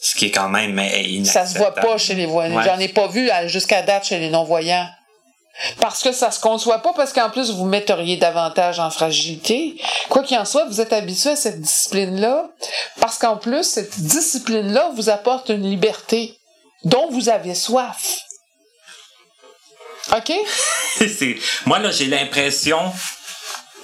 Ce 0.00 0.16
qui 0.16 0.26
est 0.26 0.30
quand 0.30 0.48
même 0.48 0.80
Ça 1.24 1.46
se 1.46 1.56
voit 1.56 1.74
pas 1.74 1.96
chez 1.96 2.14
les 2.14 2.26
voyants. 2.26 2.60
J'en 2.62 2.78
ai 2.78 2.88
pas 2.88 3.06
vu 3.06 3.30
jusqu'à 3.46 3.82
date 3.82 4.04
chez 4.04 4.18
les 4.18 4.30
non-voyants. 4.30 4.88
Parce 5.80 6.02
que 6.02 6.12
ça 6.12 6.30
se 6.30 6.40
conçoit 6.40 6.78
pas, 6.78 6.92
parce 6.94 7.12
qu'en 7.12 7.30
plus, 7.30 7.50
vous 7.50 7.66
metteriez 7.66 8.16
davantage 8.16 8.80
en 8.80 8.90
fragilité. 8.90 9.80
Quoi 10.08 10.22
qu'il 10.22 10.38
en 10.38 10.44
soit, 10.44 10.64
vous 10.64 10.80
êtes 10.80 10.92
habitué 10.92 11.30
à 11.30 11.36
cette 11.36 11.60
discipline-là, 11.60 12.50
parce 13.00 13.18
qu'en 13.18 13.36
plus, 13.36 13.64
cette 13.64 14.00
discipline-là 14.00 14.90
vous 14.94 15.10
apporte 15.10 15.50
une 15.50 15.68
liberté 15.68 16.38
dont 16.84 17.08
vous 17.10 17.28
avez 17.28 17.54
soif. 17.54 18.20
OK? 20.16 20.32
Moi, 21.66 21.78
là, 21.78 21.90
j'ai 21.90 22.06
l'impression 22.06 22.92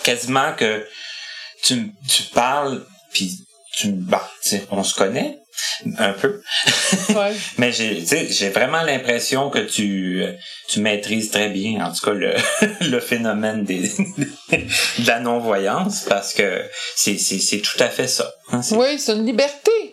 quasiment 0.02 0.54
que 0.54 0.86
tu, 1.62 1.92
tu 2.08 2.22
parles, 2.24 2.84
puis 3.12 3.38
tu, 3.78 3.88
bah, 3.92 4.28
on 4.70 4.82
se 4.82 4.94
connaît 4.94 5.38
un 5.98 6.12
peu. 6.12 6.40
Ouais. 7.10 7.34
Mais 7.58 7.72
j'ai, 7.72 8.50
vraiment 8.50 8.82
l'impression 8.82 9.50
que 9.50 9.58
tu, 9.58 10.24
tu 10.68 10.80
maîtrises 10.80 11.30
très 11.30 11.48
bien, 11.48 11.84
en 11.84 11.92
tout 11.92 12.04
cas, 12.04 12.12
le, 12.12 12.34
le 12.90 13.00
phénomène 13.00 13.64
des, 13.64 13.88
de 14.50 15.06
la 15.06 15.20
non-voyance, 15.20 16.04
parce 16.08 16.34
que 16.34 16.62
c'est, 16.96 17.18
c'est, 17.18 17.38
c'est 17.38 17.58
tout 17.60 17.80
à 17.80 17.88
fait 17.88 18.08
ça. 18.08 18.32
hein, 18.52 18.60
Oui, 18.72 18.98
c'est 18.98 19.12
une 19.12 19.26
liberté. 19.26 19.87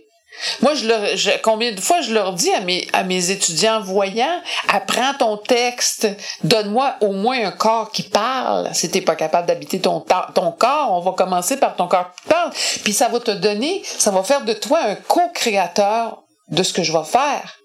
Moi, 0.61 0.73
je 0.75 0.87
leur, 0.87 1.01
combien 1.41 1.71
de 1.71 1.79
fois 1.79 2.01
je 2.01 2.13
leur 2.13 2.33
dis 2.33 2.51
à 2.53 2.61
mes, 2.61 2.87
à 2.93 3.03
mes 3.03 3.31
étudiants 3.31 3.81
voyants, 3.81 4.41
apprends 4.67 5.13
ton 5.17 5.37
texte, 5.37 6.07
donne-moi 6.43 6.95
au 7.01 7.11
moins 7.11 7.45
un 7.45 7.51
corps 7.51 7.91
qui 7.91 8.03
parle. 8.03 8.69
Si 8.73 8.89
t'es 8.89 9.01
pas 9.01 9.15
capable 9.15 9.47
d'habiter 9.47 9.79
ton, 9.79 10.03
ton 10.33 10.51
corps, 10.51 10.91
on 10.91 10.99
va 10.99 11.11
commencer 11.11 11.57
par 11.57 11.75
ton 11.75 11.87
corps 11.87 12.11
qui 12.21 12.29
parle. 12.29 12.51
Puis 12.83 12.93
ça 12.93 13.07
va 13.07 13.19
te 13.19 13.31
donner, 13.31 13.83
ça 13.85 14.11
va 14.11 14.23
faire 14.23 14.43
de 14.43 14.53
toi 14.53 14.79
un 14.83 14.95
co-créateur 14.95 16.23
de 16.49 16.63
ce 16.63 16.73
que 16.73 16.83
je 16.83 16.91
vais 16.91 17.03
faire. 17.03 17.57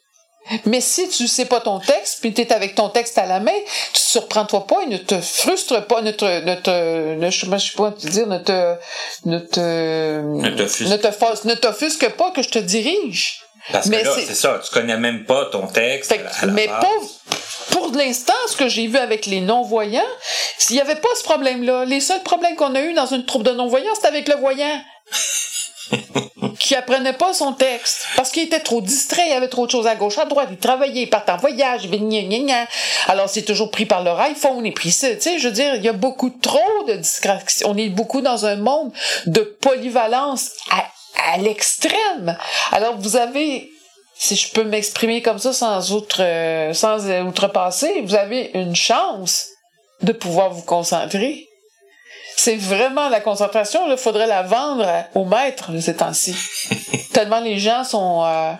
Mais 0.66 0.80
si 0.80 1.08
tu 1.08 1.28
sais 1.28 1.44
pas 1.44 1.60
ton 1.60 1.78
texte, 1.78 2.18
puis 2.20 2.32
tu 2.34 2.40
es 2.42 2.52
avec 2.52 2.74
ton 2.74 2.88
texte 2.88 3.18
à 3.18 3.26
la 3.26 3.40
main, 3.40 3.52
tu 3.92 3.92
te 3.92 3.98
surprends-toi 4.08 4.66
pas 4.66 4.82
et 4.82 4.86
ne 4.86 4.96
te 4.96 5.20
frustre 5.20 5.86
pas, 5.86 6.02
ne 6.02 6.10
te, 6.10 6.24
ne 6.24 6.54
te, 6.56 7.14
ne, 7.16 7.30
je 7.30 7.40
sais 7.40 7.76
pas 7.76 7.90
te 7.92 8.06
dire, 8.06 8.26
ne 8.26 8.38
te, 8.38 8.74
ne 9.26 9.38
te, 9.38 9.60
Ne 9.60 10.50
te 10.50 11.48
ne 11.48 11.54
t'offusque 11.54 12.08
pas 12.10 12.30
que 12.32 12.42
je 12.42 12.48
te 12.48 12.58
dirige. 12.58 13.40
Parce 13.72 13.86
Mais 13.86 14.00
que 14.00 14.06
là, 14.06 14.12
c'est- 14.16 14.26
c'est 14.26 14.34
ça, 14.34 14.60
tu 14.64 14.70
connais 14.72 14.96
même 14.96 15.24
pas 15.24 15.44
ton 15.46 15.66
texte. 15.66 16.10
Fait 16.12 16.24
à 16.40 16.46
la- 16.46 16.52
mais 16.52 16.66
base. 16.66 16.82
pour 17.70 17.92
l'instant, 17.92 18.32
ce 18.48 18.56
que 18.56 18.68
j'ai 18.68 18.86
vu 18.86 18.96
avec 18.96 19.26
les 19.26 19.40
non-voyants, 19.40 20.00
s'il 20.58 20.76
y 20.76 20.80
avait 20.80 20.96
pas 20.96 21.08
ce 21.16 21.22
problème-là, 21.24 21.84
les 21.84 22.00
seuls 22.00 22.22
problèmes 22.22 22.56
qu'on 22.56 22.74
a 22.74 22.80
eu 22.80 22.94
dans 22.94 23.06
une 23.06 23.24
troupe 23.26 23.42
de 23.42 23.50
non-voyants, 23.52 23.94
c'était 23.94 24.08
avec 24.08 24.28
le 24.28 24.36
voyant. 24.36 24.80
qui 26.58 26.74
apprenait 26.74 27.12
pas 27.12 27.32
son 27.32 27.52
texte 27.52 28.06
parce 28.16 28.30
qu'il 28.30 28.42
était 28.44 28.60
trop 28.60 28.80
distrait, 28.80 29.22
il 29.26 29.30
y 29.30 29.34
avait 29.34 29.48
trop 29.48 29.66
de 29.66 29.70
choses 29.70 29.86
à 29.86 29.96
gauche, 29.96 30.18
à 30.18 30.24
droite, 30.24 30.48
il 30.50 30.58
travaillait, 30.58 31.02
il 31.02 31.10
partait 31.10 31.32
en 31.32 31.36
voyage. 31.36 31.88
Alors 33.06 33.28
c'est 33.28 33.42
toujours 33.42 33.70
pris 33.70 33.86
par 33.86 34.02
leur 34.02 34.18
iPhone 34.20 34.64
et 34.66 34.72
pris 34.72 34.92
ça, 34.92 35.14
tu 35.14 35.20
sais, 35.20 35.38
je 35.38 35.48
veux 35.48 35.54
dire, 35.54 35.74
il 35.74 35.82
y 35.82 35.88
a 35.88 35.92
beaucoup 35.92 36.30
trop 36.30 36.84
de 36.88 36.94
distractions. 36.94 37.68
On 37.70 37.76
est 37.76 37.88
beaucoup 37.88 38.20
dans 38.20 38.46
un 38.46 38.56
monde 38.56 38.92
de 39.26 39.40
polyvalence 39.40 40.50
à, 40.70 40.86
l'extrême. 41.38 42.36
Alors 42.72 42.96
vous 42.98 43.16
avez 43.16 43.70
si 44.14 44.36
je 44.36 44.52
peux 44.52 44.64
m'exprimer 44.64 45.22
comme 45.22 45.38
ça 45.38 45.52
sans 45.52 45.92
outre 45.92 46.22
euh, 46.22 46.72
sans 46.72 47.08
outrepasser, 47.26 48.02
vous 48.02 48.14
avez 48.14 48.50
une 48.54 48.74
chance 48.74 49.46
de 50.02 50.12
pouvoir 50.12 50.50
vous 50.50 50.62
concentrer. 50.62 51.49
C'est 52.42 52.56
vraiment 52.56 53.10
la 53.10 53.20
concentration, 53.20 53.80
il 53.90 53.98
faudrait 53.98 54.26
la 54.26 54.42
vendre 54.42 54.86
au 55.14 55.26
maître 55.26 55.70
ces 55.78 55.96
temps-ci. 55.96 56.34
Tellement 57.12 57.40
les 57.40 57.58
gens 57.58 57.84
sont 57.84 58.24
euh, 58.24 58.52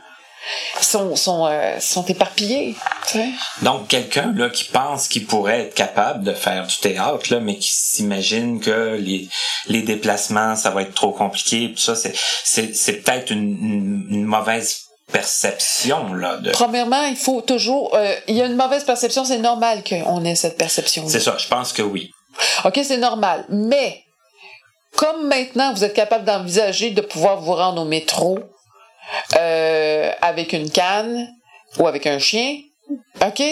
sont 0.83 1.17
sont, 1.17 1.47
euh, 1.47 1.81
sont 1.81 2.05
éparpillés. 2.05 2.77
tu 3.07 3.15
sais. 3.15 3.29
Donc, 3.63 3.89
quelqu'un 3.89 4.35
là 4.37 4.51
qui 4.51 4.65
pense 4.65 5.09
qu'il 5.09 5.25
pourrait 5.25 5.63
être 5.63 5.75
capable 5.75 6.25
de 6.25 6.35
faire 6.35 6.67
du 6.67 6.77
théâtre, 6.77 7.33
là, 7.33 7.41
mais 7.41 7.57
qui 7.57 7.73
s'imagine 7.73 8.61
que 8.61 8.99
les, 9.01 9.31
les 9.67 9.81
déplacements, 9.81 10.57
ça 10.57 10.69
va 10.69 10.83
être 10.83 10.95
trop 10.95 11.13
compliqué, 11.13 11.69
puis 11.69 11.83
ça, 11.83 11.97
c'est, 11.97 12.13
c'est, 12.45 12.77
c'est 12.77 12.99
peut-être 13.01 13.31
une, 13.31 13.49
une, 13.49 14.07
une 14.11 14.25
mauvaise 14.27 14.83
perception 15.11 16.13
là, 16.13 16.37
de. 16.37 16.51
Premièrement, 16.51 17.07
il 17.07 17.17
faut 17.17 17.41
toujours. 17.41 17.95
euh, 17.95 18.15
il 18.29 18.37
y 18.37 18.43
a 18.43 18.45
une 18.45 18.57
mauvaise 18.57 18.85
perception, 18.85 19.25
c'est 19.25 19.39
normal 19.39 19.83
qu'on 19.89 20.23
ait 20.27 20.35
cette 20.37 20.59
perception. 20.59 21.09
C'est 21.09 21.21
ça, 21.21 21.37
je 21.39 21.49
pense 21.49 21.73
que 21.73 21.81
oui. 21.81 22.11
OK, 22.65 22.81
c'est 22.83 22.97
normal. 22.97 23.45
Mais, 23.49 24.03
comme 24.97 25.29
maintenant, 25.29 25.73
vous 25.73 25.85
êtes 25.85 25.95
capable 25.95 26.25
d'envisager 26.25 26.91
de 26.91 27.01
pouvoir 27.01 27.41
vous 27.41 27.55
rendre 27.55 27.83
au 27.83 27.85
métro 27.85 28.39
euh, 29.37 30.13
avec 30.23 30.53
une 30.53 30.71
canne 30.71 31.29
ou 31.79 31.87
avec 31.87 32.07
un 32.07 32.19
chien, 32.19 32.59
OK? 33.25 33.43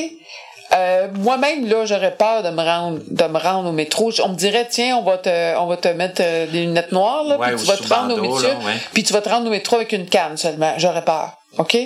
Euh, 0.74 1.08
moi-même 1.14 1.66
là 1.66 1.86
j'aurais 1.86 2.14
peur 2.14 2.42
de 2.42 2.50
me 2.50 2.62
rendre 2.62 2.98
de 3.08 3.24
me 3.24 3.38
rendre 3.38 3.70
au 3.70 3.72
métro 3.72 4.12
on 4.22 4.28
me 4.28 4.34
dirait 4.34 4.66
tiens 4.68 4.98
on 4.98 5.02
va 5.02 5.16
te 5.16 5.56
on 5.56 5.64
va 5.64 5.78
te 5.78 5.88
mettre 5.88 6.20
euh, 6.22 6.46
des 6.46 6.66
lunettes 6.66 6.92
noires 6.92 7.24
là 7.24 7.38
Ouais, 7.38 7.54
puis 7.54 7.60
tu 7.60 7.66
vas 7.66 7.76
te 7.78 7.88
rendre 7.88 8.18
au 8.18 8.20
métro 8.20 8.48
puis 8.92 9.02
tu 9.02 9.14
vas 9.14 9.22
te 9.22 9.30
rendre 9.30 9.46
au 9.46 9.50
métro 9.50 9.76
avec 9.76 9.92
une 9.92 10.06
canne 10.06 10.36
seulement 10.36 10.74
j'aurais 10.76 11.06
peur 11.06 11.37
OK? 11.56 11.76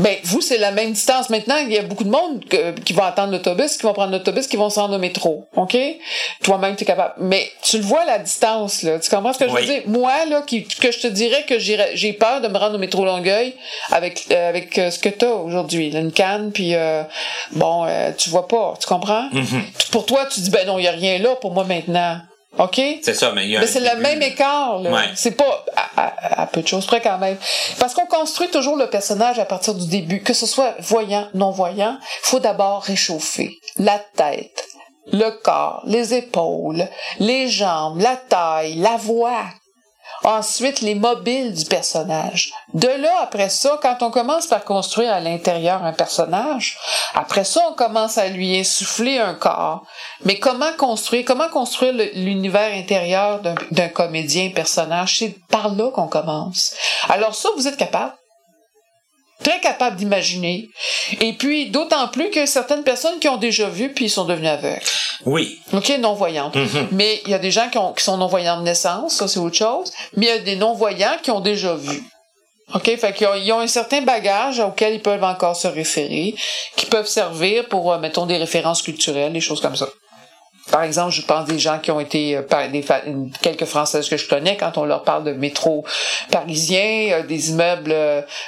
Ben, 0.00 0.16
vous, 0.24 0.40
c'est 0.42 0.58
la 0.58 0.70
même 0.70 0.92
distance. 0.92 1.30
Maintenant, 1.30 1.56
il 1.56 1.72
y 1.72 1.78
a 1.78 1.82
beaucoup 1.82 2.04
de 2.04 2.10
monde 2.10 2.44
que- 2.44 2.70
qui 2.80 2.92
vont 2.92 3.02
attendre 3.02 3.32
l'autobus, 3.32 3.76
qui 3.76 3.82
vont 3.84 3.94
prendre 3.94 4.12
l'autobus, 4.12 4.46
qui 4.46 4.56
vont 4.56 4.68
se 4.70 4.78
rendre 4.78 4.94
au 4.94 4.98
métro. 4.98 5.48
OK? 5.56 5.76
Toi-même, 6.44 6.76
tu 6.76 6.84
es 6.84 6.86
capable. 6.86 7.14
Mais 7.18 7.50
tu 7.62 7.78
le 7.78 7.82
vois, 7.84 8.04
la 8.04 8.18
distance, 8.18 8.82
là. 8.82 8.98
Tu 9.00 9.08
comprends 9.10 9.32
ce 9.32 9.38
que 9.38 9.46
je 9.46 9.50
veux 9.50 9.64
dire? 9.66 9.82
Moi, 9.86 10.12
là, 10.26 10.42
qui, 10.42 10.64
que 10.64 10.92
je 10.92 11.00
te 11.00 11.06
dirais 11.08 11.44
que 11.48 11.58
j'ai 11.58 12.12
peur 12.12 12.40
de 12.42 12.48
me 12.48 12.58
rendre 12.58 12.74
au 12.76 12.78
métro 12.78 13.04
Longueuil 13.04 13.54
avec, 13.90 14.26
euh, 14.30 14.48
avec 14.50 14.78
euh, 14.78 14.90
ce 14.90 14.98
que 14.98 15.08
tu 15.08 15.24
as 15.24 15.34
aujourd'hui. 15.34 15.88
Une 15.96 16.12
canne, 16.12 16.52
puis 16.52 16.74
euh, 16.74 17.02
bon, 17.52 17.86
euh, 17.86 18.12
tu 18.16 18.28
vois 18.30 18.46
pas. 18.46 18.74
Tu 18.80 18.86
comprends? 18.86 19.28
Mhm. 19.32 19.62
Pour 19.90 20.04
toi, 20.06 20.26
tu 20.26 20.40
dis, 20.40 20.50
ben 20.50 20.66
non, 20.66 20.78
il 20.78 20.84
y 20.84 20.88
a 20.88 20.92
rien 20.92 21.18
là 21.18 21.34
pour 21.36 21.52
moi 21.52 21.64
maintenant. 21.64 22.18
OK? 22.58 22.80
C'est 23.02 23.14
ça, 23.14 23.32
mais 23.32 23.44
il 23.44 23.50
y 23.50 23.56
a. 23.56 23.60
Mais 23.60 23.66
c'est 23.66 23.80
le 23.80 24.00
même 24.00 24.20
écart, 24.22 24.78
là. 24.80 24.90
Ouais. 24.90 25.04
C'est 25.14 25.32
pas 25.36 25.64
à, 25.76 26.02
à- 26.02 26.42
à 26.42 26.46
peu 26.46 26.62
de 26.62 26.66
choses 26.68 26.86
près 26.86 27.00
quand 27.00 27.18
même. 27.18 27.36
Parce 27.78 27.94
qu'on 27.94 28.06
construit 28.06 28.48
toujours 28.48 28.76
le 28.76 28.88
personnage 28.88 29.38
à 29.38 29.44
partir 29.44 29.74
du 29.74 29.86
début. 29.88 30.22
Que 30.22 30.34
ce 30.34 30.46
soit 30.46 30.74
voyant, 30.80 31.28
non-voyant, 31.34 31.98
faut 32.22 32.40
d'abord 32.40 32.82
réchauffer 32.82 33.58
la 33.76 33.98
tête, 34.16 34.64
le 35.12 35.30
corps, 35.42 35.82
les 35.86 36.14
épaules, 36.14 36.86
les 37.18 37.48
jambes, 37.48 38.00
la 38.00 38.16
taille, 38.16 38.74
la 38.76 38.96
voix. 38.96 39.44
Ensuite, 40.24 40.80
les 40.80 40.94
mobiles 40.94 41.54
du 41.54 41.64
personnage. 41.64 42.52
De 42.74 42.88
là, 42.88 43.12
après 43.22 43.48
ça, 43.48 43.78
quand 43.80 44.02
on 44.02 44.10
commence 44.10 44.46
par 44.46 44.64
construire 44.64 45.12
à 45.12 45.20
l'intérieur 45.20 45.84
un 45.84 45.92
personnage, 45.92 46.76
après 47.14 47.44
ça, 47.44 47.62
on 47.70 47.74
commence 47.74 48.18
à 48.18 48.28
lui 48.28 48.58
insuffler 48.58 49.18
un 49.18 49.34
corps. 49.34 49.84
Mais 50.24 50.38
comment 50.38 50.72
construire, 50.76 51.24
comment 51.24 51.48
construire 51.48 51.92
l'univers 52.14 52.72
intérieur 52.74 53.40
d'un- 53.40 53.54
d'un 53.70 53.88
comédien, 53.88 54.50
personnage? 54.50 55.18
C'est 55.18 55.36
par 55.48 55.68
là 55.74 55.90
qu'on 55.90 56.08
commence. 56.08 56.74
Alors 57.08 57.34
ça, 57.34 57.48
vous 57.56 57.68
êtes 57.68 57.76
capable. 57.76 58.12
Très 59.48 59.60
capable 59.60 59.96
d'imaginer. 59.96 60.68
Et 61.22 61.32
puis, 61.32 61.70
d'autant 61.70 62.06
plus 62.08 62.28
que 62.30 62.44
certaines 62.44 62.82
personnes 62.82 63.18
qui 63.18 63.28
ont 63.28 63.38
déjà 63.38 63.68
vu, 63.68 63.92
puis 63.94 64.06
ils 64.06 64.10
sont 64.10 64.24
devenus 64.26 64.50
aveugles. 64.50 64.82
Oui. 65.24 65.58
OK, 65.72 65.88
non-voyantes. 66.00 66.54
Mhm. 66.56 66.88
Mais 66.92 67.22
il 67.24 67.30
y 67.30 67.34
a 67.34 67.38
des 67.38 67.50
gens 67.50 67.68
qui, 67.70 67.78
ont- 67.78 67.92
qui 67.94 68.04
sont 68.04 68.18
non-voyants 68.18 68.58
de 68.58 68.64
naissance, 68.64 69.14
ça 69.14 69.26
c'est 69.26 69.38
autre 69.40 69.56
chose. 69.56 69.90
Mais 70.16 70.26
il 70.26 70.28
y 70.28 70.32
a 70.32 70.38
des 70.38 70.56
non-voyants 70.56 71.16
qui 71.22 71.30
ont 71.30 71.40
déjà 71.40 71.74
vu. 71.74 72.02
OK? 72.74 72.94
Fait 72.98 73.14
qu'ils 73.14 73.26
ont, 73.52 73.56
ont 73.56 73.60
un 73.60 73.66
certain 73.66 74.02
bagage 74.02 74.60
auquel 74.60 74.94
ils 74.96 75.00
peuvent 75.02 75.24
encore 75.24 75.56
se 75.56 75.66
référer, 75.68 76.34
qui 76.76 76.84
peuvent 76.84 77.06
servir 77.08 77.66
pour, 77.68 77.90
euh, 77.90 77.98
mettons, 77.98 78.26
des 78.26 78.36
références 78.36 78.82
culturelles, 78.82 79.32
des 79.32 79.40
choses 79.40 79.62
comme 79.62 79.76
ça. 79.76 79.88
Par 80.70 80.82
exemple, 80.82 81.12
je 81.12 81.22
pense 81.22 81.46
des 81.46 81.58
gens 81.58 81.78
qui 81.78 81.90
ont 81.90 82.00
été 82.00 82.36
euh, 82.36 82.42
par- 82.42 82.68
des 82.68 82.84
quelques 83.42 83.64
Françaises 83.64 84.08
que 84.08 84.16
je 84.16 84.28
connais 84.28 84.56
quand 84.56 84.76
on 84.78 84.84
leur 84.84 85.02
parle 85.02 85.24
de 85.24 85.32
métro 85.32 85.84
parisien, 86.30 87.10
euh, 87.12 87.22
des 87.22 87.50
immeubles 87.50 87.94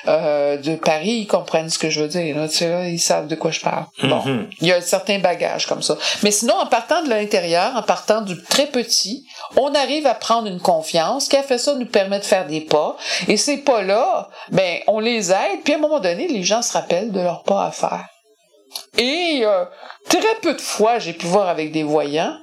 euh, 0.08 0.56
de 0.58 0.76
Paris, 0.76 1.20
ils 1.22 1.26
comprennent 1.26 1.70
ce 1.70 1.78
que 1.78 1.90
je 1.90 2.00
veux 2.02 2.08
dire. 2.08 2.36
Là, 2.36 2.48
tu 2.48 2.56
sais, 2.58 2.68
là, 2.68 2.88
ils 2.88 2.98
savent 2.98 3.26
de 3.26 3.34
quoi 3.34 3.50
je 3.50 3.60
parle. 3.60 3.84
Bon, 4.02 4.22
Mhm. 4.24 4.48
il 4.60 4.68
y 4.68 4.72
a 4.72 4.76
un 4.76 4.80
certain 4.80 5.18
bagage 5.18 5.66
comme 5.66 5.82
ça. 5.82 5.96
Mais 6.22 6.30
sinon, 6.30 6.54
en 6.54 6.66
partant 6.66 7.02
de 7.02 7.08
l'intérieur, 7.08 7.74
en 7.76 7.82
partant 7.82 8.20
du 8.20 8.40
très 8.42 8.66
petit, 8.66 9.24
on 9.56 9.74
arrive 9.74 10.06
à 10.06 10.14
prendre 10.14 10.48
une 10.48 10.60
confiance. 10.60 11.24
Ce 11.24 11.30
qui 11.30 11.36
a 11.36 11.42
fait 11.42 11.58
ça 11.58 11.74
nous 11.74 11.86
permet 11.86 12.18
de 12.18 12.24
faire 12.24 12.46
des 12.46 12.60
pas. 12.60 12.96
Et 13.28 13.36
ces 13.36 13.58
pas-là, 13.58 14.28
ben, 14.50 14.78
on 14.86 15.00
les 15.00 15.32
aide. 15.32 15.60
Puis 15.64 15.72
à 15.74 15.76
un 15.76 15.80
moment 15.80 16.00
donné, 16.00 16.28
les 16.28 16.42
gens 16.42 16.62
se 16.62 16.72
rappellent 16.72 17.12
de 17.12 17.20
leurs 17.20 17.42
pas 17.42 17.66
à 17.66 17.70
faire. 17.70 18.04
Et 18.98 19.40
euh, 19.44 19.64
très 20.08 20.34
peu 20.42 20.54
de 20.54 20.60
fois, 20.60 20.98
j'ai 20.98 21.12
pu 21.12 21.26
voir 21.26 21.48
avec 21.48 21.72
des 21.72 21.82
voyants 21.82 22.36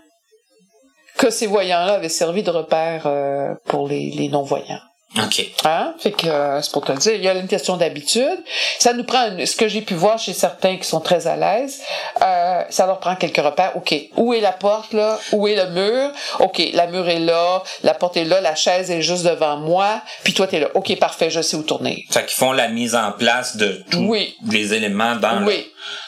que 1.18 1.30
ces 1.30 1.48
voyants-là 1.48 1.94
avaient 1.96 2.10
servi 2.10 2.44
de 2.44 2.52
repère 2.52 3.04
euh, 3.06 3.54
pour 3.66 3.88
les, 3.88 4.12
les 4.12 4.30
non-voyants. 4.30 4.80
OK. 5.24 5.42
Hein? 5.64 5.96
Fait 6.00 6.12
que 6.12 6.28
euh, 6.28 6.62
c'est 6.62 6.72
pour 6.74 6.84
te 6.86 6.92
le 6.92 6.98
dire, 7.00 7.14
il 7.16 7.24
y 7.24 7.30
a 7.30 7.34
une 7.34 7.48
question 7.48 7.76
d'habitude. 7.78 8.38
Ça 8.78 8.94
nous 8.94 9.06
prend 9.06 9.30
une- 9.32 9.46
ce 9.46 9.56
que 9.56 9.68
j'ai 9.68 9.82
pu 9.82 9.96
voir 9.96 10.20
chez 10.20 10.34
certains 10.34 10.78
qui 10.78 10.84
sont 10.84 11.00
très 11.00 11.26
à 11.26 11.36
l'aise, 11.38 11.82
euh, 12.22 12.62
ça 12.70 12.86
leur 12.86 13.00
prend 13.00 13.16
quelques 13.16 13.38
repères. 13.38 13.72
OK, 13.78 13.96
où 14.18 14.34
est 14.34 14.42
la 14.42 14.52
porte 14.52 14.94
là? 14.94 15.18
Où 15.32 15.48
est 15.48 15.56
le 15.56 15.72
mur? 15.72 16.12
OK, 16.40 16.62
la 16.74 16.86
mur 16.88 17.08
est 17.08 17.20
là, 17.20 17.64
la 17.84 17.94
porte 17.96 18.18
est 18.18 18.26
là, 18.26 18.42
la 18.42 18.54
chaise 18.54 18.92
est 18.92 19.02
juste 19.02 19.24
devant 19.26 19.56
moi, 19.58 20.02
puis 20.24 20.34
toi 20.34 20.46
t'es 20.46 20.60
là. 20.60 20.68
OK, 20.76 20.94
parfait, 21.00 21.30
je 21.32 21.42
sais 21.42 21.56
où 21.58 21.64
tourner. 21.64 22.06
Fait 22.12 22.26
qu'ils 22.26 22.36
font 22.38 22.52
la 22.52 22.68
mise 22.68 22.94
en 22.94 23.14
place 23.14 23.56
de 23.56 23.84
tous 23.90 24.06
Oui. 24.06 24.36
les 24.52 24.74
éléments 24.76 25.16
dans, 25.16 25.44
Oui. 25.46 25.56
leur, 25.56 25.64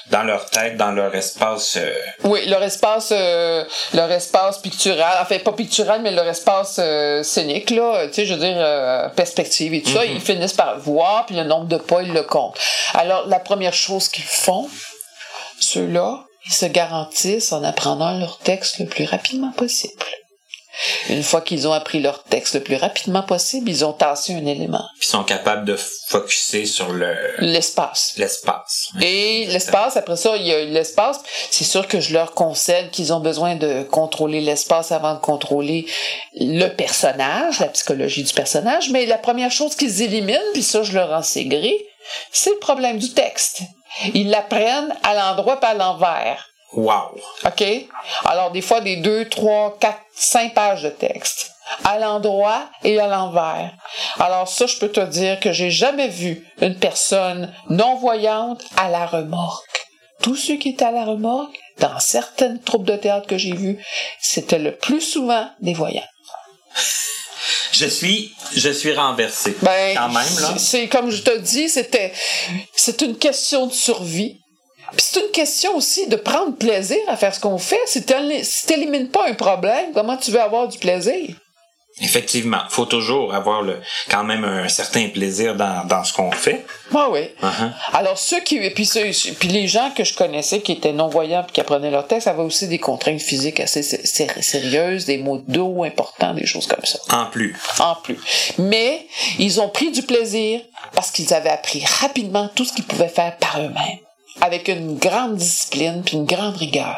dans 0.10 0.24
leur 0.24 0.46
tête, 0.50 0.76
dans 0.78 0.92
leur 0.92 1.14
espace. 1.16 1.76
euh, 1.78 1.94
Oui, 2.24 2.46
leur 2.48 2.64
espace, 2.64 3.10
euh, 3.12 3.64
leur 3.94 4.12
espace 4.12 4.58
pictural, 4.60 5.18
enfin 5.22 5.38
pas 5.40 5.54
pictural, 5.54 6.02
mais 6.02 6.12
leur 6.12 6.28
espace 6.28 6.78
euh, 6.80 7.22
scénique 7.24 7.70
là, 7.70 8.08
tu 8.08 8.14
sais, 8.16 8.26
je 8.26 8.34
veux 8.34 8.40
dire 8.40 8.56
euh, 8.58 9.08
perspective 9.10 9.74
et 9.74 9.82
tout 9.82 9.92
ça, 9.92 10.06
ils 10.06 10.20
finissent 10.22 10.54
par 10.54 10.80
voir, 10.80 11.26
puis 11.26 11.36
le 11.36 11.44
nombre 11.44 11.66
de 11.68 11.78
pas 11.78 12.02
ils 12.02 12.12
le 12.14 12.24
comptent. 12.24 12.58
Alors 12.94 13.28
la 13.28 13.40
première 13.40 13.74
chose 13.74 14.10
qu'ils 14.10 14.24
font, 14.24 14.68
ceux-là, 15.60 16.24
ils 16.46 16.54
se 16.54 16.66
garantissent 16.66 17.52
en 17.52 17.64
apprenant 17.64 18.18
leur 18.18 18.38
texte 18.40 18.80
le 18.80 18.86
plus 18.88 19.06
rapidement 19.06 19.52
possible. 19.52 20.04
Une 21.10 21.24
fois 21.24 21.42
qu'ils 21.42 21.68
ont 21.68 21.74
appris 21.74 22.00
leur 22.00 22.24
texte 22.24 22.56
le 22.56 22.64
plus 22.64 22.76
rapidement 22.76 23.24
possible, 23.24 23.70
ils 23.70 23.84
ont 23.84 23.94
tassé 23.94 24.34
un 24.34 24.46
élément. 24.46 24.84
Puis 25.00 25.08
ils 25.08 25.12
sont 25.12 25.24
capables 25.24 25.66
de 25.66 25.78
focuser 26.08 26.66
sur 26.66 26.92
le 26.92 27.16
L'espace. 27.40 28.14
l'espace. 28.18 28.90
Et 29.02 29.46
l'espace, 29.48 29.98
après 29.98 30.16
ça, 30.16 30.38
il 30.38 30.48
y 30.48 30.54
a 30.54 30.64
l'espace. 30.66 31.20
C'est 31.52 31.64
sûr 31.64 31.88
que 31.88 32.00
je 32.00 32.14
leur 32.14 32.34
concède 32.34 32.92
qu'ils 32.92 33.14
ont 33.14 33.20
besoin 33.20 33.56
de 33.56 33.84
contrôler 33.84 34.42
l'espace 34.42 34.92
avant 34.92 35.14
de 35.16 35.20
contrôler 35.20 35.86
le 36.36 36.68
personnage, 36.70 37.60
la 37.60 37.68
psychologie 37.68 38.24
du 38.24 38.34
personnage. 38.34 38.90
Mais 38.92 39.06
la 39.06 39.18
première 39.18 39.52
chose 39.52 39.76
qu'ils 39.76 40.02
éliminent, 40.02 40.40
puis 40.54 40.64
ça, 40.64 40.84
je 40.84 40.94
leur 40.94 41.12
en 41.12 41.24
sais 41.24 41.46
gré, 41.46 41.76
c'est 42.32 42.52
le 42.52 42.60
problème 42.60 42.98
du 42.98 43.12
texte. 43.14 43.62
Ils 44.14 44.30
l'apprennent 44.30 44.96
à 45.04 45.14
l'endroit 45.14 45.60
pas 45.60 45.70
à 45.70 45.74
l'envers. 45.74 46.49
Wow. 46.74 47.16
OK? 47.46 47.64
Alors, 48.26 48.52
des 48.52 48.62
fois, 48.62 48.82
des 48.82 48.98
deux, 48.98 49.28
trois, 49.28 49.76
quatre, 49.80 50.00
cinq 50.16 50.54
pages 50.54 50.84
de 50.84 50.90
texte. 50.90 51.52
À 51.84 52.00
l'endroit 52.00 52.68
et 52.84 53.00
à 53.00 53.08
l'envers. 53.08 53.72
Alors, 54.20 54.48
ça, 54.48 54.66
je 54.66 54.78
peux 54.78 54.90
te 54.90 55.00
dire 55.02 55.40
que 55.40 55.52
j'ai 55.52 55.70
jamais 55.72 56.08
vu 56.08 56.48
une 56.62 56.76
personne 56.78 57.54
non-voyante 57.70 58.64
à 58.78 58.90
la 58.90 59.06
remorque. 59.06 59.66
Tous 60.22 60.36
ceux 60.36 60.56
qui 60.58 60.70
étaient 60.70 60.86
à 60.86 60.92
la 60.92 61.06
remorque, 61.06 61.56
dans 61.80 62.00
certaines 62.00 62.60
troupes 62.60 62.86
de 62.86 62.96
théâtre 62.96 63.28
que 63.28 63.38
j'ai 63.38 63.54
vues, 63.54 63.84
c'était 64.20 64.60
le 64.60 64.76
plus 64.76 65.00
souvent 65.02 65.48
des 65.60 65.74
voyants. 65.74 66.04
Je 67.72 67.86
suis, 67.86 68.34
je 68.56 68.70
suis 68.70 68.94
renversé. 68.94 69.56
Ben, 69.62 69.96
Quand 69.96 70.10
même, 70.10 70.40
là. 70.42 70.58
c'est- 70.58 70.88
comme 70.88 71.12
je 71.12 71.22
te 71.22 71.38
dis, 71.38 71.70
c'était, 71.70 72.12
c'est 72.76 73.02
une 73.02 73.16
question 73.18 73.68
de 73.68 73.72
survie. 73.74 74.39
Puis 74.92 75.06
c'est 75.12 75.20
une 75.22 75.32
question 75.32 75.76
aussi 75.76 76.08
de 76.08 76.16
prendre 76.16 76.56
plaisir 76.56 76.98
à 77.08 77.16
faire 77.18 77.34
ce 77.34 77.40
qu'on 77.40 77.58
fait. 77.58 77.80
Si 77.86 78.02
t'éli- 78.02 78.44
si 78.44 78.66
t'élimines 78.66 79.10
pas 79.10 79.28
un 79.28 79.34
problème, 79.34 79.92
comment 79.94 80.18
tu 80.18 80.32
veux 80.32 80.42
avoir 80.42 80.68
du 80.68 80.78
plaisir? 80.78 81.36
Effectivement, 82.02 82.60
faut 82.70 82.86
toujours 82.86 83.34
avoir 83.34 83.62
le, 83.62 83.82
quand 84.10 84.24
même 84.24 84.46
un 84.46 84.70
certain 84.70 85.10
plaisir 85.10 85.56
dans, 85.56 85.86
dans 85.86 86.04
ce 86.06 86.14
qu'on 86.14 86.32
fait. 86.32 86.66
Ah 86.96 87.10
oui. 87.12 87.30
Uh-huh. 87.42 87.72
Alors 87.92 88.18
ceux 88.18 88.40
qui, 88.40 88.58
puis, 88.70 88.86
ceux, 88.86 89.10
puis 89.38 89.50
les 89.50 89.68
gens 89.68 89.92
que 89.92 90.06
je 90.06 90.14
connaissais 90.16 90.62
qui 90.62 90.72
étaient 90.72 90.94
non-voyants 90.94 91.44
puis 91.44 91.54
qui 91.54 91.60
apprenaient 91.62 91.92
leur 91.92 92.08
texte 92.08 92.28
avaient 92.28 92.44
aussi 92.44 92.70
des 92.70 92.78
contraintes 92.80 93.20
physiques 93.20 93.60
assez 93.60 93.84
sé- 93.84 94.06
sé- 94.06 94.30
sérieuses, 94.42 95.06
des 95.06 95.18
maux 95.18 95.40
de 95.40 95.52
dos 95.52 95.84
importants, 95.84 96.34
des 96.34 96.46
choses 96.46 96.68
comme 96.68 96.86
ça. 96.86 97.00
En 97.10 97.26
plus. 97.26 97.54
en 97.80 97.96
plus. 97.96 98.18
Mais 98.58 99.06
ils 99.38 99.60
ont 99.60 99.68
pris 99.70 99.92
du 99.92 100.04
plaisir 100.04 100.62
parce 100.96 101.12
qu'ils 101.12 101.34
avaient 101.34 101.50
appris 101.50 101.84
rapidement 102.00 102.50
tout 102.56 102.64
ce 102.64 102.72
qu'ils 102.72 102.86
pouvaient 102.86 103.10
faire 103.10 103.36
par 103.38 103.58
eux-mêmes, 103.60 104.00
avec 104.42 104.68
une 104.68 104.98
grande 104.98 105.36
discipline 105.38 106.02
puis 106.06 106.18
une 106.18 106.26
grande 106.26 106.56
rigueur. 106.58 106.98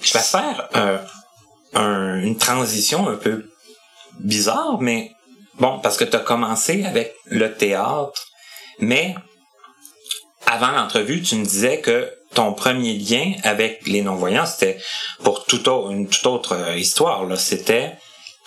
Je 0.00 0.12
vais 0.14 0.20
faire 0.20 0.68
euh, 0.76 0.98
un- 1.74 2.20
une 2.20 2.36
transition 2.36 3.08
un 3.08 3.16
peu 3.16 3.48
bizarre, 4.20 4.78
mais 4.80 5.12
bon, 5.54 5.78
parce 5.80 5.96
que 5.96 6.04
tu 6.04 6.16
as 6.16 6.20
commencé 6.20 6.84
avec 6.84 7.14
le 7.26 7.54
théâtre, 7.54 8.26
mais 8.80 9.14
avant 10.46 10.72
l'entrevue, 10.72 11.22
tu 11.22 11.36
me 11.36 11.44
disais 11.44 11.80
que 11.80 12.12
ton 12.34 12.52
premier 12.54 12.94
lien 12.94 13.32
avec 13.42 13.86
les 13.86 14.02
non-voyants, 14.02 14.46
c'était 14.46 14.78
pour 15.22 15.44
tout 15.44 15.68
au- 15.68 15.90
une 15.90 16.08
toute 16.08 16.26
autre 16.26 16.52
euh, 16.54 16.76
histoire. 16.76 17.24
Là. 17.26 17.36
C'était 17.36 17.92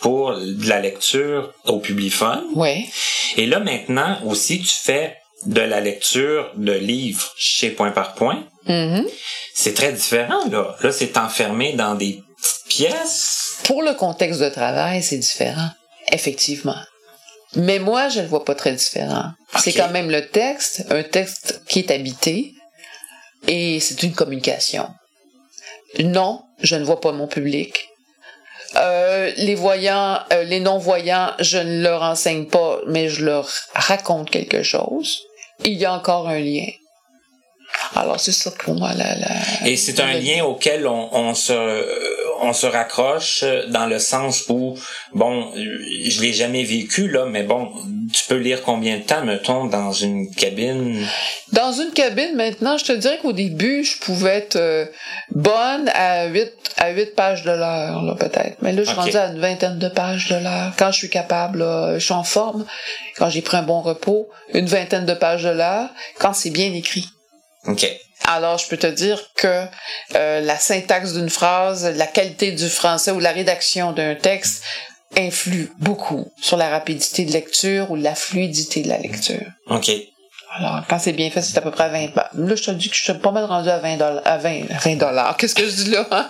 pour 0.02 0.34
de 0.36 0.68
la 0.68 0.82
lecture 0.82 1.54
au 1.66 1.80
publiphone. 1.80 2.44
Oui. 2.56 2.90
Et 3.38 3.46
là, 3.46 3.60
maintenant, 3.60 4.20
aussi, 4.26 4.60
tu 4.60 4.74
fais 4.76 5.16
de 5.46 5.62
la 5.62 5.80
lecture 5.80 6.52
de 6.56 6.72
livres 6.72 7.34
chez 7.38 7.70
Point 7.70 7.92
par 7.92 8.16
Point. 8.16 8.44
Mhm. 8.68 9.06
C'est 9.54 9.74
très 9.74 9.92
différent, 9.92 10.46
là. 10.50 10.76
Là, 10.82 10.92
c'est 10.92 11.18
enfermé 11.18 11.74
dans 11.74 11.96
des 11.96 12.22
petites 12.38 12.68
pièces. 12.68 13.58
Pour 13.64 13.82
le 13.82 13.94
contexte 13.94 14.42
de 14.42 14.50
travail, 14.50 15.04
c'est 15.04 15.18
différent, 15.18 15.70
effectivement. 16.12 16.80
Mais 17.56 17.80
moi, 17.80 18.10
je 18.10 18.20
ne 18.20 18.24
le 18.24 18.30
vois 18.30 18.44
pas 18.44 18.56
très 18.56 18.74
différent. 18.74 19.32
C'est 19.60 19.74
quand 19.74 19.92
même 19.92 20.10
le 20.10 20.28
texte, 20.28 20.86
un 20.90 21.04
texte 21.04 21.62
qui 21.68 21.80
est 21.80 21.92
habité, 21.92 22.54
et 23.48 23.80
c'est 23.80 24.04
une 24.04 24.14
communication. 24.14 24.90
Non, 26.00 26.44
je 26.60 26.76
ne 26.76 26.84
vois 26.84 27.00
pas 27.00 27.12
mon 27.12 27.28
public. 27.28 27.88
Euh, 28.78 29.32
les 29.38 29.56
voyants, 29.56 30.20
euh, 30.34 30.44
les 30.44 30.60
non-voyants, 30.60 31.32
je 31.40 31.58
ne 31.58 31.82
leur 31.82 32.02
enseigne 32.04 32.46
pas, 32.46 32.80
mais 32.88 33.08
je 33.10 33.24
leur 33.26 33.50
raconte 33.74 34.30
quelque 34.30 34.64
chose. 34.64 35.22
Il 35.64 35.74
y 35.74 35.86
a 35.86 35.94
encore 35.94 36.28
un 36.28 36.40
lien. 36.40 36.68
Alors, 37.96 38.20
c'est 38.20 38.32
ça 38.32 38.52
pour 38.52 38.76
moi, 38.76 38.92
la, 38.94 39.16
la- 39.16 39.68
Et 39.68 39.78
c'est 39.78 40.00
un 40.00 40.14
lien 40.14 40.44
auquel 40.44 40.88
on, 40.88 41.10
on 41.14 41.34
se 41.36 41.54
on 42.42 42.54
se 42.54 42.66
raccroche 42.68 43.44
dans 43.70 43.86
le 43.86 44.00
sens 44.00 44.46
où 44.50 44.78
bon 45.14 45.52
je 45.56 46.22
l'ai 46.22 46.34
jamais 46.34 46.64
vécu 46.64 47.08
là 47.08 47.26
mais 47.26 47.44
bon 47.44 47.72
tu 48.14 48.26
peux 48.28 48.38
lire 48.38 48.62
combien 48.64 48.98
de 48.98 49.04
temps 49.04 49.24
mettons 49.24 49.66
dans 49.66 49.92
une 49.92 50.34
cabine? 50.34 51.06
Dans 51.52 51.72
une 51.72 51.92
cabine, 51.92 52.36
maintenant, 52.36 52.78
je 52.78 52.86
te 52.86 52.92
dirais 52.92 53.20
qu'au 53.22 53.34
début, 53.34 53.84
je 53.84 53.98
pouvais 54.00 54.38
être 54.38 54.56
euh, 54.56 54.86
bonne 55.32 55.90
à 55.94 56.26
8, 56.26 56.52
à 56.78 56.92
8 56.92 57.16
pages 57.16 57.44
de 57.44 57.52
l'heure, 57.52 58.02
là, 58.04 58.16
peut-être. 58.16 58.58
Mais 58.62 58.72
là, 58.72 58.84
je 58.84 58.90
suis 58.90 58.96
rendue 58.96 59.18
à 59.18 59.28
une 59.28 59.40
vingtaine 59.40 59.80
de 59.80 59.88
pages 59.88 60.30
de 60.30 60.36
l'heure. 60.36 60.74
Quand 60.78 60.92
je 60.92 60.98
suis 60.98 61.10
capable, 61.10 61.60
là, 61.60 61.98
je 61.98 62.04
suis 62.04 62.14
en 62.14 62.24
forme. 62.24 62.66
Quand 63.18 63.30
j'ai 63.30 63.42
pris 63.42 63.58
un 63.58 63.64
bon 63.64 63.82
repos, 63.82 64.30
une 64.54 64.66
vingtaine 64.66 65.06
de 65.06 65.14
pages 65.14 65.44
de 65.44 65.50
l'heure. 65.50 65.90
Quand 66.20 66.34
c'est 66.34 66.50
bien 66.50 66.74
écrit. 66.74 67.06
Ok 67.68 67.86
Alors, 68.26 68.58
je 68.58 68.68
peux 68.68 68.78
te 68.78 68.88
dire 68.88 69.22
que 69.36 69.66
euh, 70.16 70.42
la 70.42 70.58
syntaxe 70.58 71.14
d'une 71.14 71.30
phrase, 71.30 71.86
la 71.96 72.08
qualité 72.08 72.52
du 72.52 72.70
français 72.70 73.12
ou 73.12 73.20
la 73.20 73.32
rédaction 73.32 73.92
d'un 73.92 74.16
texte 74.16 74.64
influe 75.18 75.72
beaucoup 75.80 76.32
sur 76.42 76.58
la 76.58 76.70
rapidité 76.70 77.24
de 77.26 77.32
lecture 77.32 77.92
ou 77.92 77.96
la 77.96 78.16
fluidité 78.16 78.82
de 78.82 78.90
la 78.90 78.98
lecture. 78.98 79.46
ok 79.68 79.90
Alors, 80.58 80.82
quand 80.90 81.00
c'est 81.00 81.14
bien 81.14 81.30
fait, 81.30 81.42
c'est 81.42 81.58
à 81.58 81.62
peu 81.62 81.72
près 81.72 81.84
à 81.86 81.90
20 81.90 82.14
ba- 82.16 82.30
Là, 82.34 82.56
je 82.56 82.64
te 82.64 82.72
dis 82.72 82.90
que 82.90 82.96
je 82.96 83.04
suis 83.04 83.14
pas 83.14 83.32
mal 83.32 83.46
rendu 83.46 83.70
à 83.70 83.78
20 83.80 83.98
dollars. 83.98 84.22
À 84.26 84.38
20, 84.38 84.64
20 84.84 84.96
dollars. 84.96 85.38
Qu'est-ce 85.38 85.56
que 85.56 85.66
je 85.66 85.76
dis 85.84 85.92
là? 85.92 86.06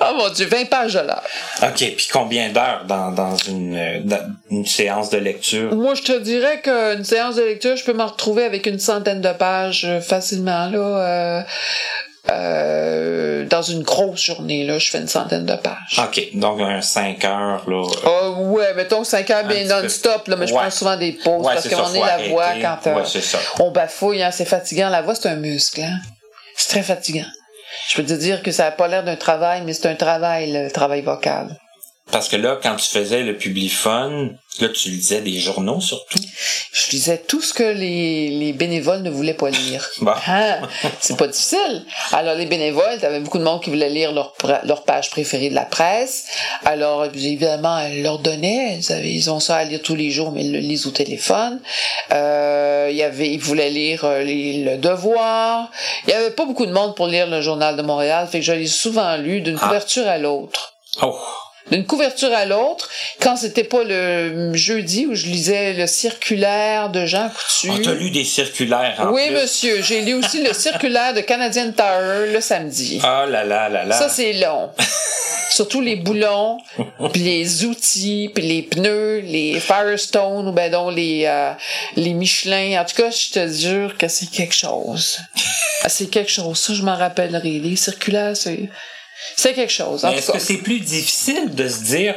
oh 0.00 0.14
mon 0.16 0.28
Dieu, 0.30 0.46
20 0.46 0.66
pages 0.68 0.94
de 0.94 1.00
l'heure. 1.00 1.22
ok 1.62 1.76
puis 1.96 2.08
combien 2.12 2.50
d'heures 2.50 2.84
dans 2.86 3.10
dans 3.12 3.36
une 3.36 3.76
euh, 3.76 4.00
dans 4.04 4.20
une 4.50 4.64
séance 4.66 5.10
de 5.10 5.18
lecture 5.18 5.74
Moi, 5.74 5.94
je 5.94 6.02
te 6.02 6.18
dirais 6.18 6.60
qu'une 6.62 7.04
séance 7.04 7.36
de 7.36 7.42
lecture, 7.42 7.76
je 7.76 7.84
peux 7.84 7.92
me 7.92 8.02
retrouver 8.04 8.44
avec 8.44 8.66
une 8.66 8.78
centaine 8.78 9.20
de 9.20 9.32
pages 9.32 9.84
euh, 9.84 10.00
facilement, 10.00 10.68
là. 10.70 10.78
euh, 10.78 11.42
euh, 12.30 13.44
dans 13.46 13.62
une 13.62 13.82
grosse 13.82 14.20
journée, 14.20 14.64
là, 14.64 14.78
je 14.78 14.90
fais 14.90 14.98
une 14.98 15.06
centaine 15.08 15.46
de 15.46 15.54
pages. 15.54 16.00
ok 16.02 16.20
donc 16.34 16.60
un 16.60 16.80
5 16.80 17.24
heures 17.24 17.68
là 17.70 17.82
Oh, 18.04 18.34
ouais, 18.56 18.74
mettons 18.74 19.04
5 19.04 19.30
heures 19.30 19.44
bien 19.44 19.64
non-stop, 19.64 20.26
là, 20.28 20.36
mais 20.36 20.46
je 20.46 20.54
prends 20.54 20.70
souvent 20.70 20.96
des 20.96 21.12
pauses 21.12 21.46
Ouais, 21.46 21.54
parce 21.54 21.68
donné, 21.68 22.00
faut 22.00 22.04
la 22.04 22.28
voix, 22.28 22.46
quand 22.60 22.90
euh, 22.90 22.94
Ouais, 22.96 23.02
c'est 23.06 23.20
ça. 23.20 23.38
on 23.60 23.70
bafouille, 23.70 24.22
hein, 24.22 24.30
c'est 24.32 24.44
fatigant. 24.44 24.88
La 24.88 25.02
voix, 25.02 25.14
c'est 25.14 25.28
un 25.28 25.36
muscle, 25.36 25.80
hein. 25.82 25.98
C'est 26.56 26.70
très 26.70 26.82
fatigant. 26.82 27.26
Je 27.90 27.96
peux 27.96 28.04
te 28.04 28.14
dire 28.14 28.42
que 28.42 28.50
ça 28.50 28.64
n'a 28.64 28.70
pas 28.72 28.88
l'air 28.88 29.04
d'un 29.04 29.16
travail, 29.16 29.62
mais 29.64 29.72
c'est 29.72 29.86
un 29.88 29.94
travail, 29.94 30.50
le 30.52 30.70
travail 30.70 31.02
vocal. 31.02 31.56
Parce 32.12 32.28
que 32.28 32.36
là 32.36 32.58
quand 32.62 32.76
tu 32.76 32.88
faisais 32.88 33.22
le 33.22 33.36
publiphone 33.36 34.38
là 34.60 34.68
tu 34.68 34.88
lisais 34.90 35.20
des 35.20 35.38
journaux 35.38 35.80
surtout 35.80 36.18
Je 36.72 36.90
lisais 36.92 37.18
tout 37.18 37.40
ce 37.42 37.52
que 37.52 37.62
les, 37.64 38.28
les 38.30 38.52
bénévoles 38.52 39.02
ne 39.02 39.10
voulaient 39.10 39.34
pas 39.34 39.50
lire. 39.50 39.86
Bon. 40.00 40.12
Hein? 40.28 40.60
C'est 41.00 41.16
pas 41.16 41.26
difficile. 41.26 41.84
Alors, 42.12 42.34
les 42.36 42.44
bénévoles, 42.46 42.98
t'avais 43.00 43.20
beaucoup 43.20 43.38
de 43.38 43.42
monde 43.44 43.62
qui 43.62 43.70
voulait 43.70 43.88
lire 43.90 44.12
leur, 44.12 44.34
leur 44.64 44.84
page 44.84 45.10
préférée 45.10 45.48
de 45.50 45.54
la 45.54 45.64
presse. 45.64 46.26
Alors, 46.64 47.04
évidemment, 47.06 47.78
elles 47.78 48.02
leur 48.02 48.18
donnaient. 48.18 48.78
Ils, 48.78 48.92
avaient, 48.92 49.10
ils 49.12 49.30
ont 49.30 49.40
ça 49.40 49.56
à 49.56 49.64
lire 49.64 49.80
tous 49.82 49.94
les 49.96 50.10
jours, 50.10 50.32
mais 50.32 50.44
ils 50.44 50.52
le 50.52 50.58
lisent 50.58 50.86
au 50.86 50.90
téléphone. 50.90 51.60
Euh, 52.12 52.88
il 52.90 52.96
y 52.96 53.02
avait, 53.02 53.30
ils 53.30 53.40
voulaient 53.40 53.70
lire 53.70 54.04
euh, 54.04 54.22
les- 54.22 54.62
le 54.64 54.76
devoir. 54.76 55.70
Il 56.06 56.10
y 56.10 56.14
avait 56.14 56.30
pas 56.30 56.44
beaucoup 56.44 56.66
de 56.66 56.72
monde 56.72 56.94
pour 56.94 57.06
lire 57.08 57.26
le 57.26 57.40
journal 57.40 57.74
de 57.76 57.82
Montréal. 57.82 58.28
Fait 58.30 58.38
que 58.40 58.44
je 58.44 58.52
l'ai 58.52 58.66
souvent 58.66 59.16
lu 59.16 59.40
d'une 59.40 59.56
Ah. 59.60 59.66
couverture 59.66 60.06
à 60.06 60.18
l'autre 60.18 60.74
oh 61.02 61.18
d'une 61.70 61.84
couverture 61.84 62.32
à 62.32 62.44
l'autre, 62.44 62.88
quand 63.20 63.36
c'était 63.36 63.64
pas 63.64 63.82
le 63.84 64.54
jeudi 64.54 65.06
où 65.06 65.14
je 65.14 65.26
lisais 65.26 65.72
le 65.72 65.86
circulaire 65.86 66.90
de 66.90 67.06
Jean 67.06 67.28
Coutu. 67.28 67.70
on 67.70 67.82
t'a 67.82 67.94
lu 67.94 68.10
des 68.10 68.24
circulaires 68.24 68.94
en 68.98 69.12
oui, 69.12 69.26
plus. 69.28 69.42
monsieur, 69.42 69.82
j'ai 69.82 70.02
lu 70.02 70.14
aussi 70.14 70.42
le 70.42 70.52
circulaire 70.52 71.14
de 71.14 71.20
Canadian 71.20 71.72
Tower 71.72 72.32
le 72.32 72.40
samedi. 72.40 73.00
ah 73.02 73.26
là 73.28 73.44
là 73.44 73.68
là 73.68 73.84
là 73.84 73.98
Ça, 73.98 74.08
c'est 74.08 74.34
long. 74.34 74.70
Surtout 75.50 75.80
les 75.80 75.96
boulons, 75.96 76.58
puis 77.12 77.22
les 77.22 77.64
outils, 77.64 78.30
puis 78.34 78.46
les 78.46 78.62
pneus, 78.62 79.20
les 79.20 79.58
Firestone, 79.58 80.48
ou 80.48 80.52
ben 80.52 80.70
donc 80.70 80.94
les, 80.94 81.24
euh, 81.24 81.52
les 81.94 82.12
Michelin. 82.12 82.80
En 82.80 82.84
tout 82.84 82.96
cas, 82.96 83.10
je 83.10 83.32
te 83.32 83.48
jure 83.48 83.96
que 83.96 84.08
c'est 84.08 84.28
quelque 84.30 84.54
chose. 84.54 85.18
Ah, 85.82 85.88
c'est 85.88 86.10
quelque 86.10 86.30
chose. 86.30 86.58
Ça, 86.58 86.74
je 86.74 86.82
m'en 86.82 86.96
rappellerai. 86.96 87.58
Les 87.60 87.76
circulaires, 87.76 88.36
c'est... 88.36 88.68
C'est 89.36 89.54
quelque 89.54 89.72
chose. 89.72 90.04
Est-ce 90.04 90.32
que 90.32 90.38
c'est 90.38 90.58
plus 90.58 90.80
difficile 90.80 91.54
de 91.54 91.68
se 91.68 91.82
dire, 91.84 92.14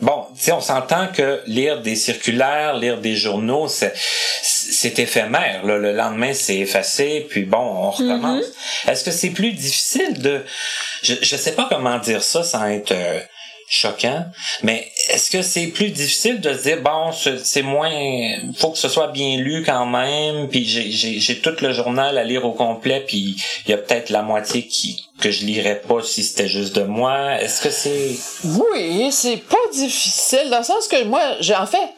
bon, 0.00 0.26
tu 0.36 0.44
sais, 0.44 0.52
on 0.52 0.60
s'entend 0.60 1.08
que 1.08 1.42
lire 1.46 1.80
des 1.82 1.96
circulaires, 1.96 2.74
lire 2.76 2.98
des 2.98 3.16
journaux, 3.16 3.68
c'est, 3.68 3.92
c'est 4.42 4.98
éphémère. 4.98 5.64
là. 5.64 5.78
Le 5.78 5.92
lendemain, 5.92 6.32
c'est 6.34 6.58
effacé, 6.58 7.26
puis 7.28 7.44
bon, 7.44 7.58
on 7.58 7.90
recommence. 7.90 8.44
Mm-hmm. 8.44 8.90
Est-ce 8.90 9.04
que 9.04 9.10
c'est 9.10 9.30
plus 9.30 9.52
difficile 9.52 10.20
de, 10.20 10.44
je, 11.02 11.14
je 11.20 11.36
sais 11.36 11.52
pas 11.52 11.66
comment 11.68 11.98
dire 11.98 12.22
ça 12.22 12.42
sans 12.44 12.66
être 12.66 12.92
euh, 12.92 13.20
choquant, 13.68 14.26
mais 14.62 14.91
est-ce 15.12 15.30
que 15.30 15.42
c'est 15.42 15.66
plus 15.66 15.90
difficile 15.90 16.40
de 16.40 16.52
se 16.54 16.62
dire 16.62 16.82
bon 16.82 17.12
c'est 17.12 17.62
moins 17.62 17.90
faut 18.56 18.70
que 18.70 18.78
ce 18.78 18.88
soit 18.88 19.08
bien 19.08 19.36
lu 19.36 19.62
quand 19.64 19.86
même 19.86 20.48
puis 20.48 20.64
j'ai 20.64 20.90
j'ai 20.90 21.38
tout 21.40 21.54
le 21.60 21.72
journal 21.72 22.16
à 22.16 22.24
lire 22.24 22.44
au 22.44 22.52
complet 22.52 23.04
puis 23.06 23.36
il 23.66 23.70
y 23.70 23.74
a 23.74 23.76
peut-être 23.76 24.10
la 24.10 24.22
moitié 24.22 24.66
qui 24.66 25.08
que 25.20 25.30
je 25.30 25.44
lirais 25.44 25.80
pas 25.86 26.02
si 26.02 26.24
c'était 26.24 26.48
juste 26.48 26.74
de 26.74 26.82
moi. 26.82 27.40
Est-ce 27.40 27.62
que 27.62 27.70
c'est 27.70 28.16
Oui, 28.44 29.12
c'est 29.12 29.36
pas 29.36 29.56
difficile 29.72 30.50
dans 30.50 30.58
le 30.58 30.64
sens 30.64 30.88
que 30.88 31.04
moi 31.04 31.22
j'ai 31.40 31.54
en 31.54 31.66
fait 31.66 31.90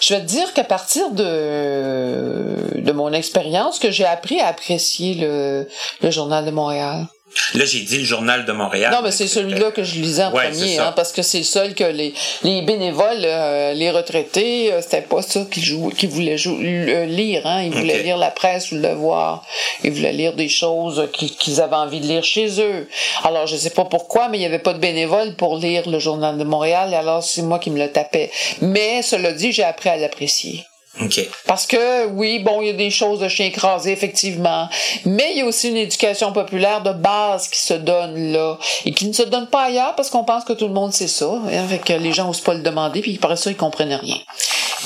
je 0.00 0.14
vais 0.14 0.20
te 0.20 0.26
dire 0.26 0.52
qu'à 0.52 0.64
partir 0.64 1.10
de 1.10 2.56
de 2.74 2.92
mon 2.92 3.12
expérience 3.12 3.78
que 3.78 3.90
j'ai 3.90 4.04
appris 4.04 4.40
à 4.40 4.48
apprécier 4.48 5.14
le 5.14 5.68
le 6.02 6.10
journal 6.10 6.44
de 6.44 6.50
Montréal. 6.50 7.06
Là, 7.54 7.64
j'ai 7.64 7.80
dit 7.80 7.98
le 7.98 8.04
journal 8.04 8.44
de 8.44 8.52
Montréal. 8.52 8.92
Non, 8.92 9.02
mais 9.02 9.10
c'est 9.10 9.26
celui-là 9.26 9.70
que 9.70 9.82
je 9.82 10.00
lisais 10.00 10.24
en 10.24 10.32
Ouais, 10.32 10.50
premier, 10.50 10.78
hein, 10.78 10.92
parce 10.94 11.12
que 11.12 11.22
c'est 11.22 11.38
le 11.38 11.44
seul 11.44 11.74
que 11.74 11.84
les, 11.84 12.14
les 12.42 12.62
bénévoles, 12.62 13.24
euh, 13.24 13.72
les 13.72 13.90
retraités, 13.90 14.72
euh, 14.72 14.80
c'était 14.82 15.02
pas 15.02 15.22
ça 15.22 15.44
qu'ils 15.50 15.64
jouaient, 15.64 15.92
qu'ils 15.92 16.08
voulaient 16.08 16.36
euh, 16.46 17.04
lire. 17.06 17.46
Hein. 17.46 17.62
Ils 17.62 17.72
voulaient 17.72 18.02
lire 18.02 18.16
la 18.16 18.30
presse 18.30 18.72
ou 18.72 18.76
le 18.76 18.82
devoir. 18.82 19.44
Ils 19.84 19.92
voulaient 19.92 20.12
lire 20.12 20.34
des 20.34 20.48
choses 20.48 21.08
qu'ils 21.12 21.60
avaient 21.60 21.76
envie 21.76 22.00
de 22.00 22.06
lire 22.06 22.24
chez 22.24 22.60
eux. 22.60 22.88
Alors, 23.24 23.46
je 23.46 23.56
sais 23.56 23.70
pas 23.70 23.84
pourquoi, 23.84 24.28
mais 24.28 24.38
il 24.38 24.42
y 24.42 24.46
avait 24.46 24.58
pas 24.58 24.72
de 24.72 24.78
bénévoles 24.78 25.34
pour 25.36 25.56
lire 25.58 25.88
le 25.88 25.98
journal 25.98 26.38
de 26.38 26.44
Montréal, 26.44 26.94
alors 26.94 27.22
c'est 27.22 27.42
moi 27.42 27.58
qui 27.58 27.70
me 27.70 27.78
le 27.78 27.90
tapais. 27.90 28.30
Mais, 28.60 29.02
cela 29.02 29.32
dit, 29.32 29.52
j'ai 29.52 29.64
appris 29.64 29.88
à 29.88 29.96
l'apprécier. 29.96 30.64
OK. 31.00 31.20
Parce 31.46 31.66
que, 31.66 32.06
oui, 32.06 32.38
bon, 32.38 32.62
il 32.62 32.68
y 32.68 32.70
a 32.70 32.74
des 32.74 32.90
choses 32.90 33.20
de 33.20 33.28
chien 33.28 33.46
écrasé, 33.46 33.92
effectivement. 33.92 34.68
Mais 35.04 35.32
il 35.32 35.38
y 35.38 35.40
a 35.42 35.46
aussi 35.46 35.68
une 35.68 35.76
éducation 35.76 36.32
populaire 36.32 36.82
de 36.82 36.92
base 36.92 37.48
qui 37.48 37.60
se 37.60 37.74
donne 37.74 38.32
là. 38.32 38.58
Et 38.84 38.92
qui 38.92 39.06
ne 39.06 39.12
se 39.12 39.22
donne 39.22 39.46
pas 39.46 39.64
ailleurs 39.64 39.94
parce 39.94 40.10
qu'on 40.10 40.24
pense 40.24 40.44
que 40.44 40.52
tout 40.52 40.66
le 40.66 40.74
monde 40.74 40.92
sait 40.92 41.08
ça. 41.08 41.30
Hein, 41.52 41.66
fait 41.68 41.78
que 41.78 41.92
les 41.92 42.12
gens 42.12 42.30
osent 42.30 42.40
pas 42.40 42.54
le 42.54 42.62
demander, 42.62 43.00
puis 43.00 43.18
par 43.18 43.36
ça, 43.36 43.50
ils 43.50 43.56
comprennent 43.56 43.94
rien. 43.94 44.16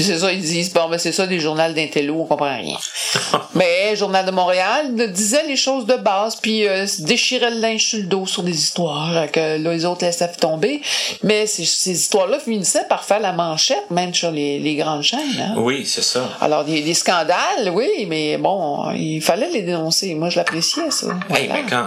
Puis 0.00 0.06
c'est 0.08 0.18
ça, 0.18 0.32
ils 0.32 0.40
disent, 0.40 0.72
bon, 0.72 0.88
ben 0.88 0.96
c'est 0.96 1.12
ça, 1.12 1.26
des 1.26 1.38
journaux 1.38 1.60
d'intello, 1.74 2.20
on 2.20 2.24
comprend 2.24 2.56
rien. 2.56 2.78
Mais 3.54 3.94
Journal 3.96 4.24
de 4.24 4.30
Montréal 4.30 4.94
disait 5.12 5.44
les 5.46 5.56
choses 5.56 5.84
de 5.84 5.96
base, 5.96 6.36
puis 6.36 6.66
euh, 6.66 6.86
déchirait 7.00 7.50
le 7.50 7.58
linge 7.60 7.84
sur 7.84 7.98
le 7.98 8.04
dos 8.04 8.24
sur 8.24 8.42
des 8.42 8.54
histoires 8.54 9.14
euh, 9.14 9.26
que 9.26 9.62
là, 9.62 9.72
les 9.74 9.84
autres 9.84 10.06
laissaient 10.06 10.32
tomber. 10.32 10.80
Mais 11.22 11.46
ces, 11.46 11.66
ces 11.66 11.90
histoires-là 11.92 12.38
finissaient 12.38 12.86
par 12.88 13.04
faire 13.04 13.20
la 13.20 13.32
manchette, 13.32 13.90
même 13.90 14.14
sur 14.14 14.30
les, 14.30 14.58
les 14.58 14.74
grandes 14.76 15.02
chaînes. 15.02 15.18
Hein? 15.38 15.54
Oui, 15.58 15.84
c'est 15.84 16.02
ça. 16.02 16.30
Alors, 16.40 16.64
des, 16.64 16.80
des 16.80 16.94
scandales, 16.94 17.68
oui, 17.70 18.06
mais 18.08 18.38
bon, 18.38 18.90
il 18.92 19.20
fallait 19.20 19.50
les 19.50 19.60
dénoncer. 19.62 20.14
Moi, 20.14 20.30
je 20.30 20.36
l'appréciais, 20.36 20.90
ça. 20.90 21.08
Hey, 21.28 21.46
Voilà. 21.48 21.52
mais 21.62 21.68
quand 21.68 21.86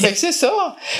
Fait 0.00 0.12
que 0.12 0.18
c'est 0.18 0.32
ça. 0.32 0.52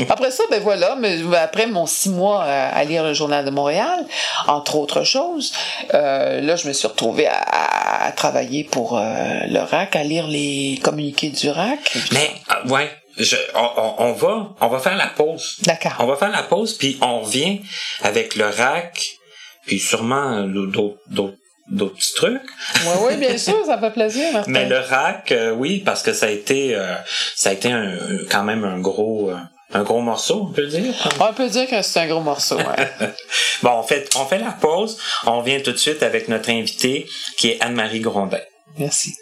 Après 0.08 0.30
ça, 0.30 0.44
ben 0.50 0.60
voilà, 0.62 0.94
mais 0.96 1.18
après 1.36 1.66
mon 1.66 1.86
six 1.86 2.10
mois 2.10 2.44
euh, 2.44 2.70
à 2.72 2.84
lire 2.84 3.02
le 3.04 3.14
Journal 3.14 3.44
de 3.44 3.50
Montréal, 3.50 4.04
entre 4.48 4.76
autres 4.76 5.02
choses, 5.04 5.52
euh, 5.94 6.40
là, 6.40 6.56
je 6.56 6.68
me 6.68 6.72
suis 6.72 6.86
retrouvée 6.88 7.26
à, 7.26 7.36
à- 7.38 8.06
à 8.06 8.12
travailler 8.12 8.64
pour 8.64 8.98
euh, 8.98 9.02
le 9.46 9.60
RAC, 9.60 9.94
à 9.96 10.02
lire 10.02 10.26
les 10.26 10.78
communiqués 10.82 11.28
du 11.30 11.48
RAC. 11.50 11.78
Mais 12.12 12.30
euh, 12.50 12.68
ouais, 12.68 12.90
je, 13.16 13.36
on, 13.54 13.94
on- 14.04 14.12
va 14.12 14.48
on 14.60 14.68
va 14.68 14.78
faire 14.78 14.96
la 14.96 15.06
pause. 15.06 15.56
D'accord. 15.62 15.92
On 16.00 16.06
va 16.06 16.16
faire 16.16 16.30
la 16.30 16.42
pause 16.42 16.76
puis 16.76 16.98
on 17.00 17.20
revient 17.20 17.60
avec 18.02 18.34
le 18.36 18.46
rack 18.46 19.06
puis 19.66 19.78
sûrement 19.78 20.42
d'autres 20.42 21.34
d'autres 21.68 21.96
petits 21.96 22.14
trucs. 22.14 22.42
Oui, 22.84 22.92
oui, 23.06 23.16
bien 23.16 23.38
sûr, 23.38 23.64
ça 23.64 23.78
fait 23.78 23.90
plaisir, 23.90 24.32
Martin. 24.32 24.50
Mais 24.50 24.68
le 24.68 24.78
rack, 24.78 25.32
euh, 25.32 25.52
oui, 25.52 25.82
parce 25.84 26.02
que 26.02 26.12
ça 26.12 26.26
a 26.26 26.30
été 26.30 26.74
euh, 26.74 26.94
ça 27.34 27.50
a 27.50 27.52
été 27.52 27.70
un, 27.70 27.96
quand 28.30 28.42
même 28.42 28.64
un 28.64 28.78
gros 28.78 29.30
euh, 29.30 29.36
un 29.74 29.82
gros 29.82 30.00
morceau, 30.00 30.48
on 30.50 30.52
peut 30.52 30.66
dire. 30.66 30.94
On 31.20 31.32
peut 31.32 31.48
dire 31.48 31.68
que 31.68 31.80
c'est 31.82 32.00
un 32.00 32.06
gros 32.06 32.20
morceau, 32.20 32.56
ouais. 32.56 32.92
Bon, 33.62 33.70
on 33.78 33.82
fait 33.82 34.08
on 34.16 34.26
fait 34.26 34.38
la 34.38 34.52
pause. 34.52 34.98
On 35.26 35.38
revient 35.38 35.62
tout 35.62 35.72
de 35.72 35.78
suite 35.78 36.02
avec 36.02 36.28
notre 36.28 36.50
invité 36.50 37.06
qui 37.38 37.50
est 37.50 37.60
Anne-Marie 37.60 38.00
Grondin. 38.00 38.40
Merci. 38.78 39.14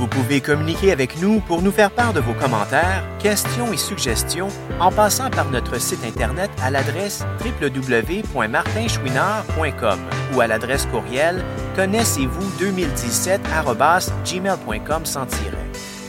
Vous 0.00 0.08
pouvez 0.08 0.40
communiquer 0.40 0.90
avec 0.92 1.20
nous 1.20 1.40
pour 1.40 1.60
nous 1.60 1.70
faire 1.70 1.90
part 1.90 2.14
de 2.14 2.20
vos 2.20 2.32
commentaires, 2.32 3.04
questions 3.18 3.70
et 3.70 3.76
suggestions 3.76 4.48
en 4.80 4.90
passant 4.90 5.28
par 5.28 5.50
notre 5.50 5.78
site 5.78 6.02
Internet 6.06 6.50
à 6.62 6.70
l'adresse 6.70 7.22
www.martinchouinard.com 7.44 10.00
ou 10.34 10.40
à 10.40 10.46
l'adresse 10.46 10.86
courriel 10.86 11.44
connaissez-vous 11.76 12.50
2017 12.58 13.42
gmail.com. 14.24 15.02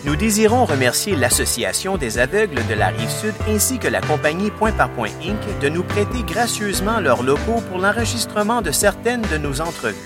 Nous 0.05 0.15
désirons 0.15 0.63
remercier 0.63 1.17
l'Association 1.17 1.97
des 1.97 2.17
aveugles 2.17 2.65
de 2.69 2.73
la 2.73 2.87
Rive-Sud 2.87 3.33
ainsi 3.49 3.77
que 3.77 3.89
la 3.89 3.99
compagnie 3.99 4.51
Point 4.51 4.71
par 4.71 4.89
Point 4.91 5.11
Inc. 5.21 5.59
de 5.59 5.67
nous 5.67 5.83
prêter 5.83 6.23
gracieusement 6.25 7.01
leurs 7.01 7.23
locaux 7.23 7.59
pour 7.69 7.79
l'enregistrement 7.79 8.61
de 8.61 8.71
certaines 8.71 9.23
de 9.23 9.37
nos 9.37 9.59
entrevues. 9.59 9.97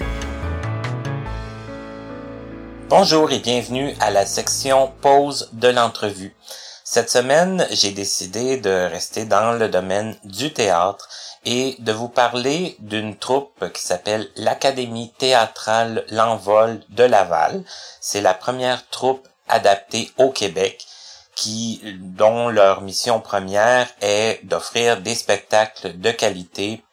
Bonjour 2.87 3.31
et 3.31 3.39
bienvenue 3.39 3.95
à 3.99 4.11
la 4.11 4.27
section 4.27 4.93
pause 5.01 5.49
de 5.53 5.69
l'entrevue. 5.69 6.35
Cette 6.83 7.09
semaine, 7.09 7.65
j'ai 7.71 7.91
décidé 7.91 8.57
de 8.57 8.69
rester 8.69 9.25
dans 9.25 9.53
le 9.53 9.69
domaine 9.69 10.15
du 10.23 10.53
théâtre 10.53 11.09
et 11.45 11.77
de 11.79 11.91
vous 11.91 12.09
parler 12.09 12.75
d'une 12.77 13.17
troupe 13.17 13.71
qui 13.73 13.81
s'appelle 13.81 14.29
l'Académie 14.35 15.11
théâtrale 15.17 16.05
L'Envol 16.11 16.79
de 16.89 17.03
Laval. 17.03 17.63
C'est 18.01 18.21
la 18.21 18.35
première 18.35 18.87
troupe 18.89 19.27
adaptée 19.47 20.11
au 20.19 20.29
Québec 20.29 20.85
qui, 21.33 21.81
dont 21.99 22.49
leur 22.49 22.81
mission 22.81 23.19
première 23.19 23.87
est 24.01 24.41
d'offrir 24.43 25.01
des 25.01 25.15
spectacles 25.15 25.99
de 25.99 26.11
qualité 26.11 26.83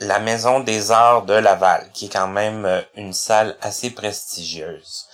la 0.00 0.18
Maison 0.18 0.60
des 0.60 0.90
Arts 0.90 1.24
de 1.24 1.34
Laval, 1.34 1.90
qui 1.92 2.06
est 2.06 2.10
quand 2.10 2.28
même 2.28 2.64
euh, 2.66 2.82
une 2.96 3.14
salle 3.14 3.56
assez 3.62 3.90
prestigieuse. 3.90 5.06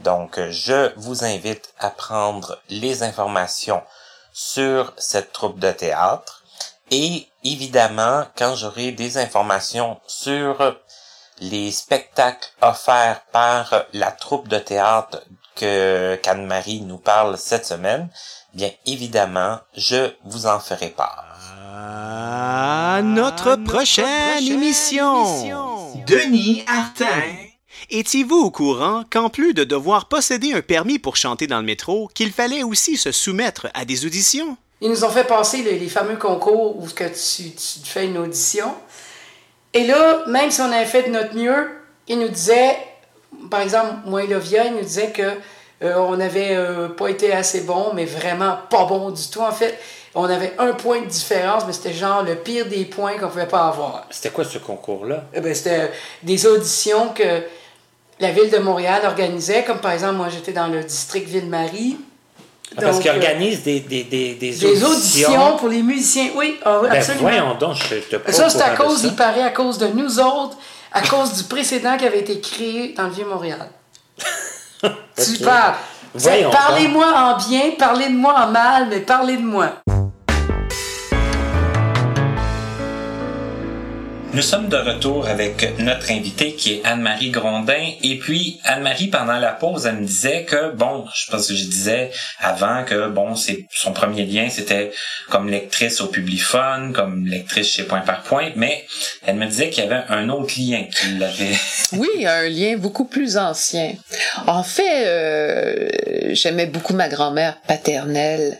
Donc, 0.00 0.38
euh, 0.38 0.50
je 0.50 0.92
vous 0.96 1.24
invite 1.24 1.72
à 1.78 1.90
prendre 1.90 2.60
les 2.68 3.02
informations 3.02 3.82
sur 4.32 4.92
cette 4.98 5.32
troupe 5.32 5.58
de 5.58 5.72
théâtre. 5.72 6.44
Et 6.90 7.27
évidemment, 7.44 8.24
quand 8.36 8.54
j'aurai 8.56 8.92
des 8.92 9.18
informations 9.18 9.98
sur 10.06 10.76
les 11.40 11.70
spectacles 11.70 12.48
offerts 12.60 13.22
par 13.32 13.84
la 13.92 14.10
troupe 14.10 14.48
de 14.48 14.58
théâtre 14.58 15.22
que 15.54 16.16
qu'Anne-Marie 16.22 16.80
nous 16.80 16.98
parle 16.98 17.36
cette 17.38 17.66
semaine, 17.66 18.08
bien 18.54 18.70
évidemment, 18.86 19.58
je 19.76 20.12
vous 20.24 20.46
en 20.46 20.60
ferai 20.60 20.88
part. 20.88 21.24
À 21.74 23.00
notre 23.02 23.56
prochaine 23.56 24.42
émission. 24.42 25.24
Denis 26.06 26.64
Artin. 26.66 27.06
Étiez-vous 27.90 28.36
au 28.36 28.50
courant 28.50 29.04
qu'en 29.08 29.30
plus 29.30 29.54
de 29.54 29.64
devoir 29.64 30.08
posséder 30.08 30.52
un 30.52 30.62
permis 30.62 30.98
pour 30.98 31.16
chanter 31.16 31.46
dans 31.46 31.58
le 31.58 31.64
métro, 31.64 32.08
qu'il 32.14 32.32
fallait 32.32 32.62
aussi 32.62 32.96
se 32.96 33.12
soumettre 33.12 33.68
à 33.74 33.84
des 33.84 34.04
auditions? 34.04 34.56
Ils 34.80 34.90
nous 34.90 35.04
ont 35.04 35.10
fait 35.10 35.24
passer 35.24 35.62
les, 35.62 35.78
les 35.78 35.88
fameux 35.88 36.16
concours 36.16 36.76
où 36.78 36.86
que 36.86 37.04
tu, 37.04 37.50
tu 37.50 37.90
fais 37.90 38.06
une 38.06 38.18
audition. 38.18 38.74
Et 39.74 39.86
là, 39.86 40.24
même 40.26 40.50
si 40.50 40.60
on 40.60 40.72
avait 40.72 40.86
fait 40.86 41.04
de 41.04 41.10
notre 41.10 41.34
mieux, 41.34 41.68
ils 42.06 42.18
nous 42.18 42.28
disaient, 42.28 42.76
par 43.50 43.60
exemple, 43.60 43.94
moi 44.06 44.22
et 44.22 44.26
Lovia, 44.26 44.66
ils 44.66 44.74
nous 44.74 44.80
disaient 44.80 45.10
que 45.10 45.30
euh, 45.82 45.94
on 45.96 46.16
n'avait 46.16 46.56
euh, 46.56 46.88
pas 46.88 47.08
été 47.08 47.32
assez 47.32 47.60
bon, 47.60 47.92
mais 47.94 48.04
vraiment 48.04 48.58
pas 48.70 48.84
bon 48.86 49.10
du 49.10 49.28
tout. 49.28 49.40
En 49.40 49.52
fait, 49.52 49.78
on 50.14 50.24
avait 50.24 50.54
un 50.58 50.72
point 50.72 51.02
de 51.02 51.06
différence, 51.06 51.64
mais 51.66 51.72
c'était 51.72 51.92
genre 51.92 52.22
le 52.22 52.34
pire 52.34 52.66
des 52.66 52.84
points 52.84 53.18
qu'on 53.18 53.28
pouvait 53.28 53.46
pas 53.46 53.68
avoir. 53.68 54.06
C'était 54.10 54.30
quoi 54.30 54.44
ce 54.44 54.58
concours-là? 54.58 55.24
Eh 55.34 55.40
ben, 55.40 55.54
c'était 55.54 55.92
des 56.22 56.46
auditions 56.46 57.10
que 57.10 57.42
la 58.18 58.32
ville 58.32 58.50
de 58.50 58.58
Montréal 58.58 59.02
organisait, 59.04 59.62
comme 59.64 59.78
par 59.78 59.92
exemple, 59.92 60.14
moi 60.14 60.28
j'étais 60.28 60.52
dans 60.52 60.66
le 60.66 60.82
district 60.82 61.28
Ville-Marie. 61.28 61.98
Parce 62.76 62.92
Donc, 62.92 63.02
qu'ils 63.02 63.10
euh, 63.10 63.14
organisent 63.14 63.62
des, 63.62 63.80
des, 63.80 64.04
des, 64.04 64.34
des 64.34 64.50
Des 64.52 64.84
auditions 64.84 65.56
pour 65.56 65.68
les 65.68 65.82
musiciens, 65.82 66.30
oui, 66.36 66.58
ah 66.64 66.78
oui, 66.82 66.88
Ben, 66.90 66.98
absolument. 66.98 67.22
voyons 67.28 67.54
donc, 67.54 67.76
je 67.76 67.94
te 67.96 68.16
pas 68.16 68.32
Ça, 68.32 68.50
c'est 68.50 68.62
à 68.62 68.70
cause, 68.76 69.04
il 69.04 69.14
paraît, 69.16 69.42
à 69.42 69.50
cause 69.50 69.78
de 69.78 69.86
nous 69.88 70.18
autres, 70.20 70.56
à 70.92 71.00
cause 71.00 71.32
du 71.34 71.44
précédent 71.44 71.96
qui 71.96 72.06
avait 72.06 72.20
été 72.20 72.40
créé 72.40 72.94
dans 72.96 73.04
le 73.04 73.10
Vieux-Montréal. 73.10 73.68
Tu 74.80 74.86
Ok. 75.40 75.44
parles. 75.44 75.74
Voyons 76.14 76.50
Parlez-moi 76.50 77.06
en 77.06 77.36
bien, 77.48 77.72
parlez 77.78 78.06
de 78.08 78.16
moi 78.16 78.34
en 78.38 78.50
mal, 78.50 78.86
mais 78.90 79.00
parlez 79.00 79.36
de 79.36 79.42
moi. 79.42 79.72
Nous 84.34 84.42
sommes 84.42 84.68
de 84.68 84.76
retour 84.76 85.26
avec 85.26 85.78
notre 85.78 86.10
invitée 86.10 86.52
qui 86.52 86.74
est 86.74 86.84
Anne-Marie 86.84 87.30
Grondin. 87.30 87.92
Et 88.02 88.18
puis, 88.18 88.60
Anne-Marie, 88.62 89.06
pendant 89.06 89.38
la 89.38 89.52
pause, 89.52 89.86
elle 89.86 89.96
me 89.96 90.06
disait 90.06 90.44
que, 90.44 90.70
bon, 90.72 91.06
je 91.14 91.30
pense 91.30 91.48
que 91.48 91.54
je 91.54 91.64
disais 91.64 92.10
avant 92.38 92.84
que, 92.84 93.08
bon, 93.08 93.34
c'est 93.34 93.66
son 93.70 93.92
premier 93.92 94.26
lien, 94.26 94.48
c'était 94.50 94.92
comme 95.30 95.48
lectrice 95.48 96.02
au 96.02 96.08
Publifun, 96.08 96.92
comme 96.92 97.26
lectrice 97.26 97.68
chez 97.68 97.84
Point 97.84 98.02
par 98.02 98.22
Point, 98.22 98.50
mais 98.54 98.84
elle 99.26 99.36
me 99.36 99.46
disait 99.46 99.70
qu'il 99.70 99.84
y 99.84 99.86
avait 99.86 100.04
un 100.10 100.28
autre 100.28 100.52
lien 100.58 100.84
qui 100.84 101.18
l'avait... 101.18 101.56
Oui, 101.92 102.26
un 102.26 102.48
lien 102.48 102.76
beaucoup 102.76 103.06
plus 103.06 103.38
ancien. 103.38 103.94
En 104.46 104.62
fait, 104.62 105.06
euh, 105.06 105.88
j'aimais 106.32 106.66
beaucoup 106.66 106.92
ma 106.92 107.08
grand-mère 107.08 107.58
paternelle 107.66 108.58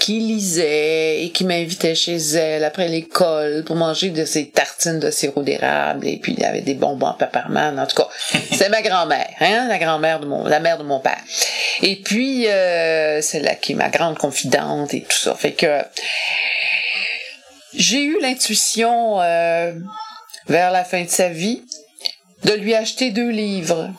qui 0.00 0.18
lisait 0.18 1.22
et 1.22 1.30
qui 1.30 1.44
m'invitait 1.44 1.94
chez 1.94 2.16
elle 2.16 2.64
après 2.64 2.88
l'école 2.88 3.62
pour 3.64 3.76
manger 3.76 4.08
de 4.08 4.24
ses 4.24 4.48
tartines 4.48 4.98
de 4.98 5.10
sirop 5.10 5.42
d'érable 5.42 6.08
et 6.08 6.16
puis 6.16 6.32
il 6.32 6.40
y 6.40 6.44
avait 6.44 6.62
des 6.62 6.74
bonbons 6.74 7.06
à 7.06 7.12
Pepperman. 7.14 7.78
En 7.78 7.86
tout 7.86 7.96
cas, 7.96 8.08
c'est 8.52 8.70
ma 8.70 8.80
grand-mère, 8.80 9.28
hein, 9.40 9.68
la 9.68 9.78
grand-mère 9.78 10.18
de 10.18 10.26
mon, 10.26 10.44
la 10.46 10.58
mère 10.58 10.78
de 10.78 10.84
mon 10.84 11.00
père. 11.00 11.20
Et 11.82 11.96
puis, 11.96 12.48
euh, 12.48 13.20
c'est 13.20 13.40
là 13.40 13.54
qui 13.54 13.72
est 13.72 13.76
ma 13.76 13.90
grande 13.90 14.16
confidente 14.16 14.94
et 14.94 15.02
tout 15.02 15.16
ça. 15.16 15.34
Fait 15.34 15.52
que 15.52 15.82
j'ai 17.74 18.02
eu 18.02 18.18
l'intuition 18.20 19.20
euh, 19.20 19.72
vers 20.48 20.70
la 20.70 20.82
fin 20.82 21.04
de 21.04 21.10
sa 21.10 21.28
vie 21.28 21.62
de 22.44 22.54
lui 22.54 22.74
acheter 22.74 23.10
deux 23.10 23.28
livres. 23.28 23.90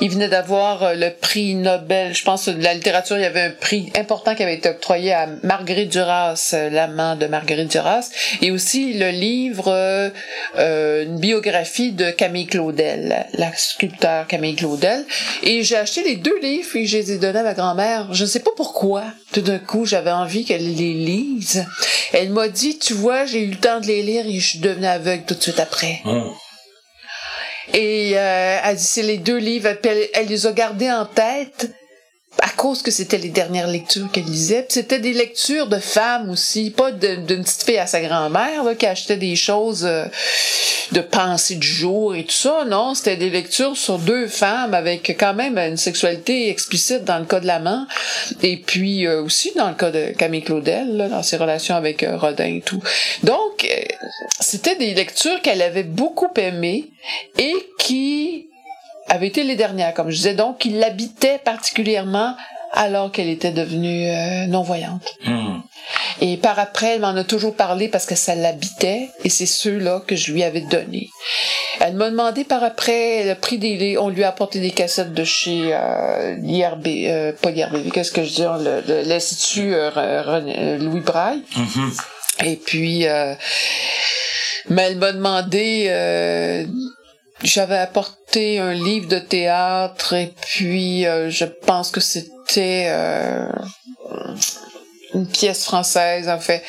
Il 0.00 0.10
venait 0.10 0.28
d'avoir 0.28 0.82
euh, 0.82 0.94
le 0.94 1.10
prix 1.10 1.54
Nobel, 1.54 2.14
je 2.14 2.24
pense, 2.24 2.48
de 2.48 2.62
la 2.62 2.74
littérature, 2.74 3.16
il 3.16 3.22
y 3.22 3.26
avait 3.26 3.42
un 3.42 3.50
prix 3.50 3.92
important 3.96 4.34
qui 4.34 4.42
avait 4.42 4.54
été 4.54 4.68
octroyé 4.68 5.12
à 5.12 5.26
Marguerite 5.42 5.90
Duras, 5.90 6.52
euh, 6.54 6.70
l'amant 6.70 7.16
de 7.16 7.26
Marguerite 7.26 7.70
Duras, 7.70 8.08
et 8.40 8.50
aussi 8.50 8.94
le 8.94 9.10
livre, 9.10 9.68
euh, 9.68 10.10
euh, 10.58 11.04
une 11.04 11.18
biographie 11.18 11.92
de 11.92 12.10
Camille 12.10 12.46
Claudel, 12.46 13.26
la 13.34 13.52
sculpteur 13.56 14.26
Camille 14.26 14.56
Claudel, 14.56 15.04
et 15.42 15.62
j'ai 15.62 15.76
acheté 15.76 16.02
les 16.02 16.16
deux 16.16 16.38
livres 16.40 16.76
et 16.76 16.86
je 16.86 16.98
les 16.98 17.12
ai 17.12 17.18
donnés 17.18 17.40
à 17.40 17.42
ma 17.42 17.54
grand-mère. 17.54 18.12
Je 18.12 18.24
ne 18.24 18.28
sais 18.28 18.40
pas 18.40 18.52
pourquoi, 18.56 19.04
tout 19.32 19.42
d'un 19.42 19.58
coup, 19.58 19.84
j'avais 19.84 20.10
envie 20.10 20.44
qu'elle 20.44 20.74
les 20.74 20.94
lise. 20.94 21.66
Elle 22.12 22.30
m'a 22.30 22.48
dit, 22.48 22.78
tu 22.78 22.94
vois, 22.94 23.24
j'ai 23.26 23.40
eu 23.40 23.50
le 23.50 23.56
temps 23.56 23.80
de 23.80 23.86
les 23.86 24.02
lire 24.02 24.26
et 24.26 24.38
je 24.38 24.48
suis 24.48 24.58
devenue 24.58 24.86
aveugle 24.86 25.24
tout 25.24 25.34
de 25.34 25.42
suite 25.42 25.60
après. 25.60 26.00
Hum. 26.04 26.32
Et 27.74 28.12
euh, 28.16 28.58
elle 28.64 28.76
dit 28.76 28.82
c'est 28.82 29.02
les 29.02 29.18
deux 29.18 29.38
livres, 29.38 29.68
elle 30.14 30.26
les 30.26 30.46
a 30.46 30.52
gardés 30.52 30.90
en 30.90 31.06
tête 31.06 31.70
à 32.40 32.48
cause 32.50 32.82
que 32.82 32.90
c'était 32.90 33.18
les 33.18 33.28
dernières 33.28 33.68
lectures 33.68 34.10
qu'elle 34.10 34.24
lisait. 34.24 34.66
C'était 34.68 34.98
des 34.98 35.12
lectures 35.12 35.66
de 35.66 35.78
femmes 35.78 36.30
aussi, 36.30 36.70
pas 36.70 36.90
d'une 36.90 37.24
petite 37.24 37.62
fille 37.64 37.78
à 37.78 37.86
sa 37.86 38.00
grand-mère 38.00 38.64
qui 38.78 38.86
achetait 38.86 39.16
des 39.16 39.36
choses 39.36 39.84
euh, 39.84 40.04
de 40.92 41.00
pensée 41.00 41.56
du 41.56 41.66
jour 41.66 42.14
et 42.14 42.24
tout 42.24 42.34
ça. 42.34 42.64
Non, 42.66 42.94
c'était 42.94 43.16
des 43.16 43.30
lectures 43.30 43.76
sur 43.76 43.98
deux 43.98 44.26
femmes 44.26 44.74
avec 44.74 45.16
quand 45.18 45.34
même 45.34 45.58
une 45.58 45.76
sexualité 45.76 46.48
explicite 46.48 47.04
dans 47.04 47.18
le 47.18 47.24
cas 47.24 47.40
de 47.40 47.46
l'amant. 47.46 47.86
Et 48.42 48.56
puis 48.56 49.06
euh, 49.06 49.22
aussi 49.22 49.52
dans 49.56 49.68
le 49.68 49.74
cas 49.74 49.90
de 49.90 50.12
Camille 50.16 50.42
Claudel, 50.42 50.96
là, 50.96 51.08
dans 51.08 51.22
ses 51.22 51.36
relations 51.36 51.76
avec 51.76 52.02
euh, 52.02 52.16
Rodin 52.16 52.56
et 52.56 52.62
tout. 52.64 52.82
Donc, 53.22 53.64
euh, 53.64 53.82
c'était 54.40 54.76
des 54.76 54.94
lectures 54.94 55.40
qu'elle 55.42 55.62
avait 55.62 55.82
beaucoup 55.82 56.28
aimées 56.36 56.90
et 57.38 57.54
qui 57.78 58.49
avaient 59.10 59.26
été 59.26 59.44
les 59.44 59.56
dernières, 59.56 59.92
comme 59.92 60.10
je 60.10 60.16
disais, 60.16 60.34
donc 60.34 60.58
qui 60.58 60.70
l'habitaient 60.70 61.38
particulièrement 61.44 62.34
alors 62.72 63.10
qu'elle 63.10 63.28
était 63.28 63.50
devenue 63.50 64.08
euh, 64.08 64.46
non-voyante. 64.46 65.02
Hum. 65.26 65.62
Et 66.20 66.36
par 66.36 66.58
après, 66.58 66.94
elle 66.94 67.00
m'en 67.00 67.08
a 67.16 67.24
toujours 67.24 67.56
parlé 67.56 67.88
parce 67.88 68.06
que 68.06 68.14
ça 68.14 68.34
l'habitait 68.34 69.08
et 69.24 69.28
c'est 69.28 69.46
ceux-là 69.46 70.02
que 70.06 70.14
je 70.14 70.32
lui 70.32 70.44
avais 70.44 70.60
donnés. 70.60 71.08
Elle 71.80 71.94
m'a 71.94 72.10
demandé 72.10 72.44
par 72.44 72.62
après 72.62 73.24
le 73.24 73.34
prix 73.34 73.58
des 73.58 73.76
livres. 73.76 74.04
On 74.04 74.08
lui 74.08 74.22
a 74.22 74.28
apporté 74.28 74.60
des 74.60 74.70
cassettes 74.70 75.14
de 75.14 75.24
chez 75.24 75.70
euh, 75.72 76.36
l'IRB, 76.36 76.86
euh, 76.86 77.32
pas 77.32 77.50
l'IRB, 77.50 77.90
qu'est-ce 77.90 78.12
que 78.12 78.22
je 78.22 78.34
dis, 78.34 79.08
l'Institut 79.08 79.74
euh, 79.74 79.90
euh, 79.96 80.78
Louis 80.78 81.00
Braille. 81.00 81.42
Mhm. 81.56 81.92
Et 82.44 82.56
puis, 82.56 83.06
euh, 83.06 83.34
mais 84.68 84.82
elle 84.82 84.98
m'a 84.98 85.12
demandé, 85.12 85.86
euh, 85.88 86.66
j'avais 87.42 87.78
apporté 87.78 88.58
un 88.58 88.74
livre 88.74 89.08
de 89.08 89.18
théâtre 89.18 90.14
et 90.14 90.32
puis 90.40 91.06
euh, 91.06 91.30
je 91.30 91.44
pense 91.44 91.90
que 91.90 92.00
c'était 92.00 92.86
euh, 92.88 93.48
une 95.14 95.26
pièce 95.26 95.64
française 95.64 96.28
en 96.28 96.38
fait. 96.38 96.62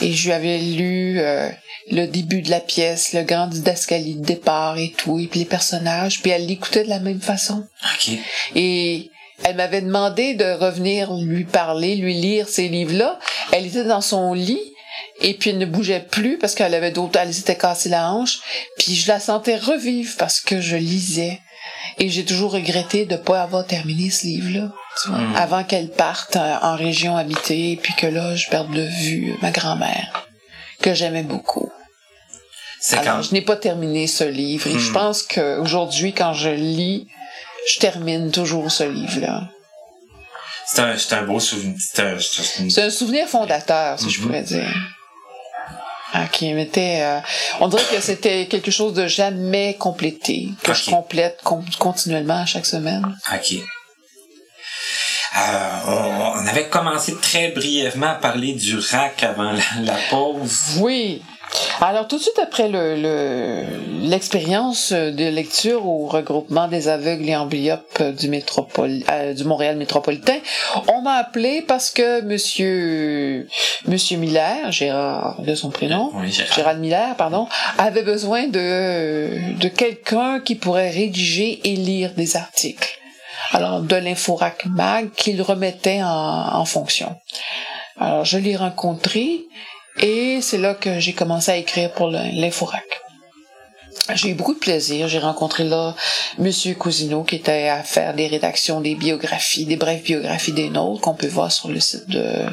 Et 0.00 0.12
je 0.12 0.26
lui 0.26 0.32
avais 0.32 0.58
lu 0.58 1.18
euh, 1.18 1.48
le 1.90 2.06
début 2.06 2.42
de 2.42 2.50
la 2.50 2.60
pièce, 2.60 3.12
le 3.12 3.22
grand 3.22 3.46
didascalie 3.46 4.16
de 4.16 4.24
départ 4.24 4.78
et 4.78 4.92
tout, 4.96 5.18
et 5.18 5.26
puis 5.26 5.40
les 5.40 5.46
personnages, 5.46 6.22
puis 6.22 6.30
elle 6.30 6.46
l'écoutait 6.46 6.84
de 6.84 6.88
la 6.88 7.00
même 7.00 7.20
façon. 7.20 7.64
Et 8.54 9.10
elle 9.44 9.56
m'avait 9.56 9.80
demandé 9.80 10.34
de 10.34 10.44
revenir 10.44 11.12
lui 11.14 11.44
parler, 11.44 11.96
lui 11.96 12.14
lire 12.14 12.48
ces 12.48 12.68
livres-là. 12.68 13.18
Elle 13.52 13.66
était 13.66 13.84
dans 13.84 14.00
son 14.00 14.34
lit 14.34 14.71
et 15.20 15.34
puis 15.34 15.50
elle 15.50 15.58
ne 15.58 15.66
bougeait 15.66 16.00
plus 16.10 16.38
parce 16.38 16.54
qu'elle 16.54 16.74
avait 16.74 16.90
d'autres, 16.90 17.18
elle 17.18 17.32
s'était 17.34 17.56
cassé 17.56 17.88
la 17.88 18.10
hanche. 18.12 18.38
Puis 18.78 18.94
je 18.94 19.08
la 19.08 19.20
sentais 19.20 19.56
revivre 19.56 20.14
parce 20.18 20.40
que 20.40 20.60
je 20.60 20.76
lisais. 20.76 21.40
Et 21.98 22.08
j'ai 22.08 22.24
toujours 22.24 22.52
regretté 22.52 23.06
de 23.06 23.16
pas 23.16 23.42
avoir 23.42 23.64
terminé 23.66 24.10
ce 24.10 24.26
livre-là, 24.26 24.72
tu 25.02 25.08
vois, 25.10 25.18
Mm. 25.18 25.36
avant 25.36 25.64
qu'elle 25.64 25.90
parte 25.90 26.36
euh, 26.36 26.56
en 26.62 26.74
région 26.76 27.16
habitée, 27.16 27.72
et 27.72 27.76
puis 27.76 27.94
que 27.94 28.06
là, 28.06 28.34
je 28.34 28.48
perde 28.50 28.72
de 28.74 28.82
vue 28.82 29.34
ma 29.42 29.50
grand-mère, 29.52 30.26
que 30.80 30.92
j'aimais 30.94 31.22
beaucoup. 31.22 31.70
C'est 32.80 32.98
Alors, 32.98 33.16
quand... 33.18 33.22
je 33.22 33.32
n'ai 33.32 33.42
pas 33.42 33.56
terminé 33.56 34.06
ce 34.08 34.24
livre, 34.24 34.66
et 34.66 34.78
je 34.78 34.90
Mm. 34.90 34.94
pense 34.94 35.22
qu'aujourd'hui, 35.22 36.12
quand 36.12 36.32
je 36.34 36.50
lis, 36.50 37.06
je 37.72 37.78
termine 37.78 38.32
toujours 38.32 38.70
ce 38.72 38.82
livre-là. 38.84 39.48
C'est 40.66 40.80
un, 40.80 40.96
c'est 40.98 41.14
un 41.14 41.22
beau 41.22 41.40
souvenir. 41.40 41.76
C'est 41.78 42.02
un, 42.02 42.16
c'est 42.20 42.58
une- 42.62 42.70
C'est 42.70 42.82
un 42.82 42.90
souvenir 42.90 43.26
fondateur, 43.28 43.98
si 43.98 44.08
je 44.10 44.20
Mhm. 44.20 44.26
pourrais 44.26 44.42
dire. 44.42 44.74
Ah, 46.14 46.26
qui 46.28 46.52
m'était, 46.52 47.00
euh, 47.00 47.20
on 47.60 47.68
dirait 47.68 47.84
que 47.90 48.00
c'était 48.02 48.46
quelque 48.46 48.70
chose 48.70 48.92
de 48.92 49.06
jamais 49.06 49.76
complété, 49.78 50.50
que 50.62 50.74
je 50.74 50.82
Ok. 50.82 50.90
complète 50.90 51.40
con- 51.42 51.64
continuellement 51.78 52.42
à 52.42 52.46
chaque 52.46 52.66
semaine. 52.66 53.02
OK. 53.34 53.54
Euh, 55.34 55.70
on, 55.86 56.32
on 56.42 56.46
avait 56.46 56.68
commencé 56.68 57.14
très 57.22 57.48
brièvement 57.48 58.08
à 58.10 58.14
parler 58.16 58.52
du 58.52 58.76
rack 58.78 59.22
avant 59.22 59.52
la, 59.52 59.62
la 59.80 59.96
pause. 60.10 60.76
Oui. 60.80 61.22
Alors 61.80 62.06
tout 62.08 62.16
de 62.16 62.22
suite 62.22 62.38
après 62.40 62.68
le 62.68 62.96
le- 62.96 64.08
l'expérience 64.08 64.92
de 64.92 65.28
lecture 65.28 65.86
au 65.86 66.06
regroupement 66.06 66.68
des 66.68 66.88
aveugles 66.88 67.28
et 67.28 67.36
amblyopes 67.36 68.02
du 68.18 68.28
métropole 68.28 69.00
euh, 69.10 69.34
du 69.34 69.44
Montréal 69.44 69.76
métropolitain, 69.76 70.38
on 70.88 71.02
m'a 71.02 71.14
appelé 71.14 71.62
parce 71.62 71.90
que 71.90 72.20
monsieur 72.22 73.48
monsieur 73.86 74.16
Miller, 74.16 74.70
Gérard 74.72 75.40
de 75.42 75.54
son 75.54 75.70
prénom, 75.70 76.10
Oui, 76.14 76.30
Gérard. 76.30 76.54
Gérald 76.54 76.80
Miller, 76.80 77.16
pardon, 77.16 77.46
avait 77.78 78.02
besoin 78.02 78.46
de, 78.46 79.58
de 79.58 79.68
quelqu'un 79.68 80.40
qui 80.40 80.54
pourrait 80.54 80.90
rédiger 80.90 81.60
et 81.64 81.76
lire 81.76 82.12
des 82.14 82.36
articles. 82.36 82.98
Alors, 83.52 83.80
de 83.80 83.96
l'Inforac 83.96 84.64
Mag 84.66 85.10
qu'il 85.14 85.42
remettait 85.42 86.02
en, 86.02 86.08
en 86.54 86.64
fonction. 86.64 87.14
Alors, 87.98 88.24
je 88.24 88.38
l'ai 88.38 88.56
rencontré 88.56 89.40
et 89.98 90.40
c'est 90.40 90.58
là 90.58 90.74
que 90.74 90.98
j'ai 90.98 91.12
commencé 91.12 91.50
à 91.50 91.56
écrire 91.56 91.92
pour 91.92 92.08
l'Inforac. 92.08 92.84
J'ai 94.14 94.30
eu 94.30 94.34
beaucoup 94.34 94.54
de 94.54 94.58
plaisir. 94.58 95.08
J'ai 95.08 95.18
rencontré 95.18 95.64
là 95.64 95.94
Monsieur 96.38 96.74
Cousineau 96.74 97.22
qui 97.22 97.36
était 97.36 97.68
à 97.68 97.82
faire 97.82 98.14
des 98.14 98.26
rédactions, 98.26 98.80
des 98.80 98.94
biographies, 98.94 99.64
des 99.64 99.76
brèves 99.76 100.02
biographies 100.02 100.52
des 100.52 100.70
nôtres 100.70 101.00
qu'on 101.00 101.14
peut 101.14 101.28
voir 101.28 101.52
sur 101.52 101.68
le 101.68 101.78
site 101.78 102.08
de, 102.08 102.46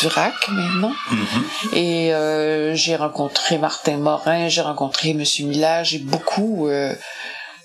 du 0.00 0.06
RAC 0.06 0.34
maintenant. 0.48 0.94
Mhm. 1.10 1.44
Et 1.74 2.14
euh, 2.14 2.74
j'ai 2.74 2.96
rencontré 2.96 3.58
Martin 3.58 3.98
Morin, 3.98 4.48
j'ai 4.48 4.62
rencontré 4.62 5.12
Monsieur 5.14 5.46
Miller, 5.46 5.84
j'ai 5.84 5.98
beaucoup, 5.98 6.68
euh, 6.68 6.94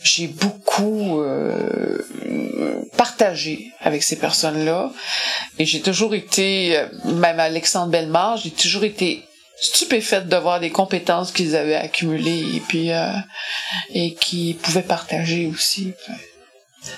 j'ai 0.02 0.28
beaucoup 0.28 1.22
euh, 1.22 1.98
partagé 2.98 3.72
avec 3.80 4.04
ces 4.04 4.18
personnes-là. 4.18 4.91
Et 5.60 5.66
j'ai 5.66 5.82
toujours 5.82 6.14
été, 6.14 6.78
euh, 6.78 6.88
même 7.06 7.39
Alexandre 7.39 7.91
Bellemare, 7.91 8.38
j'ai 8.38 8.52
toujours 8.52 8.84
été 8.84 9.24
stupéfaite 9.60 10.28
de 10.28 10.38
voir 10.38 10.60
les 10.60 10.70
compétences 10.70 11.32
qu'ils 11.32 11.56
avaient 11.56 11.76
accumulées 11.76 12.43
et 12.56 12.60
puis 12.68 12.91
euh, 12.91 13.12
et 13.93 14.14
qui 14.14 14.58
pouvaient 14.62 14.84
partager 14.84 15.48
aussi. 15.48 15.93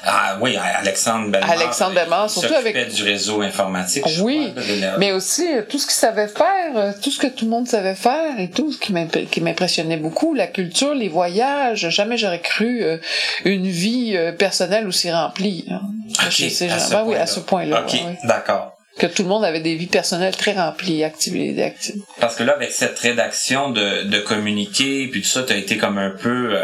Ah 0.04 0.38
oui, 0.42 0.58
Alexandre 0.58 1.30
Bellemare. 1.30 1.52
Alexandre 1.52 1.96
Bellemare, 1.96 2.30
surtout 2.30 2.54
avec 2.56 2.94
du 2.94 3.04
réseau 3.04 3.42
informatique. 3.42 4.06
oui, 4.22 4.54
mais 4.98 5.12
aussi 5.12 5.48
euh, 5.48 5.62
tout 5.68 5.80
ce 5.80 5.86
qu'il 5.86 5.96
savait 5.96 6.28
faire, 6.28 6.76
euh, 6.76 6.92
tout 7.02 7.12
ce 7.12 7.20
que 7.20 7.28
tout 7.28 7.46
le 7.46 7.52
monde 7.52 7.68
savait 7.68 7.96
faire 7.96 8.40
et 8.40 8.50
tout 8.50 8.72
ce 8.72 8.80
qui 8.80 9.42
m'impressionnait 9.42 9.98
beaucoup, 9.98 10.34
la 10.34 10.48
culture, 10.48 10.94
les 10.94 11.10
voyages. 11.10 11.90
Jamais 11.90 12.18
j'aurais 12.18 12.42
cru 12.42 12.84
euh, 12.84 12.98
une 13.46 13.68
vie 13.68 14.18
personnelle 14.38 14.88
aussi 14.88 15.12
remplie. 15.12 15.66
Hein. 15.70 15.82
Okay, 16.28 16.48
à 16.48 16.80
ce 16.80 16.92
ben 16.92 17.04
oui, 17.06 17.16
à 17.16 17.26
ce 17.26 17.40
point-là. 17.40 17.82
Ok, 17.82 18.00
d'accord 18.24 18.79
que 19.00 19.08
tout 19.08 19.24
le 19.24 19.30
monde 19.30 19.46
avait 19.46 19.62
des 19.62 19.76
vies 19.76 19.88
personnelles 19.88 20.36
très 20.36 20.54
remplies, 20.54 21.04
actives, 21.04 21.60
actives. 21.60 22.02
Parce 22.20 22.36
que 22.36 22.44
là, 22.44 22.54
avec 22.54 22.72
cette 22.72 23.00
rédaction 23.00 23.72
de, 23.72 24.04
de 24.04 24.20
communiquer, 24.20 25.08
puis 25.08 25.22
tout 25.22 25.28
ça, 25.28 25.44
tu 25.44 25.54
as 25.54 25.58
été 25.58 25.78
comme 25.78 25.98
un 25.98 26.12
peu 26.12 26.56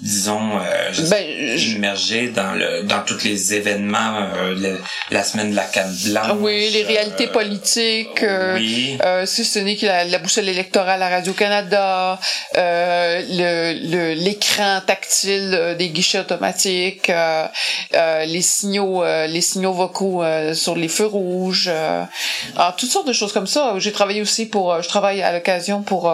disons, 0.00 0.58
euh, 0.58 1.08
ben, 1.10 1.24
immergé 1.58 2.28
dans 2.28 2.52
le 2.52 2.82
dans 2.82 3.02
tous 3.02 3.24
les 3.24 3.54
événements, 3.54 4.28
euh, 4.36 4.76
la 5.10 5.22
semaine 5.22 5.50
de 5.50 5.56
la 5.56 5.64
canne 5.64 5.94
blanche. 6.06 6.32
Oui, 6.40 6.70
les 6.72 6.82
réalités 6.82 7.28
euh, 7.28 7.32
politiques. 7.32 8.22
Euh, 8.22 8.56
oui. 8.56 8.98
si 9.24 9.44
ce 9.44 9.58
n'est 9.58 9.76
que 9.76 9.86
la, 9.86 10.04
la, 10.04 10.18
boussole 10.18 10.48
électorale 10.48 11.02
à 11.02 11.08
Radio 11.08 11.32
Canada, 11.32 12.18
le 12.54 14.14
l'écran 14.14 14.80
tactile 14.86 15.76
des 15.78 15.88
guichets 15.88 16.20
automatiques, 16.20 17.10
les 17.92 18.42
signaux 18.42 19.04
les 19.04 19.40
signaux 19.40 19.72
vocaux 19.72 20.22
sur 20.54 20.76
les 20.76 20.88
feux 20.88 21.06
rouges, 21.06 21.35
ah, 22.56 22.74
toutes 22.76 22.90
sortes 22.90 23.08
de 23.08 23.12
choses 23.12 23.32
comme 23.32 23.46
ça. 23.46 23.74
J'ai 23.78 23.92
travaillé 23.92 24.20
aussi 24.20 24.46
pour, 24.46 24.82
je 24.82 24.88
travaille 24.88 25.22
à 25.22 25.32
l'occasion 25.32 25.82
pour 25.82 26.12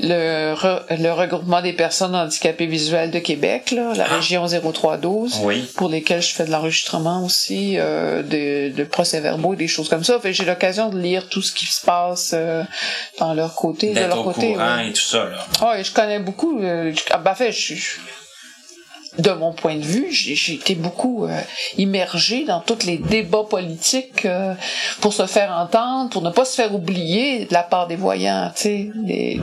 le 0.00 0.54
le 0.90 1.10
regroupement 1.12 1.62
des 1.62 1.72
personnes 1.72 2.14
handicapées 2.14 2.66
visuelles 2.66 3.10
de 3.10 3.18
Québec, 3.18 3.70
là, 3.70 3.92
la 3.94 4.06
ah. 4.08 4.16
région 4.16 4.46
0312, 4.46 5.40
pour 5.74 5.88
lesquelles 5.88 6.22
je 6.22 6.34
fais 6.34 6.44
de 6.44 6.50
l'enregistrement 6.50 7.24
aussi, 7.24 7.74
euh, 7.78 8.22
de, 8.22 8.74
de 8.74 8.84
procès-verbaux 8.84 9.54
des 9.54 9.68
choses 9.68 9.88
comme 9.88 10.04
ça. 10.04 10.18
Fait 10.20 10.32
j'ai 10.32 10.44
l'occasion 10.44 10.88
de 10.90 10.98
lire 10.98 11.28
tout 11.28 11.42
ce 11.42 11.52
qui 11.52 11.66
se 11.66 11.84
passe 11.84 12.32
euh, 12.34 12.62
dans 13.18 13.34
leur 13.34 13.54
côté, 13.54 13.92
de 13.92 14.00
leur 14.00 14.20
au 14.20 14.24
côté. 14.24 14.52
Courant 14.52 14.78
et 14.78 14.92
tout 14.92 15.00
ça, 15.00 15.24
là. 15.24 15.46
Ah, 15.60 15.82
je 15.82 15.90
connais 15.90 16.18
beaucoup. 16.18 16.60
Euh, 16.60 16.92
ben, 17.24 17.34
fait, 17.34 17.52
je 17.52 17.74
de 19.18 19.30
mon 19.30 19.52
point 19.52 19.76
de 19.76 19.82
vue, 19.82 20.10
j'ai 20.10 20.54
été 20.54 20.74
beaucoup 20.74 21.26
euh, 21.26 21.40
immergée 21.76 22.44
dans 22.44 22.60
tous 22.60 22.86
les 22.86 22.96
débats 22.96 23.44
politiques 23.48 24.24
euh, 24.24 24.54
pour 25.00 25.12
se 25.12 25.26
faire 25.26 25.52
entendre, 25.52 26.10
pour 26.10 26.22
ne 26.22 26.30
pas 26.30 26.44
se 26.44 26.54
faire 26.54 26.74
oublier 26.74 27.44
de 27.44 27.52
la 27.52 27.62
part 27.62 27.86
des 27.86 27.96
voyants, 27.96 28.50
tu 28.56 28.62
sais, 28.62 28.90
des, 28.94 29.38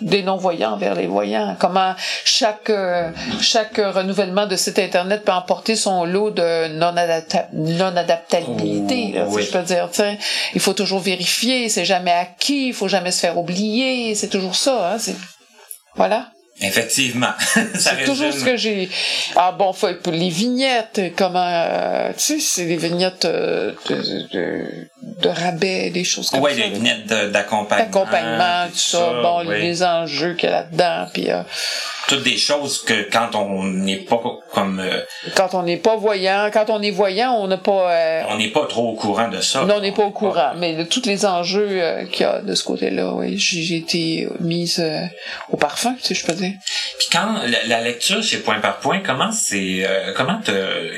des 0.00 0.22
non-voyants 0.24 0.76
vers 0.76 0.96
les 0.96 1.06
voyants. 1.06 1.56
Comment 1.60 1.94
chaque 2.24 2.68
euh, 2.68 3.12
chaque 3.40 3.76
renouvellement 3.76 4.46
de 4.46 4.56
site 4.56 4.80
internet 4.80 5.24
peut 5.24 5.32
emporter 5.32 5.76
son 5.76 6.04
lot 6.04 6.30
de 6.30 6.66
non 6.76 6.96
adaptabilité, 7.96 9.14
si 9.30 9.42
je 9.42 9.50
peux 9.52 9.62
dire. 9.62 9.88
Il 10.54 10.60
faut 10.60 10.74
toujours 10.74 11.00
vérifier, 11.00 11.68
c'est 11.68 11.84
jamais 11.84 12.10
acquis, 12.12 12.68
il 12.68 12.74
faut 12.74 12.88
jamais 12.88 13.12
se 13.12 13.20
faire 13.20 13.38
oublier, 13.38 14.16
c'est 14.16 14.28
toujours 14.28 14.56
ça. 14.56 14.94
Hein, 14.94 15.12
voilà. 15.94 16.26
Effectivement. 16.60 17.32
c'est 17.74 18.04
toujours 18.04 18.32
ce 18.32 18.44
que 18.44 18.56
j'ai. 18.56 18.88
Ah 19.34 19.52
bon, 19.52 19.72
pour 19.74 20.12
les 20.12 20.30
vignettes, 20.30 21.00
comment, 21.16 21.46
euh, 21.46 22.12
tu 22.12 22.18
sais, 22.18 22.40
c'est 22.40 22.66
des 22.66 22.76
vignettes 22.76 23.26
euh, 23.26 23.72
de, 23.88 24.32
de, 24.32 24.88
de, 25.06 25.28
rabais, 25.28 25.90
des 25.90 26.04
choses 26.04 26.30
comme 26.30 26.40
ouais, 26.40 26.54
ça. 26.54 26.62
Oui, 26.62 26.70
des 26.70 26.74
vignettes 26.74 27.06
d'accompagnement. 27.06 27.86
D'accompagnement, 27.86 28.68
tout 28.70 28.78
ça. 28.78 29.12
bon, 29.22 29.40
les 29.40 29.82
enjeux 29.82 30.34
qu'il 30.34 30.50
y 30.50 30.52
a 30.52 30.62
là-dedans, 30.62 31.06
puis. 31.12 31.30
Euh, 31.30 31.42
toutes 32.06 32.22
des 32.22 32.36
choses 32.36 32.82
que 32.82 33.08
quand 33.10 33.34
on 33.34 33.64
n'est 33.64 33.96
pas 33.96 34.20
comme 34.52 34.80
euh, 34.80 35.00
quand 35.34 35.54
on 35.54 35.62
n'est 35.62 35.76
pas 35.76 35.96
voyant 35.96 36.50
quand 36.52 36.70
on 36.70 36.80
est 36.80 36.90
voyant 36.90 37.32
on 37.32 37.48
n'a 37.48 37.56
pas 37.56 37.90
euh, 37.90 38.22
on 38.28 38.36
n'est 38.36 38.50
pas 38.50 38.66
trop 38.66 38.90
au 38.90 38.94
courant 38.94 39.28
de 39.28 39.40
ça 39.40 39.64
non 39.64 39.76
on 39.76 39.80
n'est 39.80 39.92
pas 39.92 40.04
au 40.04 40.10
courant 40.10 40.52
mais 40.56 40.74
de 40.74 40.84
tous 40.84 41.04
les 41.04 41.26
enjeux 41.26 41.68
euh, 41.70 42.04
qu'il 42.06 42.22
y 42.22 42.28
a 42.28 42.40
de 42.40 42.54
ce 42.54 42.64
côté-là 42.64 43.12
oui 43.14 43.36
j'ai 43.38 43.76
été 43.76 44.28
mise 44.40 44.82
au 45.50 45.56
parfum 45.56 45.96
si 46.00 46.14
je 46.14 46.24
peux 46.24 46.32
dire 46.32 46.52
puis 46.98 47.08
quand 47.10 47.40
la, 47.66 47.80
lecture 47.80 48.22
chez 48.22 48.38
point 48.38 48.60
par 48.60 48.78
point 48.78 49.00
comment 49.04 49.32
c'est 49.32 49.86
comment 50.16 50.40
t'as 50.44 50.52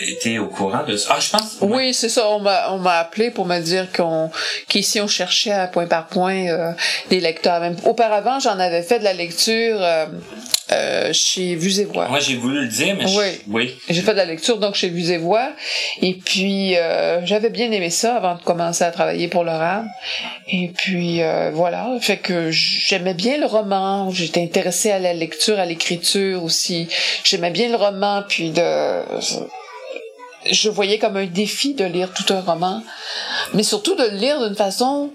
été 0.06 0.38
au 0.38 0.48
courant 0.48 0.84
de 0.86 0.96
ça? 0.96 1.14
Ah 1.16 1.20
je 1.20 1.30
pense 1.30 1.56
oui 1.60 1.94
c'est 1.94 2.08
ça 2.08 2.28
on 2.28 2.40
m'a 2.40 2.72
on 2.72 2.78
m'a 2.78 2.98
appelé 2.98 3.30
pour 3.30 3.46
me 3.46 3.58
dire 3.60 3.86
qu'on 3.98 4.30
qu'ici 4.68 5.00
on 5.00 5.08
cherchait 5.08 5.52
à 5.52 5.66
point 5.66 5.86
par 5.86 6.06
point 6.06 6.46
des 7.10 7.20
lecteurs 7.20 7.60
même 7.60 7.76
auparavant 7.84 8.40
j'en 8.40 8.58
avais 8.58 8.82
fait 8.82 8.98
de 9.00 9.04
la 9.04 9.12
lecture 9.12 9.80
euh, 10.70 11.12
chez 11.14 11.54
Vues 11.54 11.80
et 11.80 11.84
Voix. 11.84 12.08
Moi, 12.08 12.20
j'ai 12.20 12.36
voulu 12.36 12.60
le 12.60 12.66
dire, 12.66 12.94
mais 12.94 13.06
oui. 13.06 13.40
oui. 13.48 13.74
J'ai 13.88 14.02
fait 14.02 14.12
de 14.12 14.18
la 14.18 14.26
lecture 14.26 14.58
donc 14.58 14.74
chez 14.74 14.90
Vues 14.90 15.10
et 15.10 15.16
Voix. 15.16 15.50
Et 16.02 16.12
puis, 16.12 16.76
euh, 16.76 17.24
j'avais 17.24 17.48
bien 17.48 17.72
aimé 17.72 17.88
ça 17.88 18.16
avant 18.16 18.34
de 18.34 18.42
commencer 18.42 18.84
à 18.84 18.90
travailler 18.90 19.28
pour 19.28 19.44
le 19.44 19.50
RAM. 19.50 19.88
Et 20.48 20.68
puis, 20.68 21.22
euh, 21.22 21.50
voilà. 21.54 21.88
Fait 22.02 22.18
que 22.18 22.50
j'aimais 22.50 23.14
bien 23.14 23.38
le 23.38 23.46
roman. 23.46 24.10
J'étais 24.10 24.42
intéressée 24.42 24.90
à 24.90 24.98
la 24.98 25.14
lecture, 25.14 25.58
à 25.58 25.64
l'écriture 25.64 26.44
aussi. 26.44 26.88
J'aimais 27.24 27.50
bien 27.50 27.70
le 27.70 27.76
roman, 27.76 28.22
puis 28.28 28.50
de 28.50 29.02
je 30.50 30.68
voyais 30.68 30.98
comme 30.98 31.16
un 31.16 31.26
défi 31.26 31.74
de 31.74 31.84
lire 31.84 32.12
tout 32.12 32.32
un 32.32 32.40
roman, 32.40 32.82
mais 33.54 33.62
surtout 33.62 33.94
de 33.94 34.04
le 34.04 34.16
lire 34.16 34.44
d'une 34.44 34.56
façon 34.56 35.10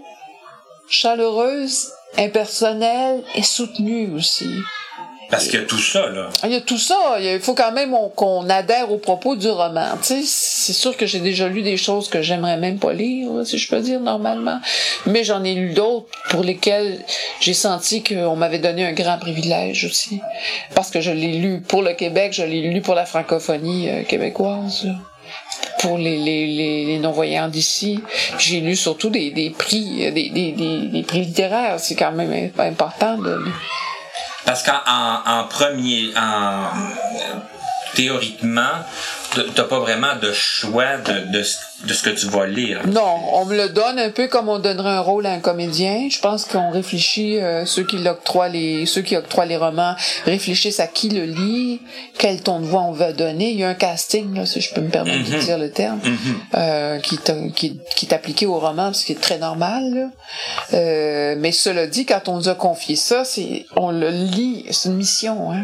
chaleureuse, 0.89 1.89
impersonnelle 2.17 3.23
et 3.35 3.43
soutenue 3.43 4.13
aussi. 4.15 4.49
Parce 5.33 5.47
qu'il 5.47 5.59
y 5.59 5.63
a 5.63 5.65
tout 5.65 5.79
ça, 5.79 6.09
là. 6.09 6.29
Il 6.43 6.51
y 6.51 6.55
a 6.55 6.61
tout 6.61 6.77
ça. 6.77 7.17
Il 7.19 7.39
faut 7.39 7.55
quand 7.55 7.71
même 7.71 7.95
qu'on 8.15 8.47
adhère 8.51 8.91
aux 8.91 8.99
propos 8.99 9.35
du 9.35 9.49
roman. 9.49 9.97
c'est 10.01 10.23
sûr 10.23 10.95
que 10.95 11.07
j'ai 11.07 11.21
déjà 11.21 11.47
lu 11.47 11.63
des 11.63 11.75
choses 11.75 12.07
que 12.07 12.21
j'aimerais 12.21 12.57
même 12.57 12.77
pas 12.77 12.93
lire, 12.93 13.29
si 13.43 13.57
je 13.57 13.67
peux 13.67 13.79
dire, 13.79 13.99
normalement. 13.99 14.59
Mais 15.07 15.23
j'en 15.23 15.43
ai 15.43 15.55
lu 15.55 15.73
d'autres 15.73 16.05
pour 16.29 16.43
lesquelles 16.43 16.99
j'ai 17.39 17.55
senti 17.55 18.03
qu'on 18.03 18.35
m'avait 18.35 18.59
donné 18.59 18.85
un 18.85 18.93
grand 18.93 19.17
privilège 19.17 19.85
aussi. 19.85 20.21
Parce 20.75 20.91
que 20.91 21.01
je 21.01 21.09
l'ai 21.09 21.33
lu 21.33 21.61
pour 21.61 21.81
le 21.81 21.93
Québec, 21.93 22.33
je 22.33 22.43
l'ai 22.43 22.61
lu 22.61 22.81
pour 22.81 22.93
la 22.93 23.07
francophonie 23.07 23.89
euh, 23.89 24.03
québécoise, 24.03 24.87
pour 25.79 25.97
les, 25.97 26.17
les, 26.17 26.85
les, 26.85 26.99
non-voyants 26.99 27.47
d'ici. 27.47 27.99
J'ai 28.37 28.61
lu 28.61 28.75
surtout 28.75 29.09
des, 29.09 29.31
des 29.31 29.49
prix, 29.49 30.11
des, 30.11 30.29
des, 30.29 30.87
des, 30.89 31.03
prix 31.03 31.21
littéraires. 31.25 31.79
C'est 31.79 31.95
quand 31.95 32.11
même 32.11 32.51
important 32.57 33.17
de, 33.17 33.43
parce 34.45 34.63
qu'en 34.63 34.79
en, 35.25 35.45
premier, 35.47 36.11
en, 36.17 36.65
théoriquement, 37.95 38.83
t'as 39.55 39.63
pas 39.63 39.79
vraiment 39.79 40.15
de 40.21 40.31
choix 40.31 40.97
de, 40.97 41.31
de, 41.31 41.43
de, 41.87 41.93
ce 41.93 42.03
que 42.03 42.09
tu 42.09 42.27
vas 42.27 42.45
lire. 42.45 42.81
Non, 42.87 43.17
on 43.33 43.45
me 43.45 43.55
le 43.55 43.69
donne 43.69 43.99
un 43.99 44.09
peu 44.09 44.27
comme 44.27 44.49
on 44.49 44.59
donnerait 44.59 44.91
un 44.91 44.99
rôle 45.01 45.25
à 45.25 45.31
un 45.31 45.39
comédien. 45.39 46.07
Je 46.09 46.19
pense 46.19 46.45
qu'on 46.45 46.71
réfléchit, 46.71 47.39
euh, 47.39 47.65
ceux 47.65 47.83
qui 47.83 47.97
l'octroient 47.97 48.49
les, 48.49 48.85
ceux 48.85 49.01
qui 49.01 49.15
octroient 49.15 49.45
les 49.45 49.57
romans 49.57 49.95
réfléchissent 50.25 50.79
à 50.79 50.87
qui 50.87 51.09
le 51.09 51.25
lit, 51.25 51.81
quel 52.17 52.41
ton 52.41 52.59
de 52.59 52.65
voix 52.65 52.81
on 52.81 52.91
va 52.91 53.13
donner. 53.13 53.51
Il 53.51 53.59
y 53.59 53.63
a 53.63 53.69
un 53.69 53.73
casting, 53.73 54.35
là, 54.35 54.45
si 54.45 54.61
je 54.61 54.73
peux 54.73 54.81
me 54.81 54.89
permettre 54.89 55.29
de 55.29 55.35
mhm. 55.35 55.39
dire 55.39 55.57
le 55.57 55.71
terme, 55.71 55.99
mhm. 56.03 56.35
euh, 56.55 56.99
qui, 56.99 57.17
qui, 57.55 57.79
qui 57.95 58.05
est 58.05 58.13
appliqué 58.13 58.45
au 58.45 58.59
roman, 58.59 58.93
ce 58.93 59.05
qui 59.05 59.13
est 59.13 59.21
très 59.21 59.37
normal. 59.37 60.11
Euh, 60.73 61.35
mais 61.37 61.51
cela 61.51 61.87
dit, 61.87 62.05
quand 62.05 62.27
on 62.27 62.37
nous 62.37 62.49
a 62.49 62.55
confié 62.55 62.95
ça, 62.95 63.25
c'est, 63.25 63.65
on 63.75 63.91
le 63.91 64.09
lit, 64.09 64.65
c'est 64.71 64.89
une 64.89 64.95
mission, 64.95 65.51
hein. 65.51 65.63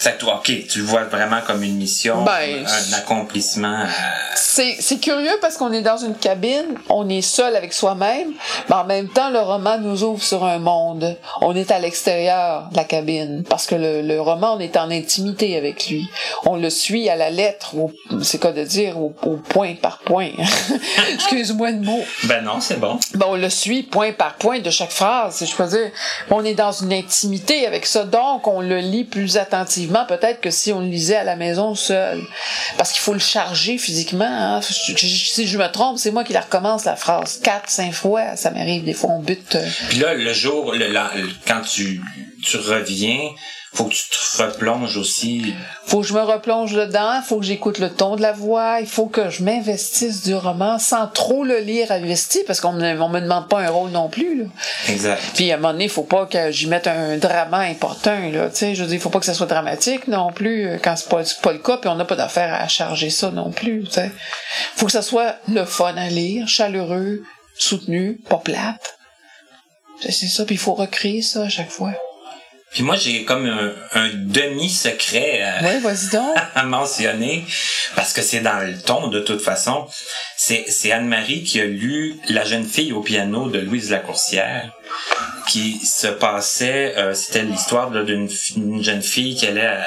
Fait 0.00 0.12
que 0.12 0.20
toi, 0.20 0.36
OK, 0.36 0.50
tu 0.66 0.78
le 0.78 0.84
vois 0.86 1.04
vraiment 1.04 1.42
comme 1.46 1.62
une 1.62 1.76
mission, 1.76 2.24
ben, 2.24 2.64
un 2.66 2.92
accomplissement. 2.96 3.80
Euh, 3.82 3.86
c'est 4.34 4.98
curieux 4.98 5.36
parce 5.42 5.58
qu'on 5.58 5.72
est 5.72 5.82
dans 5.82 5.98
une 5.98 6.14
cabine, 6.14 6.74
on 6.88 7.06
est 7.10 7.20
seul 7.20 7.54
avec 7.54 7.74
soi-même, 7.74 8.32
mais 8.70 8.76
en 8.76 8.84
même 8.84 9.10
temps, 9.10 9.28
le 9.28 9.40
roman 9.40 9.76
nous 9.76 10.02
ouvre 10.02 10.22
sur 10.22 10.46
un 10.46 10.58
monde. 10.58 11.18
On 11.42 11.54
est 11.54 11.70
à 11.70 11.78
l'extérieur 11.78 12.70
de 12.70 12.76
la 12.78 12.84
cabine 12.84 13.44
parce 13.46 13.66
que 13.66 13.74
le, 13.74 14.00
le, 14.00 14.18
roman, 14.22 14.54
on 14.56 14.60
est 14.60 14.78
en 14.78 14.90
intimité 14.90 15.58
avec 15.58 15.88
lui. 15.88 16.08
On 16.46 16.56
le 16.56 16.70
suit 16.70 17.10
à 17.10 17.16
la 17.16 17.28
lettre, 17.28 17.74
c'est 18.22 18.40
quoi 18.40 18.52
de 18.52 18.64
dire, 18.64 18.98
au, 18.98 19.10
point 19.10 19.74
par 19.74 19.98
point. 19.98 20.30
Excuse-moi 21.12 21.72
le 21.72 21.80
mot. 21.80 22.00
Ben 22.24 22.42
non, 22.42 22.60
c'est 22.60 22.80
bon. 22.80 22.98
Ben, 23.16 23.26
on 23.28 23.36
le 23.36 23.50
suit 23.50 23.82
point 23.82 24.12
par 24.12 24.36
point 24.36 24.60
de 24.60 24.70
chaque 24.70 24.92
phrase, 24.92 25.36
si 25.36 25.46
je 25.46 25.54
peux 25.54 25.66
dire. 25.66 25.90
On 26.30 26.42
est 26.42 26.54
dans 26.54 26.72
une 26.72 26.94
intimité 26.94 27.66
avec 27.66 27.84
ça, 27.84 28.04
donc 28.04 28.46
on 28.46 28.62
le 28.62 28.78
lit 28.78 29.04
plus 29.04 29.36
attentivement 29.36 29.89
peut-être 30.08 30.40
que 30.40 30.50
si 30.50 30.72
on 30.72 30.80
le 30.80 30.86
lisait 30.86 31.16
à 31.16 31.24
la 31.24 31.36
maison 31.36 31.74
seul. 31.74 32.20
Parce 32.76 32.92
qu'il 32.92 33.00
faut 33.00 33.12
le 33.12 33.18
charger 33.18 33.78
physiquement. 33.78 34.24
Hein. 34.24 34.60
Si 34.62 35.46
je 35.46 35.58
me 35.58 35.66
trompe, 35.68 35.98
c'est 35.98 36.10
moi 36.10 36.24
qui 36.24 36.32
la 36.32 36.40
recommence 36.40 36.84
la 36.84 36.96
phrase 36.96 37.40
quatre, 37.42 37.70
cinq 37.70 37.92
fois. 37.92 38.36
Ça 38.36 38.50
m'arrive, 38.50 38.84
des 38.84 38.94
fois 38.94 39.10
on 39.10 39.20
bute. 39.20 39.56
Euh. 39.56 39.66
Puis 39.88 39.98
là, 39.98 40.14
le 40.14 40.32
jour, 40.32 40.72
le, 40.72 40.86
quand 41.46 41.62
tu, 41.62 42.00
tu 42.44 42.56
reviens, 42.56 43.30
faut 43.72 43.84
que 43.84 43.94
tu 43.94 44.02
te 44.08 44.42
replonges 44.42 44.96
aussi. 44.96 45.54
Faut 45.86 46.00
que 46.00 46.06
je 46.06 46.12
me 46.12 46.22
replonge 46.22 46.72
dedans, 46.72 47.22
faut 47.22 47.38
que 47.38 47.46
j'écoute 47.46 47.78
le 47.78 47.88
ton 47.88 48.16
de 48.16 48.22
la 48.22 48.32
voix, 48.32 48.80
il 48.80 48.86
faut 48.86 49.06
que 49.06 49.30
je 49.30 49.44
m'investisse 49.44 50.22
du 50.24 50.34
roman 50.34 50.78
sans 50.80 51.06
trop 51.06 51.44
le 51.44 51.58
lire 51.58 51.92
investi, 51.92 52.40
parce 52.46 52.60
qu'on 52.60 52.72
me, 52.72 53.00
on 53.00 53.08
me 53.08 53.20
demande 53.20 53.48
pas 53.48 53.60
un 53.60 53.70
rôle 53.70 53.90
non 53.90 54.08
plus, 54.08 54.42
là. 54.42 54.44
Exact. 54.88 55.22
Puis 55.34 55.52
à 55.52 55.54
un 55.54 55.58
moment 55.58 55.72
donné, 55.72 55.88
faut 55.88 56.02
pas 56.02 56.26
que 56.26 56.50
j'y 56.50 56.66
mette 56.66 56.88
un 56.88 57.16
drama 57.16 57.58
important, 57.58 58.18
là. 58.32 58.50
Je 58.52 58.82
veux 58.82 58.88
dire, 58.88 59.00
faut 59.00 59.10
pas 59.10 59.20
que 59.20 59.26
ça 59.26 59.34
soit 59.34 59.46
dramatique 59.46 60.08
non 60.08 60.32
plus, 60.32 60.66
euh, 60.66 60.78
quand 60.82 60.96
c'est 60.96 61.08
pas, 61.08 61.22
pas 61.40 61.52
le 61.52 61.58
cas, 61.58 61.76
puis 61.76 61.88
on 61.88 61.94
n'a 61.94 62.04
pas 62.04 62.16
d'affaire 62.16 62.52
à 62.52 62.66
charger 62.66 63.10
ça 63.10 63.30
non 63.30 63.52
plus, 63.52 63.84
tu 63.84 63.92
sais. 63.92 64.10
Faut 64.74 64.86
que 64.86 64.92
ça 64.92 65.02
soit 65.02 65.36
le 65.48 65.64
fun 65.64 65.94
à 65.96 66.08
lire, 66.08 66.48
chaleureux, 66.48 67.22
soutenu, 67.56 68.20
pas 68.28 68.38
plate. 68.38 68.96
C'est 70.00 70.10
c'est 70.10 70.28
ça, 70.28 70.44
puis 70.44 70.56
il 70.56 70.58
faut 70.58 70.74
recréer 70.74 71.22
ça 71.22 71.42
à 71.42 71.48
chaque 71.48 71.70
fois. 71.70 71.92
Puis 72.72 72.82
moi, 72.84 72.94
j'ai 72.96 73.24
comme 73.24 73.46
un, 73.46 73.72
un 73.94 74.08
demi-secret 74.14 75.42
à, 75.42 75.62
Ouais, 75.64 75.78
vas-y 75.80 76.08
donc. 76.10 76.36
à 76.54 76.62
mentionner, 76.64 77.44
parce 77.96 78.12
que 78.12 78.22
c'est 78.22 78.40
dans 78.40 78.58
le 78.64 78.80
ton 78.80 79.08
de 79.08 79.20
toute 79.20 79.40
façon. 79.40 79.86
C'est, 80.36 80.92
Anne-Marie 80.92 81.42
qui 81.44 81.60
a 81.60 81.64
lu 81.64 82.16
La 82.28 82.44
jeune 82.44 82.64
fille 82.64 82.92
au 82.92 83.02
piano 83.02 83.48
de 83.50 83.58
Louise 83.58 83.90
Lacourcière, 83.90 84.70
qui 85.48 85.78
se 85.84 86.06
passait, 86.06 86.94
euh, 86.96 87.12
c'était 87.14 87.42
l'histoire 87.42 87.90
d'une 87.90 88.28
jeune 88.82 89.02
fille 89.02 89.34
qui 89.36 89.46
allait 89.46 89.66
à, 89.66 89.86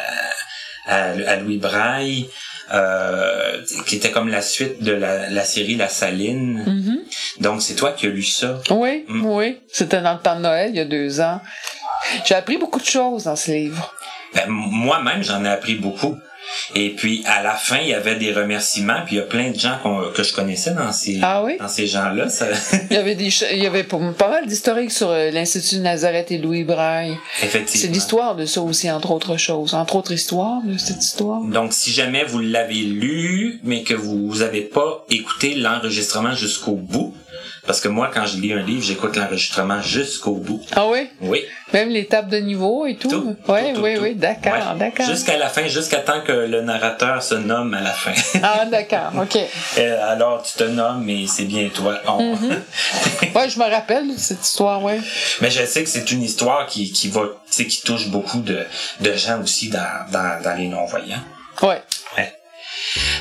à, 0.85 1.03
à 1.31 1.35
Louis 1.37 1.57
Braille, 1.57 2.29
euh, 2.73 3.61
qui 3.87 3.95
était 3.97 4.11
comme 4.11 4.29
la 4.29 4.41
suite 4.41 4.81
de 4.83 4.91
la, 4.93 5.29
la 5.29 5.43
série 5.45 5.75
La 5.75 5.89
Saline. 5.89 6.63
Mhm. 6.65 6.99
Donc 7.39 7.61
c'est 7.61 7.75
toi 7.75 7.91
qui 7.93 8.07
as 8.07 8.09
lu 8.09 8.23
ça. 8.23 8.59
Oui, 8.69 9.05
Mm. 9.07 9.25
oui. 9.25 9.59
C'était 9.71 10.01
dans 10.01 10.13
le 10.13 10.19
temps 10.19 10.35
de 10.35 10.41
Noël, 10.41 10.69
il 10.71 10.75
y 10.77 10.79
a 10.79 10.85
deux 10.85 11.19
ans. 11.21 11.41
J'ai 12.25 12.35
appris 12.35 12.57
beaucoup 12.57 12.79
de 12.79 12.85
choses 12.85 13.23
dans 13.25 13.35
ce 13.35 13.51
livre. 13.51 13.93
Ben, 14.33 14.45
moi-même, 14.47 15.23
j'en 15.23 15.43
ai 15.45 15.49
appris 15.49 15.75
beaucoup. 15.75 16.17
Et 16.75 16.89
puis, 16.89 17.23
à 17.25 17.41
la 17.41 17.53
fin, 17.55 17.77
il 17.77 17.87
y 17.87 17.93
avait 17.93 18.15
des 18.15 18.31
remerciements, 18.33 19.01
puis 19.05 19.15
il 19.15 19.19
y 19.19 19.21
a 19.21 19.25
plein 19.25 19.51
de 19.51 19.57
gens 19.59 19.77
qu'on- 19.81 20.11
que 20.13 20.23
je 20.23 20.33
connaissais 20.33 20.73
dans 20.73 20.91
ces, 20.91 21.19
Ah 21.23 21.41
oui? 21.43 21.57
dans 21.57 21.67
ces 21.69 21.87
gens-là. 21.87 22.29
Ça... 22.29 22.47
Il 22.91 22.95
y 22.95 22.97
avait 22.99 23.15
des, 23.15 23.29
il 23.53 23.63
y 23.63 23.65
avait 23.65 23.83
pas, 23.85 23.97
pas 24.17 24.29
mal 24.29 24.45
d'historiques 24.45 24.91
sur 24.91 25.09
euh, 25.09 25.31
l'Institut 25.31 25.75
de 25.77 25.81
Nazareth 25.81 26.31
et 26.31 26.37
Louis 26.37 26.63
Braille. 26.65 27.17
Effectivement. 27.41 27.81
C'est 27.81 27.87
l'histoire 27.93 28.35
de 28.35 28.45
ça 28.45 28.61
aussi, 28.61 28.91
entre 28.91 29.11
autres 29.11 29.37
choses. 29.37 29.73
Entre 29.73 29.95
autres 29.95 30.11
histoires 30.11 30.61
de 30.65 30.77
cette 30.77 31.01
histoire. 31.03 31.41
Donc, 31.41 31.73
si 31.73 31.91
jamais 31.91 32.23
vous 32.25 32.39
l'avez 32.39 32.75
lu, 32.83 33.59
mais 33.63 33.83
que 33.83 33.93
vous 33.93 34.35
n'avez 34.39 34.61
pas 34.61 35.05
écouté 35.09 35.55
l'enregistrement 35.55 36.35
jusqu'au 36.35 36.73
bout, 36.75 37.15
parce 37.65 37.79
que 37.79 37.87
moi, 37.87 38.11
quand 38.13 38.25
je 38.25 38.37
lis 38.37 38.53
un 38.53 38.61
livre, 38.61 38.83
j'écoute 38.83 39.15
l'enregistrement 39.15 39.81
jusqu'au 39.81 40.35
bout. 40.35 40.61
Ah 40.75 40.87
oui? 40.87 41.09
Oui. 41.21 41.43
Même 41.71 41.91
tables 42.05 42.29
de 42.29 42.37
niveau 42.37 42.85
et 42.85 42.95
tout? 42.95 43.09
Tout, 43.09 43.35
oui, 43.47 43.73
tout, 43.73 43.81
oui, 43.81 43.95
tout. 43.95 44.01
oui, 44.03 44.15
d'accord, 44.15 44.53
Ouais. 44.73 44.79
d'accord. 44.79 45.05
Jusqu'à 45.05 45.37
la 45.37 45.49
fin, 45.49 45.67
jusqu'à 45.67 45.99
temps 45.99 46.21
que 46.21 46.31
le 46.31 46.61
narrateur 46.61 47.23
se 47.23 47.35
nomme 47.35 47.73
à 47.73 47.81
la 47.81 47.91
fin. 47.91 48.11
Ah, 48.43 48.65
d'accord, 48.65 49.11
ok. 49.21 49.37
Et 49.77 49.85
alors, 49.85 50.43
tu 50.43 50.53
te 50.57 50.63
nommes 50.65 51.07
et 51.09 51.25
c'est 51.27 51.45
bien 51.45 51.69
toi. 51.69 51.99
On-. 52.07 52.37
Ouais, 53.35 53.49
je 53.49 53.57
me 53.57 53.65
rappelle 53.69 54.11
cette 54.17 54.45
histoire, 54.45 54.83
ouais. 54.83 54.99
Mais 55.41 55.49
je 55.49 55.65
sais 55.65 55.83
que 55.83 55.89
c'est 55.89 56.11
une 56.11 56.21
histoire 56.21 56.67
qui, 56.67 56.91
qui 56.91 57.07
va, 57.09 57.21
tu 57.21 57.29
sais, 57.63 57.65
qui 57.67 57.81
touche 57.81 58.09
beaucoup 58.09 58.41
de, 58.41 58.59
de 58.99 59.13
gens 59.13 59.41
aussi 59.41 59.69
dans, 59.69 59.79
dans, 60.11 60.41
dans 60.43 60.55
les 60.55 60.67
non-voyants. 60.67 61.23
Ouais. 61.63 61.81
Ouais. 62.17 62.33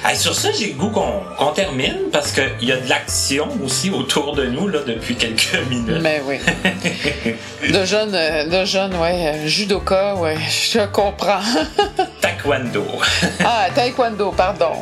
Hey, 0.04 0.16
sur 0.16 0.34
ça, 0.34 0.50
j'ai 0.50 0.72
le 0.72 0.74
goût 0.74 0.90
qu'on 0.90 1.52
termine 1.52 2.10
parce 2.12 2.32
qu'il 2.32 2.68
y 2.68 2.72
a 2.72 2.76
de 2.76 2.88
l'action 2.88 3.46
aussi 3.64 3.88
autour 3.90 4.34
de 4.34 4.46
nous 4.46 4.66
là, 4.66 4.80
depuis 4.84 5.14
quelques 5.14 5.56
minutes. 5.70 6.00
Mais 6.02 6.20
oui. 6.26 6.38
De 7.72 7.84
jeunes, 7.84 8.12
euh, 8.12 8.46
de 8.46 8.64
jeunes, 8.64 8.96
ouais. 8.96 9.28
euh, 9.28 9.46
Judoka, 9.46 10.16
ouais. 10.16 10.36
Je 10.72 10.84
comprends. 10.86 11.38
Taekwondo. 12.20 12.84
Ah, 13.44 13.68
taekwondo, 13.72 14.32
pardon. 14.32 14.72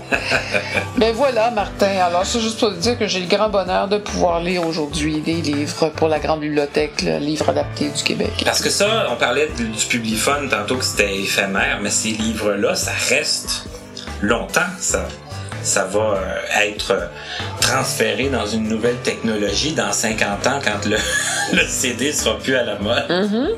Mais 0.96 1.12
voilà, 1.12 1.50
Martin. 1.50 1.98
Alors, 2.02 2.24
c'est 2.24 2.40
juste 2.40 2.58
pour 2.58 2.70
te 2.70 2.78
dire 2.78 2.98
que 2.98 3.06
j'ai 3.06 3.20
le 3.20 3.26
grand 3.28 3.50
bonheur 3.50 3.88
de 3.88 3.98
pouvoir 3.98 4.40
lire 4.40 4.66
aujourd'hui 4.66 5.20
des 5.20 5.34
livres 5.34 5.90
pour 5.96 6.08
la 6.08 6.18
Grande 6.18 6.40
Bibliothèque, 6.40 7.02
le 7.02 7.18
livre 7.18 7.50
adapté 7.50 7.90
du 7.90 8.02
Québec. 8.02 8.32
Parce 8.44 8.62
que 8.62 8.70
ça, 8.70 9.06
on 9.10 9.16
parlait 9.16 9.48
du, 9.56 9.66
Publifun 9.86 10.48
tantôt 10.48 10.76
que 10.76 10.84
c'était 10.84 11.14
éphémère, 11.14 11.78
mais 11.82 11.90
ces 11.90 12.10
livres-là, 12.10 12.74
ça 12.74 12.92
reste 13.10 13.64
longtemps. 14.22 14.60
Ça, 14.78 15.08
ça 15.62 15.84
va 15.84 16.00
euh, 16.00 16.62
être 16.62 17.10
transféré 17.60 18.28
dans 18.28 18.46
une 18.46 18.68
nouvelle 18.68 18.96
technologie 18.96 19.72
dans 19.72 19.92
50 19.92 20.46
ans 20.46 20.58
quand 20.62 20.88
le, 20.88 20.96
le 21.52 21.66
CD 21.66 22.12
sera 22.12 22.38
plus 22.38 22.56
à 22.56 22.64
la 22.64 22.78
mode. 22.78 23.04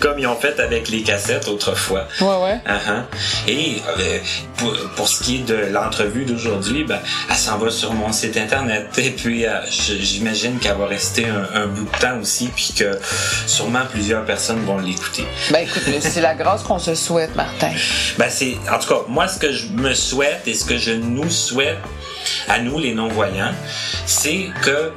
Comme 0.00 0.18
ils 0.18 0.26
ont 0.26 0.36
fait 0.36 0.58
avec 0.60 0.88
les 0.88 1.02
cassettes 1.02 1.48
autrefois. 1.48 2.06
Ouais, 2.20 2.26
ouais. 2.26 2.60
Uh-huh. 2.66 3.48
Et 3.48 3.82
euh, 3.98 4.18
pour, 4.56 4.74
pour 4.96 5.08
ce 5.08 5.22
qui 5.22 5.36
est 5.36 5.44
de 5.44 5.72
l'entrevue 5.72 6.24
d'aujourd'hui, 6.24 6.84
ben, 6.84 6.98
elle 7.28 7.36
s'en 7.36 7.58
va 7.58 7.70
sur 7.70 7.92
mon 7.92 8.12
site 8.12 8.36
internet. 8.36 8.86
Et 8.98 9.10
puis, 9.10 9.46
euh, 9.46 9.60
j'imagine 9.68 10.58
qu'elle 10.58 10.76
va 10.76 10.86
rester 10.86 11.26
un, 11.26 11.62
un 11.62 11.66
bout 11.66 11.84
de 11.84 11.98
temps 11.98 12.18
aussi, 12.20 12.48
puis 12.54 12.72
que 12.76 12.98
sûrement 13.46 13.82
plusieurs 13.90 14.24
personnes 14.24 14.64
vont 14.64 14.78
l'écouter. 14.78 15.24
Ben 15.50 15.60
écoute, 15.60 15.82
c'est 16.00 16.20
la 16.20 16.34
grâce 16.34 16.62
qu'on 16.62 16.78
se 16.78 16.94
souhaite, 16.94 17.34
Martin. 17.34 17.70
Ben, 18.18 18.28
c'est, 18.30 18.56
en 18.70 18.78
tout 18.78 18.88
cas, 18.88 19.00
moi, 19.08 19.28
ce 19.28 19.38
que 19.38 19.52
je 19.52 19.68
me 19.68 19.94
souhaite 19.94 20.42
et 20.46 20.54
ce 20.54 20.64
que 20.64 20.78
je 20.78 20.92
nous 20.92 21.23
souhaite 21.30 21.78
à 22.48 22.60
nous, 22.60 22.78
les 22.78 22.94
non-voyants, 22.94 23.52
c'est 24.06 24.48
que 24.62 24.92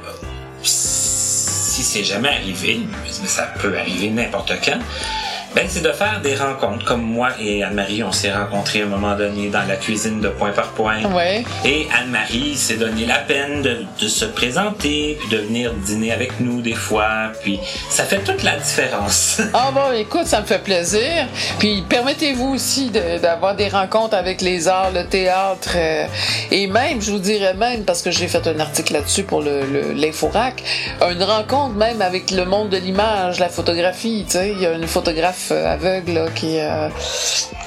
si 0.62 1.82
c'est 1.82 2.04
jamais 2.04 2.30
arrivé, 2.30 2.80
mais 3.02 3.28
ça 3.28 3.52
peut 3.60 3.76
arriver 3.78 4.10
n'importe 4.10 4.52
quand, 4.64 4.78
ben, 5.54 5.66
c'est 5.68 5.82
de 5.82 5.92
faire 5.92 6.20
des 6.22 6.34
rencontres. 6.36 6.84
Comme 6.84 7.02
moi 7.02 7.30
et 7.40 7.62
Anne-Marie, 7.62 8.02
on 8.04 8.12
s'est 8.12 8.32
rencontrés 8.32 8.82
à 8.82 8.84
un 8.84 8.88
moment 8.88 9.16
donné 9.16 9.48
dans 9.48 9.62
la 9.66 9.76
cuisine 9.76 10.20
de 10.20 10.28
Point 10.28 10.52
par 10.52 10.68
Point. 10.72 11.04
Ouais. 11.12 11.44
Et 11.64 11.88
Anne-Marie 11.98 12.54
s'est 12.56 12.76
donné 12.76 13.06
la 13.06 13.18
peine 13.18 13.62
de, 13.62 13.84
de 14.00 14.08
se 14.08 14.24
présenter, 14.24 15.16
puis 15.18 15.28
de 15.36 15.42
venir 15.42 15.72
dîner 15.74 16.12
avec 16.12 16.38
nous 16.40 16.60
des 16.60 16.74
fois. 16.74 17.32
Puis 17.42 17.58
ça 17.90 18.04
fait 18.04 18.18
toute 18.20 18.42
la 18.42 18.56
différence. 18.56 19.40
Ah 19.54 19.70
bon, 19.72 19.92
écoute, 19.92 20.26
ça 20.26 20.40
me 20.40 20.46
fait 20.46 20.62
plaisir. 20.62 21.26
Puis 21.58 21.82
permettez-vous 21.88 22.54
aussi 22.54 22.90
de- 22.90 23.18
d'avoir 23.18 23.56
des 23.56 23.68
rencontres 23.68 24.14
avec 24.14 24.40
les 24.40 24.68
arts, 24.68 24.90
le 24.92 25.04
théâtre, 25.06 25.70
euh, 25.74 26.06
et 26.50 26.66
même, 26.66 27.00
je 27.00 27.10
vous 27.10 27.18
dirais 27.18 27.54
même, 27.54 27.84
parce 27.84 28.02
que 28.02 28.10
j'ai 28.10 28.28
fait 28.28 28.46
un 28.46 28.60
article 28.60 28.92
là-dessus 28.92 29.24
pour 29.24 29.40
le, 29.42 29.62
le- 29.66 29.92
l'Inforac, 29.92 30.62
une 31.10 31.22
rencontre 31.22 31.74
même 31.74 32.02
avec 32.02 32.30
le 32.30 32.44
monde 32.44 32.68
de 32.68 32.76
l'image, 32.76 33.40
la 33.40 33.48
photographie. 33.48 34.24
Tu 34.26 34.32
sais, 34.32 34.52
il 34.52 34.60
y 34.60 34.66
a 34.66 34.72
une 34.72 34.86
photographe 35.38 35.52
euh, 35.52 35.72
aveugle 35.72 36.12
là, 36.12 36.26
qui, 36.34 36.58
euh, 36.58 36.88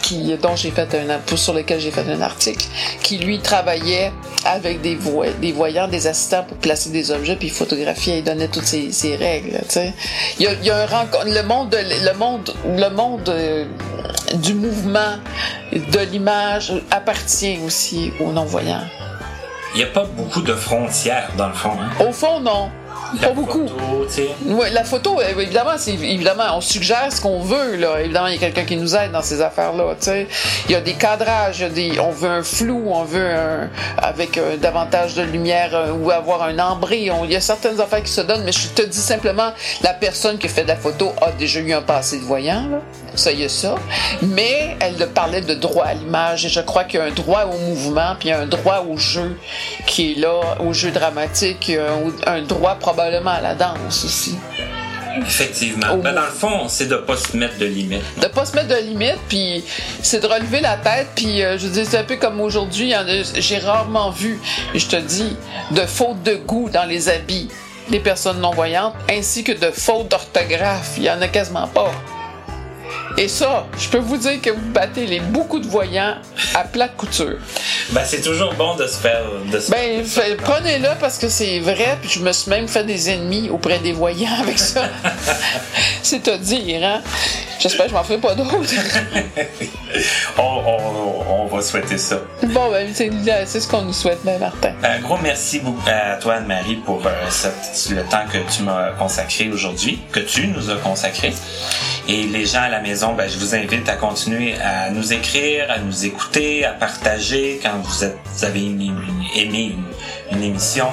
qui, 0.01 0.35
dont 0.37 0.55
j'ai 0.55 0.71
fait 0.71 0.93
un, 0.95 1.35
sur 1.37 1.53
lequel 1.53 1.79
j'ai 1.79 1.91
fait 1.91 2.07
un 2.09 2.21
article, 2.21 2.65
qui 3.03 3.17
lui 3.17 3.39
travaillait 3.39 4.11
avec 4.45 4.81
des, 4.81 4.95
voy- 4.95 5.33
des 5.41 5.51
voyants, 5.51 5.87
des 5.87 6.07
assistants 6.07 6.43
pour 6.43 6.57
placer 6.57 6.89
des 6.89 7.11
objets, 7.11 7.35
puis 7.35 7.47
il 7.47 7.53
photographiait 7.53 8.19
et 8.19 8.21
donnait 8.21 8.47
toutes 8.47 8.65
ces 8.65 9.15
règles. 9.15 9.59
Il 10.39 10.45
y 10.45 10.47
a, 10.47 10.53
il 10.53 10.65
y 10.65 10.69
a 10.69 10.77
un 10.77 10.85
rencontre, 10.85 11.25
le 11.27 11.43
monde, 11.43 11.69
de, 11.69 11.77
le 11.77 12.17
monde, 12.17 12.53
le 12.65 12.89
monde 12.89 13.29
euh, 13.29 13.65
du 14.35 14.53
mouvement 14.53 15.17
de 15.71 15.99
l'image 16.11 16.73
appartient 16.91 17.59
aussi 17.65 18.11
aux 18.19 18.31
non-voyants. 18.31 18.83
Il 19.73 19.77
n'y 19.77 19.83
a 19.83 19.87
pas 19.87 20.03
beaucoup 20.03 20.41
de 20.41 20.53
frontières, 20.53 21.29
dans 21.37 21.47
le 21.47 21.53
fond. 21.53 21.71
Hein? 21.79 22.05
Au 22.05 22.11
fond, 22.11 22.41
non. 22.41 22.69
La 23.19 23.27
Pas 23.27 23.33
beaucoup. 23.33 23.67
photo. 23.67 24.25
Ouais, 24.45 24.69
la 24.69 24.83
photo, 24.83 25.19
euh, 25.19 25.39
évidemment, 25.41 25.71
c'est 25.77 25.93
évidemment, 25.93 26.43
on 26.55 26.61
suggère 26.61 27.11
ce 27.11 27.19
qu'on 27.21 27.39
veut 27.41 27.75
là. 27.75 27.99
Évidemment, 28.01 28.27
il 28.27 28.35
y 28.35 28.37
a 28.37 28.39
quelqu'un 28.39 28.63
qui 28.63 28.77
nous 28.77 28.95
aide 28.95 29.11
dans 29.11 29.21
ces 29.21 29.41
affaires-là. 29.41 29.95
Il 30.67 30.71
y 30.71 30.75
a 30.75 30.81
des 30.81 30.93
cadrages, 30.93 31.59
il 31.59 31.63
y 31.63 31.65
a 31.65 31.69
des, 31.69 31.99
on 31.99 32.11
veut 32.11 32.29
un 32.29 32.43
flou, 32.43 32.83
on 32.87 33.03
veut 33.03 33.29
un 33.29 33.69
avec 33.97 34.37
euh, 34.37 34.57
davantage 34.57 35.15
de 35.15 35.23
lumière 35.23 35.75
euh, 35.75 35.91
ou 35.91 36.11
avoir 36.11 36.43
un 36.43 36.57
ambré. 36.59 37.09
Il 37.23 37.31
y 37.31 37.35
a 37.35 37.41
certaines 37.41 37.79
affaires 37.81 38.03
qui 38.03 38.11
se 38.11 38.21
donnent, 38.21 38.43
mais 38.43 38.51
je 38.51 38.69
te 38.69 38.81
dis 38.81 38.97
simplement, 38.97 39.51
la 39.81 39.93
personne 39.93 40.37
qui 40.37 40.47
fait 40.47 40.63
de 40.63 40.69
la 40.69 40.75
photo 40.75 41.11
a 41.21 41.31
déjà 41.31 41.59
eu 41.59 41.73
un 41.73 41.81
passé 41.81 42.17
de 42.19 42.23
voyant. 42.23 42.65
Là. 42.69 42.79
Ça, 43.15 43.31
y 43.31 43.43
a 43.43 43.49
ça. 43.49 43.75
Mais 44.21 44.77
elle 44.79 45.07
parlait 45.07 45.41
de 45.41 45.53
droit 45.53 45.85
à 45.85 45.93
l'image 45.93 46.45
et 46.45 46.49
je 46.49 46.61
crois 46.61 46.83
qu'il 46.83 46.99
y 46.99 47.03
a 47.03 47.05
un 47.05 47.11
droit 47.11 47.45
au 47.45 47.57
mouvement, 47.57 48.15
puis 48.19 48.29
il 48.29 48.31
y 48.31 48.33
a 48.33 48.39
un 48.39 48.47
droit 48.47 48.85
au 48.89 48.97
jeu 48.97 49.37
qui 49.85 50.13
est 50.13 50.15
là, 50.15 50.39
au 50.59 50.73
jeu 50.73 50.91
dramatique, 50.91 51.67
il 51.67 51.75
y 51.75 51.77
a 51.77 51.91
un, 51.91 52.37
un 52.37 52.41
droit 52.41 52.75
probablement 52.75 53.31
à 53.31 53.41
la 53.41 53.55
danse 53.55 54.05
aussi. 54.05 54.35
Effectivement. 55.17 55.97
Ben, 55.97 56.13
dans 56.13 56.21
le 56.21 56.27
fond, 56.27 56.67
c'est 56.67 56.87
de 56.87 56.95
pas 56.95 57.17
se 57.17 57.35
mettre 57.35 57.57
de 57.57 57.65
limites. 57.65 58.01
de 58.21 58.27
pas 58.27 58.45
se 58.45 58.55
mettre 58.55 58.69
de 58.69 58.81
limite 58.81 59.19
puis 59.27 59.63
c'est 60.01 60.21
de 60.21 60.27
relever 60.27 60.61
la 60.61 60.77
tête 60.77 61.07
puis 61.15 61.43
euh, 61.43 61.57
je 61.57 61.67
dire 61.67 61.85
c'est 61.87 61.97
un 61.97 62.03
peu 62.03 62.15
comme 62.15 62.39
aujourd'hui 62.39 62.93
j'ai 63.35 63.57
rarement 63.57 64.09
vu 64.09 64.39
je 64.73 64.85
te 64.85 64.95
dis 64.95 65.35
de 65.71 65.81
faute 65.81 66.23
de 66.23 66.35
goût 66.35 66.69
dans 66.69 66.85
les 66.85 67.09
habits 67.09 67.49
des 67.89 67.99
personnes 67.99 68.39
non 68.39 68.51
voyantes 68.51 68.93
ainsi 69.09 69.43
que 69.43 69.51
de 69.51 69.71
faute 69.71 70.07
d'orthographe 70.07 70.93
il 70.97 71.03
y 71.03 71.11
en 71.11 71.21
a 71.21 71.27
quasiment 71.27 71.67
pas 71.67 71.91
Et 73.17 73.27
ça, 73.27 73.65
je 73.77 73.87
peux 73.89 73.97
vous 73.99 74.17
dire 74.17 74.41
que 74.41 74.49
vous 74.49 74.69
battez 74.71 75.05
les 75.05 75.19
beaucoup 75.19 75.59
de 75.59 75.67
voyants 75.67 76.15
à 76.55 76.63
plat 76.63 76.87
de 76.87 76.93
couture. 76.95 77.37
Ben, 77.91 78.01
c'est 78.05 78.21
toujours 78.21 78.53
bon 78.53 78.75
de 78.75 78.87
se 78.87 78.97
faire. 78.97 79.21
De 79.51 79.59
se 79.59 79.69
Ben, 79.71 80.05
prenez-le 80.41 80.89
parce 80.99 81.17
que 81.17 81.29
c'est 81.29 81.59
vrai, 81.59 81.97
puis 82.01 82.09
je 82.09 82.19
me 82.19 82.31
suis 82.31 82.49
même 82.49 82.67
fait 82.67 82.83
des 82.83 83.09
ennemis 83.09 83.49
auprès 83.49 83.79
des 83.79 83.91
voyants 83.93 84.39
avec 84.41 84.57
ça. 84.59 84.83
c'est 86.03 86.27
à 86.27 86.37
dire, 86.37 86.83
hein? 86.83 87.01
J'espère 87.59 87.85
que 87.85 87.91
je 87.91 87.95
m'en 87.95 88.03
ferai 88.03 88.17
pas 88.17 88.33
d'autres. 88.33 88.55
on, 90.37 90.41
on- 90.41 91.11
on 91.43 91.45
va 91.47 91.61
souhaiter 91.61 91.97
ça. 91.97 92.17
bon, 92.43 92.71
ben, 92.71 92.87
c'est 92.93 93.09
c'est 93.45 93.59
ce 93.59 93.67
qu'on 93.67 93.81
nous 93.83 93.93
souhaite, 93.93 94.19
ben, 94.23 94.39
Martin. 94.39 94.73
Un 94.83 94.99
gros 94.99 95.17
merci 95.21 95.59
beaucoup 95.59 95.81
à 95.87 96.15
toi, 96.17 96.35
Anne-Marie, 96.35 96.75
pour 96.85 97.05
euh, 97.05 97.09
cette- 97.29 97.89
le 97.91 98.03
temps 98.03 98.23
que 98.31 98.37
tu 98.55 98.63
m'as 98.63 98.91
consacré 98.91 99.49
aujourd'hui, 99.51 99.99
que 100.11 100.19
tu 100.19 100.47
nous 100.47 100.69
as 100.69 100.75
consacré. 100.77 101.33
Et 102.07 102.23
les 102.23 102.45
gens 102.45 102.61
à 102.63 102.69
la 102.69 102.79
maison, 102.81 103.00
ben, 103.09 103.27
je 103.27 103.37
vous 103.39 103.55
invite 103.55 103.89
à 103.89 103.95
continuer 103.95 104.53
à 104.61 104.89
nous 104.91 105.11
écrire, 105.11 105.69
à 105.71 105.79
nous 105.79 106.05
écouter, 106.05 106.63
à 106.65 106.71
partager 106.73 107.59
quand 107.61 107.79
vous, 107.83 108.03
avez 108.45 108.65
aimé, 108.65 108.91
une- 110.31 110.43
émission, 110.43 110.87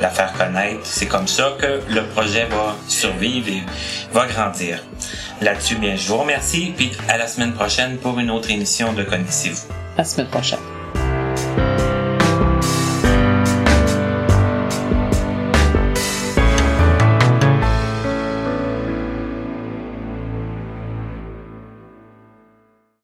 la 0.00 0.10
faire 0.10 0.32
connaître. 0.34 0.80
C'est 0.84 1.06
comme 1.06 1.26
ça 1.26 1.54
que 1.58 1.80
le 1.88 2.04
projet 2.08 2.44
va 2.46 2.76
survivre 2.88 3.48
et 3.48 3.62
va 4.12 4.26
grandir. 4.26 4.82
Là-dessus, 5.40 5.76
bien, 5.76 5.96
je 5.96 6.06
vous 6.08 6.18
remercie, 6.18 6.72
puis 6.76 6.92
à 7.08 7.16
la 7.16 7.26
semaine 7.26 7.52
prochaine 7.52 7.96
pour 7.98 8.18
une 8.20 8.30
autre 8.30 8.50
émission 8.50 8.92
de 8.92 9.02
Connaissez-vous. 9.02 9.66
La 9.98 10.04
semaine 10.04 10.28
prochaine. 10.28 10.75